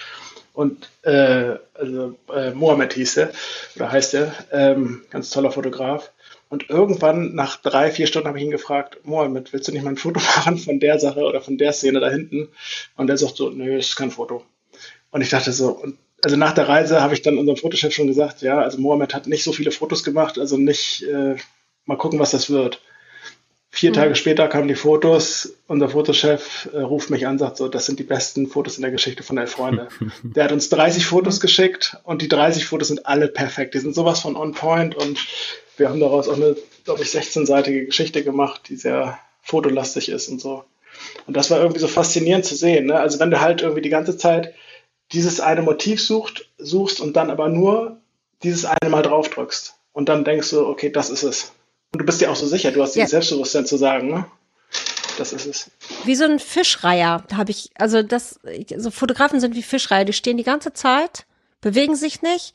[0.54, 3.32] Und äh, also äh, Mohammed hieß er,
[3.78, 6.12] oder heißt er, ähm, ganz toller Fotograf.
[6.50, 9.92] Und irgendwann nach drei, vier Stunden habe ich ihn gefragt, Mohammed, willst du nicht mal
[9.92, 12.50] ein Foto machen von der Sache oder von der Szene da hinten?
[12.98, 14.44] Und er sagt so, nö, ist kein Foto.
[15.12, 15.84] Und ich dachte so,
[16.24, 19.28] also nach der Reise habe ich dann unserem Fotochef schon gesagt, ja, also Mohammed hat
[19.28, 21.36] nicht so viele Fotos gemacht, also nicht, äh,
[21.86, 22.82] mal gucken, was das wird.
[23.72, 23.96] Vier mhm.
[23.96, 25.54] Tage später kamen die Fotos.
[25.68, 28.92] Unser Fotochef äh, ruft mich an, sagt so, das sind die besten Fotos in der
[28.92, 29.90] Geschichte von Elf Freunde.
[30.24, 33.76] Der hat uns 30 Fotos geschickt und die 30 Fotos sind alle perfekt.
[33.76, 35.20] Die sind sowas von on point und
[35.78, 40.42] wir haben daraus auch eine, glaube ich, 16-seitige Geschichte gemacht, die sehr fotolastig ist und
[40.42, 40.64] so.
[41.28, 42.88] Und das war irgendwie so faszinierend zu sehen.
[42.88, 43.00] Ne?
[43.00, 44.54] Also wenn du halt irgendwie die ganze Zeit
[45.12, 47.98] dieses eine Motiv sucht, suchst und dann aber nur
[48.44, 51.52] dieses eine Mal draufdrückst und dann denkst du, okay, das ist es.
[51.92, 53.02] Und du bist dir auch so sicher, du hast ja.
[53.02, 54.26] dieses Selbstbewusstsein zu sagen, ne?
[55.18, 55.72] Das ist es.
[56.06, 58.40] Wie so ein Fischreiher, habe ich, also das,
[58.78, 61.26] so Fotografen sind wie Fischreiher, die stehen die ganze Zeit,
[61.60, 62.54] bewegen sich nicht,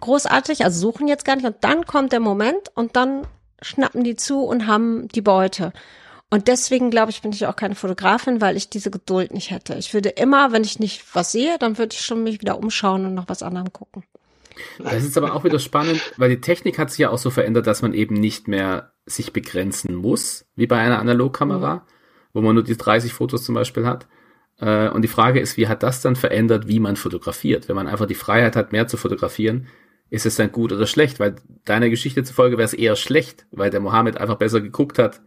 [0.00, 3.26] großartig, also suchen jetzt gar nicht und dann kommt der Moment und dann
[3.62, 5.72] schnappen die zu und haben die Beute.
[6.36, 9.72] Und deswegen glaube ich, bin ich auch keine Fotografin, weil ich diese Geduld nicht hätte.
[9.76, 13.06] Ich würde immer, wenn ich nicht was sehe, dann würde ich schon mich wieder umschauen
[13.06, 14.04] und nach was anderem gucken.
[14.78, 17.66] Das ist aber auch wieder spannend, weil die Technik hat sich ja auch so verändert,
[17.66, 21.80] dass man eben nicht mehr sich begrenzen muss, wie bei einer Analogkamera, mhm.
[22.34, 24.06] wo man nur die 30 Fotos zum Beispiel hat.
[24.60, 27.66] Äh, und die Frage ist, wie hat das dann verändert, wie man fotografiert?
[27.66, 29.68] Wenn man einfach die Freiheit hat, mehr zu fotografieren,
[30.10, 31.18] ist es dann gut oder schlecht?
[31.18, 35.22] Weil deiner Geschichte zufolge wäre es eher schlecht, weil der Mohammed einfach besser geguckt hat,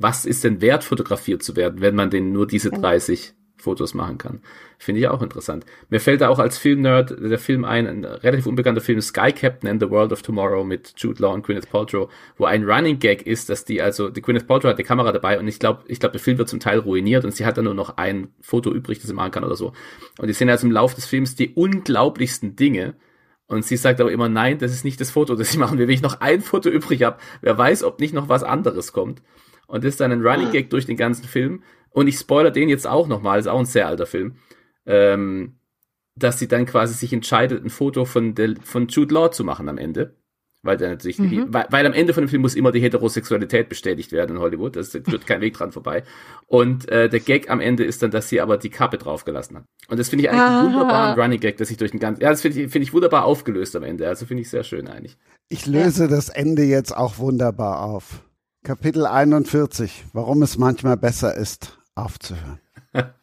[0.00, 4.18] was ist denn wert, fotografiert zu werden, wenn man denn nur diese 30 Fotos machen
[4.18, 4.40] kann.
[4.78, 5.66] Finde ich auch interessant.
[5.90, 9.68] Mir fällt da auch als Filmnerd der Film ein, ein relativ unbekannter Film Sky Captain
[9.68, 13.26] and the World of Tomorrow mit Jude Law und Gwyneth Paltrow, wo ein Running Gag
[13.26, 16.00] ist, dass die, also die Gwyneth Paltrow hat die Kamera dabei und ich glaube, ich
[16.00, 18.72] glaube, der Film wird zum Teil ruiniert und sie hat dann nur noch ein Foto
[18.72, 19.74] übrig, das sie machen kann oder so.
[20.18, 22.94] Und die sehen also im Laufe des Films die unglaublichsten Dinge.
[23.46, 25.88] Und sie sagt aber immer, nein, das ist nicht das Foto, das ich machen will.
[25.88, 29.22] Wenn ich noch ein Foto übrig habe, wer weiß, ob nicht noch was anderes kommt.
[29.70, 31.62] Und das ist dann ein Running Gag durch den ganzen Film.
[31.90, 34.34] Und ich spoiler den jetzt auch nochmal, ist auch ein sehr alter Film.
[34.86, 35.56] Ähm,
[36.16, 39.68] dass sie dann quasi sich entscheidet, ein Foto von, der, von Jude Law zu machen
[39.68, 40.16] am Ende.
[40.62, 41.30] Weil, der natürlich mhm.
[41.30, 44.42] die, weil, weil, am Ende von dem Film muss immer die Heterosexualität bestätigt werden in
[44.42, 44.76] Hollywood.
[44.76, 46.02] Das führt kein Weg dran vorbei.
[46.46, 49.64] Und äh, der Gag am Ende ist dann, dass sie aber die Kappe draufgelassen hat.
[49.88, 52.22] Und das finde ich eigentlich einen wunderbaren Running Gag, dass sich durch den ganzen.
[52.22, 54.06] Ja, das finde ich, find ich wunderbar aufgelöst am Ende.
[54.06, 55.16] Also finde ich sehr schön eigentlich.
[55.48, 58.22] Ich löse das Ende jetzt auch wunderbar auf.
[58.62, 60.04] Kapitel 41.
[60.12, 62.60] Warum es manchmal besser ist, aufzuhören.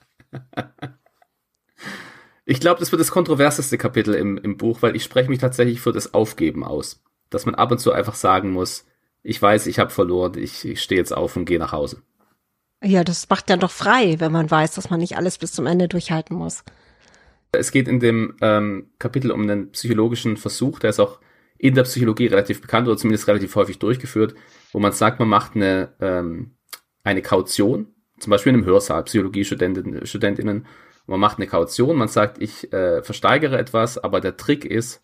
[2.49, 5.81] Ich glaube, das wird das kontroverseste Kapitel im, im Buch, weil ich spreche mich tatsächlich
[5.81, 7.03] für das Aufgeben aus.
[7.29, 8.85] Dass man ab und zu einfach sagen muss,
[9.21, 12.01] ich weiß, ich habe verloren, ich, ich stehe jetzt auf und gehe nach Hause.
[12.81, 15.65] Ja, das macht ja doch frei, wenn man weiß, dass man nicht alles bis zum
[15.65, 16.63] Ende durchhalten muss.
[17.51, 21.19] Es geht in dem ähm, Kapitel um einen psychologischen Versuch, der ist auch
[21.57, 24.35] in der Psychologie relativ bekannt oder zumindest relativ häufig durchgeführt,
[24.71, 26.57] wo man sagt, man macht eine, ähm,
[27.03, 30.65] eine Kaution zum Beispiel in einem Hörsaal, Psychologiestudentinnen, Studentinnen,
[31.05, 35.01] man macht eine Kaution, man sagt, ich äh, versteigere etwas, aber der Trick ist,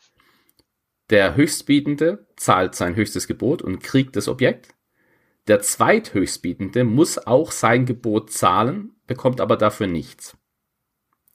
[1.10, 4.74] der Höchstbietende zahlt sein höchstes Gebot und kriegt das Objekt.
[5.48, 10.38] Der Zweithöchstbietende muss auch sein Gebot zahlen, bekommt aber dafür nichts.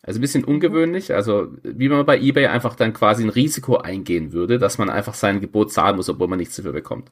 [0.09, 4.33] Also ein bisschen ungewöhnlich, also wie man bei eBay einfach dann quasi ein Risiko eingehen
[4.33, 7.11] würde, dass man einfach sein Gebot zahlen muss, obwohl man nichts dafür bekommt.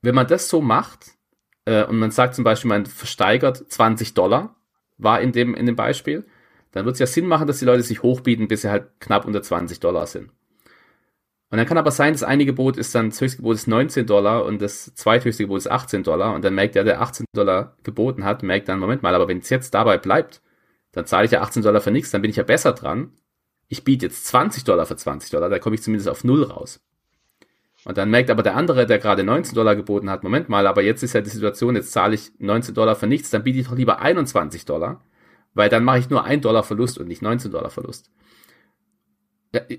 [0.00, 1.16] Wenn man das so macht,
[1.64, 4.54] äh, und man sagt zum Beispiel, man versteigert 20 Dollar,
[4.96, 6.24] war in dem, in dem Beispiel,
[6.70, 9.24] dann wird es ja Sinn machen, dass die Leute sich hochbieten, bis sie halt knapp
[9.26, 10.30] unter 20 Dollar sind.
[11.50, 14.06] Und dann kann aber sein, das eine Gebot ist dann, das höchste Gebot ist 19
[14.06, 17.76] Dollar und das zweithöchste Gebot ist 18 Dollar und dann merkt der, der 18 Dollar
[17.82, 20.42] geboten hat, merkt dann, Moment mal, aber wenn es jetzt dabei bleibt,
[20.92, 23.12] dann zahle ich ja 18 Dollar für nichts, dann bin ich ja besser dran.
[23.68, 26.80] Ich biete jetzt 20 Dollar für 20 Dollar, da komme ich zumindest auf Null raus.
[27.84, 30.82] Und dann merkt aber der andere, der gerade 19 Dollar geboten hat, Moment mal, aber
[30.82, 33.66] jetzt ist ja die Situation, jetzt zahle ich 19 Dollar für nichts, dann biete ich
[33.66, 35.02] doch lieber 21 Dollar.
[35.54, 38.10] weil dann mache ich nur ein Dollar Verlust und nicht 19 Dollar Verlust.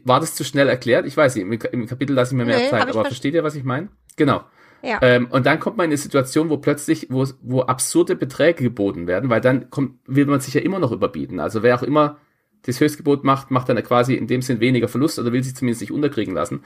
[0.04, 1.08] War das zu schnell erklärt?
[1.08, 3.44] Ich weiß nicht, im, Kapitel lasse ich mir mehr Nee, Zeit, aber ver- versteht ihr,
[3.44, 3.90] was ich meine?
[4.18, 4.44] Genau.
[4.84, 5.00] Ja.
[5.02, 9.08] Ähm, und dann kommt man in eine Situation, wo plötzlich, wo, wo absurde Beträge geboten
[9.08, 11.40] werden, weil dann kommt, will man sich ja immer noch überbieten.
[11.40, 12.18] Also wer auch immer
[12.64, 15.82] das Höchstgebot macht, macht dann quasi in dem Sinn weniger Verlust oder will sich zumindest
[15.82, 16.64] nicht unterkriegen lassen.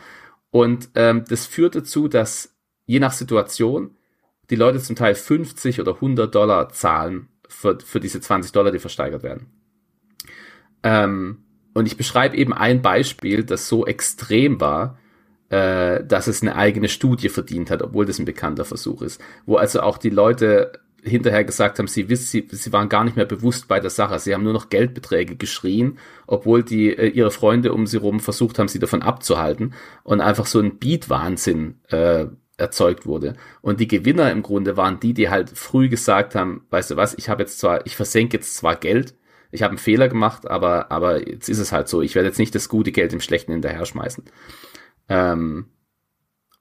[0.49, 3.95] Und ähm, das führt dazu, dass je nach Situation
[4.49, 8.79] die Leute zum Teil 50 oder 100 Dollar zahlen für, für diese 20 Dollar, die
[8.79, 9.47] versteigert werden.
[10.83, 14.97] Ähm, und ich beschreibe eben ein Beispiel, das so extrem war,
[15.49, 19.21] äh, dass es eine eigene Studie verdient hat, obwohl das ein bekannter Versuch ist.
[19.45, 23.15] Wo also auch die Leute hinterher gesagt haben, sie wissen, sie, sie waren gar nicht
[23.15, 24.19] mehr bewusst bei der Sache.
[24.19, 28.59] Sie haben nur noch Geldbeträge geschrien, obwohl die äh, ihre Freunde um sie rum versucht
[28.59, 32.25] haben, sie davon abzuhalten und einfach so ein Beat-Wahnsinn äh,
[32.57, 33.35] erzeugt wurde.
[33.61, 37.13] Und die Gewinner im Grunde waren die, die halt früh gesagt haben, weißt du was,
[37.13, 39.13] ich habe jetzt zwar, ich versenke jetzt zwar Geld,
[39.51, 42.01] ich habe einen Fehler gemacht, aber, aber jetzt ist es halt so.
[42.01, 44.25] Ich werde jetzt nicht das gute Geld im Schlechten hinterher schmeißen.
[45.09, 45.67] Ähm,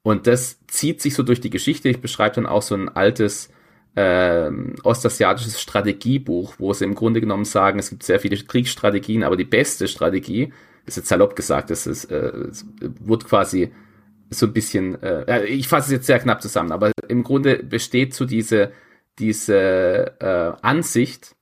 [0.03, 1.89] und das zieht sich so durch die Geschichte.
[1.89, 3.51] Ich beschreibe dann auch so ein altes
[3.97, 9.37] ähm, ostasiatisches Strategiebuch, wo sie im Grunde genommen sagen, es gibt sehr viele Kriegsstrategien, aber
[9.37, 10.53] die beste Strategie,
[10.85, 13.73] ist jetzt salopp gesagt, das ist, äh, es wird quasi
[14.31, 18.15] so ein bisschen, äh, ich fasse es jetzt sehr knapp zusammen, aber im Grunde besteht
[18.15, 18.73] so diese,
[19.19, 21.35] diese äh, Ansicht,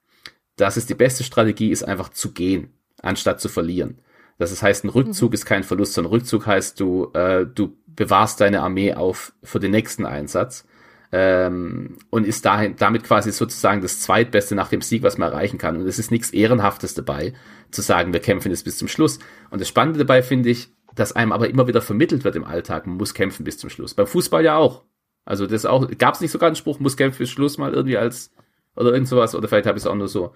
[0.57, 2.73] dass es die beste Strategie ist, einfach zu gehen,
[3.03, 3.99] anstatt zu verlieren.
[4.39, 8.63] Das heißt, ein Rückzug ist kein Verlust, sondern Rückzug heißt, du, äh, du bewahrst deine
[8.63, 10.67] Armee auf für den nächsten Einsatz
[11.13, 15.59] ähm, und ist dahin, damit quasi sozusagen das zweitbeste nach dem Sieg, was man erreichen
[15.59, 15.77] kann.
[15.77, 17.35] Und es ist nichts Ehrenhaftes dabei,
[17.71, 19.21] zu sagen, wir kämpfen jetzt bis zum Schluss.
[19.51, 22.87] Und das Spannende dabei finde ich, dass einem aber immer wieder vermittelt wird im Alltag,
[22.87, 23.95] man muss kämpfen bis zum Schluss.
[23.95, 24.85] Beim Fußball ja auch.
[25.25, 27.97] Also das auch, gab es nicht sogar einen Spruch, muss kämpfen bis Schluss mal irgendwie
[27.97, 28.33] als,
[28.77, 30.35] oder irgend sowas, oder vielleicht habe ich es auch nur so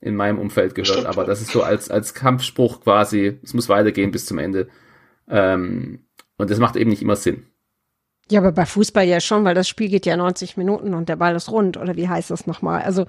[0.00, 1.06] in meinem Umfeld gehört, Stimmt.
[1.06, 4.68] aber das ist so als, als Kampfspruch quasi, es muss weitergehen bis zum Ende.
[5.28, 6.04] Ähm,
[6.36, 7.46] und das macht eben nicht immer Sinn.
[8.30, 11.16] Ja, aber bei Fußball ja schon, weil das Spiel geht ja 90 Minuten und der
[11.16, 12.82] Ball ist rund, oder wie heißt das nochmal?
[12.82, 13.06] Also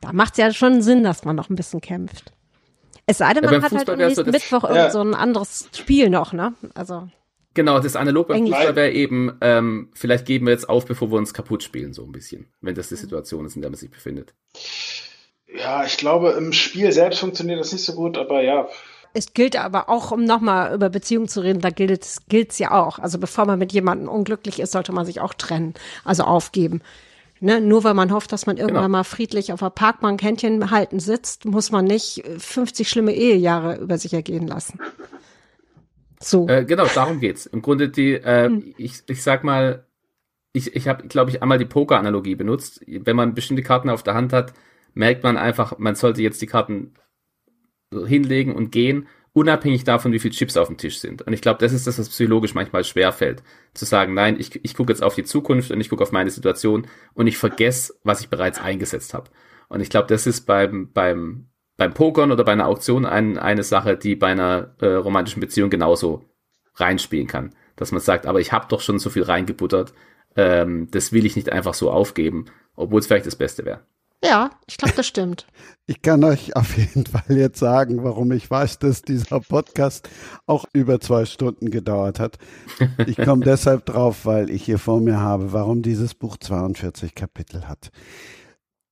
[0.00, 2.32] da macht es ja schon Sinn, dass man noch ein bisschen kämpft.
[3.06, 4.68] Es sei denn, Ja, man beim hat halt Fußball am wär's so, nächsten das- Mittwoch
[4.70, 4.76] Ja.
[4.76, 6.54] irgend so ein anderes Spiel noch, ne?
[6.74, 7.08] Also,
[7.54, 11.18] Genau, das analog beim Fußball wäre eben, ähm, vielleicht geben wir jetzt auf, bevor wir
[11.18, 13.90] uns kaputt spielen, so ein bisschen, wenn das die Situation ist, in der man sich
[13.90, 14.34] befindet.
[15.58, 18.68] Ja, ich glaube, im Spiel selbst funktioniert das nicht so gut, aber ja,
[19.12, 22.70] es gilt aber auch, um nochmal über Beziehungen zu reden, da gilt es gilt's ja
[22.70, 23.00] auch.
[23.00, 25.74] Also bevor man mit jemandem unglücklich ist, sollte man sich auch trennen,
[26.04, 26.80] also aufgeben.
[27.40, 27.60] Ne?
[27.60, 28.98] Nur weil man hofft, dass man irgendwann Genau.
[28.98, 33.78] mal friedlich auf der Parkbank Händchen halten sitzt, muss man nicht äh, 50 schlimme Ehejahre
[33.78, 34.78] über sich ergehen lassen.
[36.22, 36.46] So.
[36.48, 37.46] Äh, genau, darum geht's.
[37.46, 38.74] Im Grunde die, äh, Hm.
[38.76, 39.86] ich, ich sag mal,
[40.52, 42.80] ich, ich habe, glaube ich, einmal die Poker-Analogie benutzt.
[42.86, 44.52] Wenn man bestimmte Karten auf der Hand hat,
[44.94, 46.94] merkt man einfach, man sollte jetzt die Karten
[47.92, 51.22] hinlegen und gehen, unabhängig davon, wie viele Chips auf dem Tisch sind.
[51.22, 53.42] Und ich glaube, das ist das, was psychologisch manchmal schwerfällt.
[53.74, 56.30] Zu sagen, nein, ich, ich gucke jetzt auf die Zukunft und ich gucke auf meine
[56.30, 59.30] Situation und ich vergesse, was ich bereits eingesetzt habe.
[59.68, 63.62] Und ich glaube, das ist beim, beim, beim Pokern oder bei einer Auktion ein, eine
[63.62, 66.24] Sache, die bei einer äh, romantischen Beziehung genauso
[66.74, 67.54] reinspielen kann.
[67.76, 69.94] Dass man sagt, aber ich habe doch schon so viel reingebuttert,
[70.36, 73.80] ähm, das will ich nicht einfach so aufgeben, obwohl es vielleicht das Beste wäre.
[74.22, 75.46] Ja, ich glaube, das stimmt.
[75.86, 80.08] Ich kann euch auf jeden Fall jetzt sagen, warum ich weiß, dass dieser Podcast
[80.46, 82.38] auch über zwei Stunden gedauert hat.
[83.08, 87.66] Ich komme deshalb drauf, weil ich hier vor mir habe, warum dieses Buch 42 Kapitel
[87.66, 87.90] hat.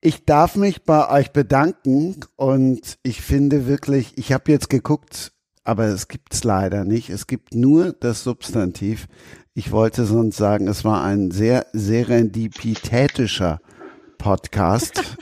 [0.01, 5.31] Ich darf mich bei euch bedanken und ich finde wirklich, ich habe jetzt geguckt,
[5.63, 7.11] aber es gibt's leider nicht.
[7.11, 9.07] Es gibt nur das Substantiv.
[9.55, 13.61] Ich wollte sonst sagen, es war ein sehr serendipitätischer
[14.19, 15.17] Podcast.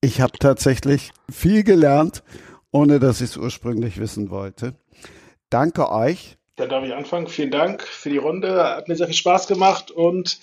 [0.00, 2.22] Ich habe tatsächlich viel gelernt,
[2.70, 4.74] ohne dass ich es ursprünglich wissen wollte.
[5.50, 6.36] Danke euch.
[6.56, 7.26] Dann darf ich anfangen.
[7.26, 8.62] Vielen Dank für die Runde.
[8.62, 10.38] Hat mir sehr viel Spaß gemacht und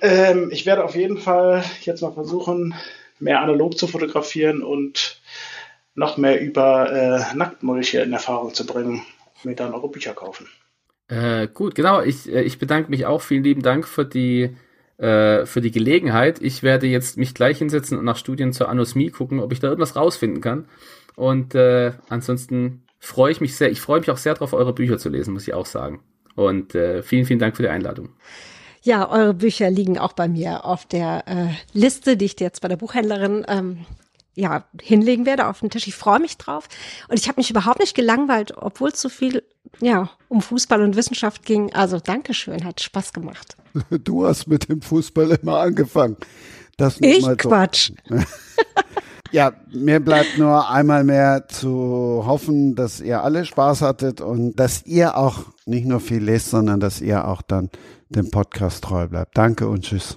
[0.00, 2.74] ähm, ich werde auf jeden Fall jetzt mal versuchen,
[3.18, 5.20] mehr analog zu fotografieren und
[5.94, 9.02] noch mehr über äh, Nacktmulche in Erfahrung zu bringen.
[9.44, 10.48] Mir dann eure Bücher kaufen.
[11.08, 12.02] Äh, gut, genau.
[12.02, 13.22] Ich, äh, ich bedanke mich auch.
[13.22, 14.56] Vielen lieben Dank für die,
[14.98, 16.40] äh, für die Gelegenheit.
[16.40, 19.68] Ich werde jetzt mich gleich hinsetzen und nach Studien zur Anosmie gucken, ob ich da
[19.68, 20.66] irgendwas rausfinden kann.
[21.16, 23.70] Und äh, ansonsten freue ich mich sehr.
[23.70, 26.00] Ich freue mich auch sehr darauf, eure Bücher zu lesen, muss ich auch sagen.
[26.34, 28.10] Und äh, vielen, vielen Dank für die Einladung.
[28.82, 32.68] Ja, eure Bücher liegen auch bei mir auf der äh, Liste, die ich jetzt bei
[32.68, 33.78] der Buchhändlerin ähm,
[34.36, 35.88] ja, hinlegen werde auf den Tisch.
[35.88, 36.68] Ich freue mich drauf.
[37.08, 39.42] Und ich habe mich überhaupt nicht gelangweilt, obwohl es so viel
[39.80, 41.72] ja, um Fußball und Wissenschaft ging.
[41.74, 43.56] Also Dankeschön, hat Spaß gemacht.
[43.90, 46.16] Du hast mit dem Fußball immer angefangen.
[46.76, 47.48] Das Ich mal so.
[47.48, 47.92] Quatsch.
[49.32, 54.86] Ja, mir bleibt nur einmal mehr zu hoffen, dass ihr alle Spaß hattet und dass
[54.86, 57.70] ihr auch nicht nur viel lest, sondern dass ihr auch dann
[58.08, 59.36] dem Podcast treu bleibt.
[59.36, 60.16] Danke und tschüss.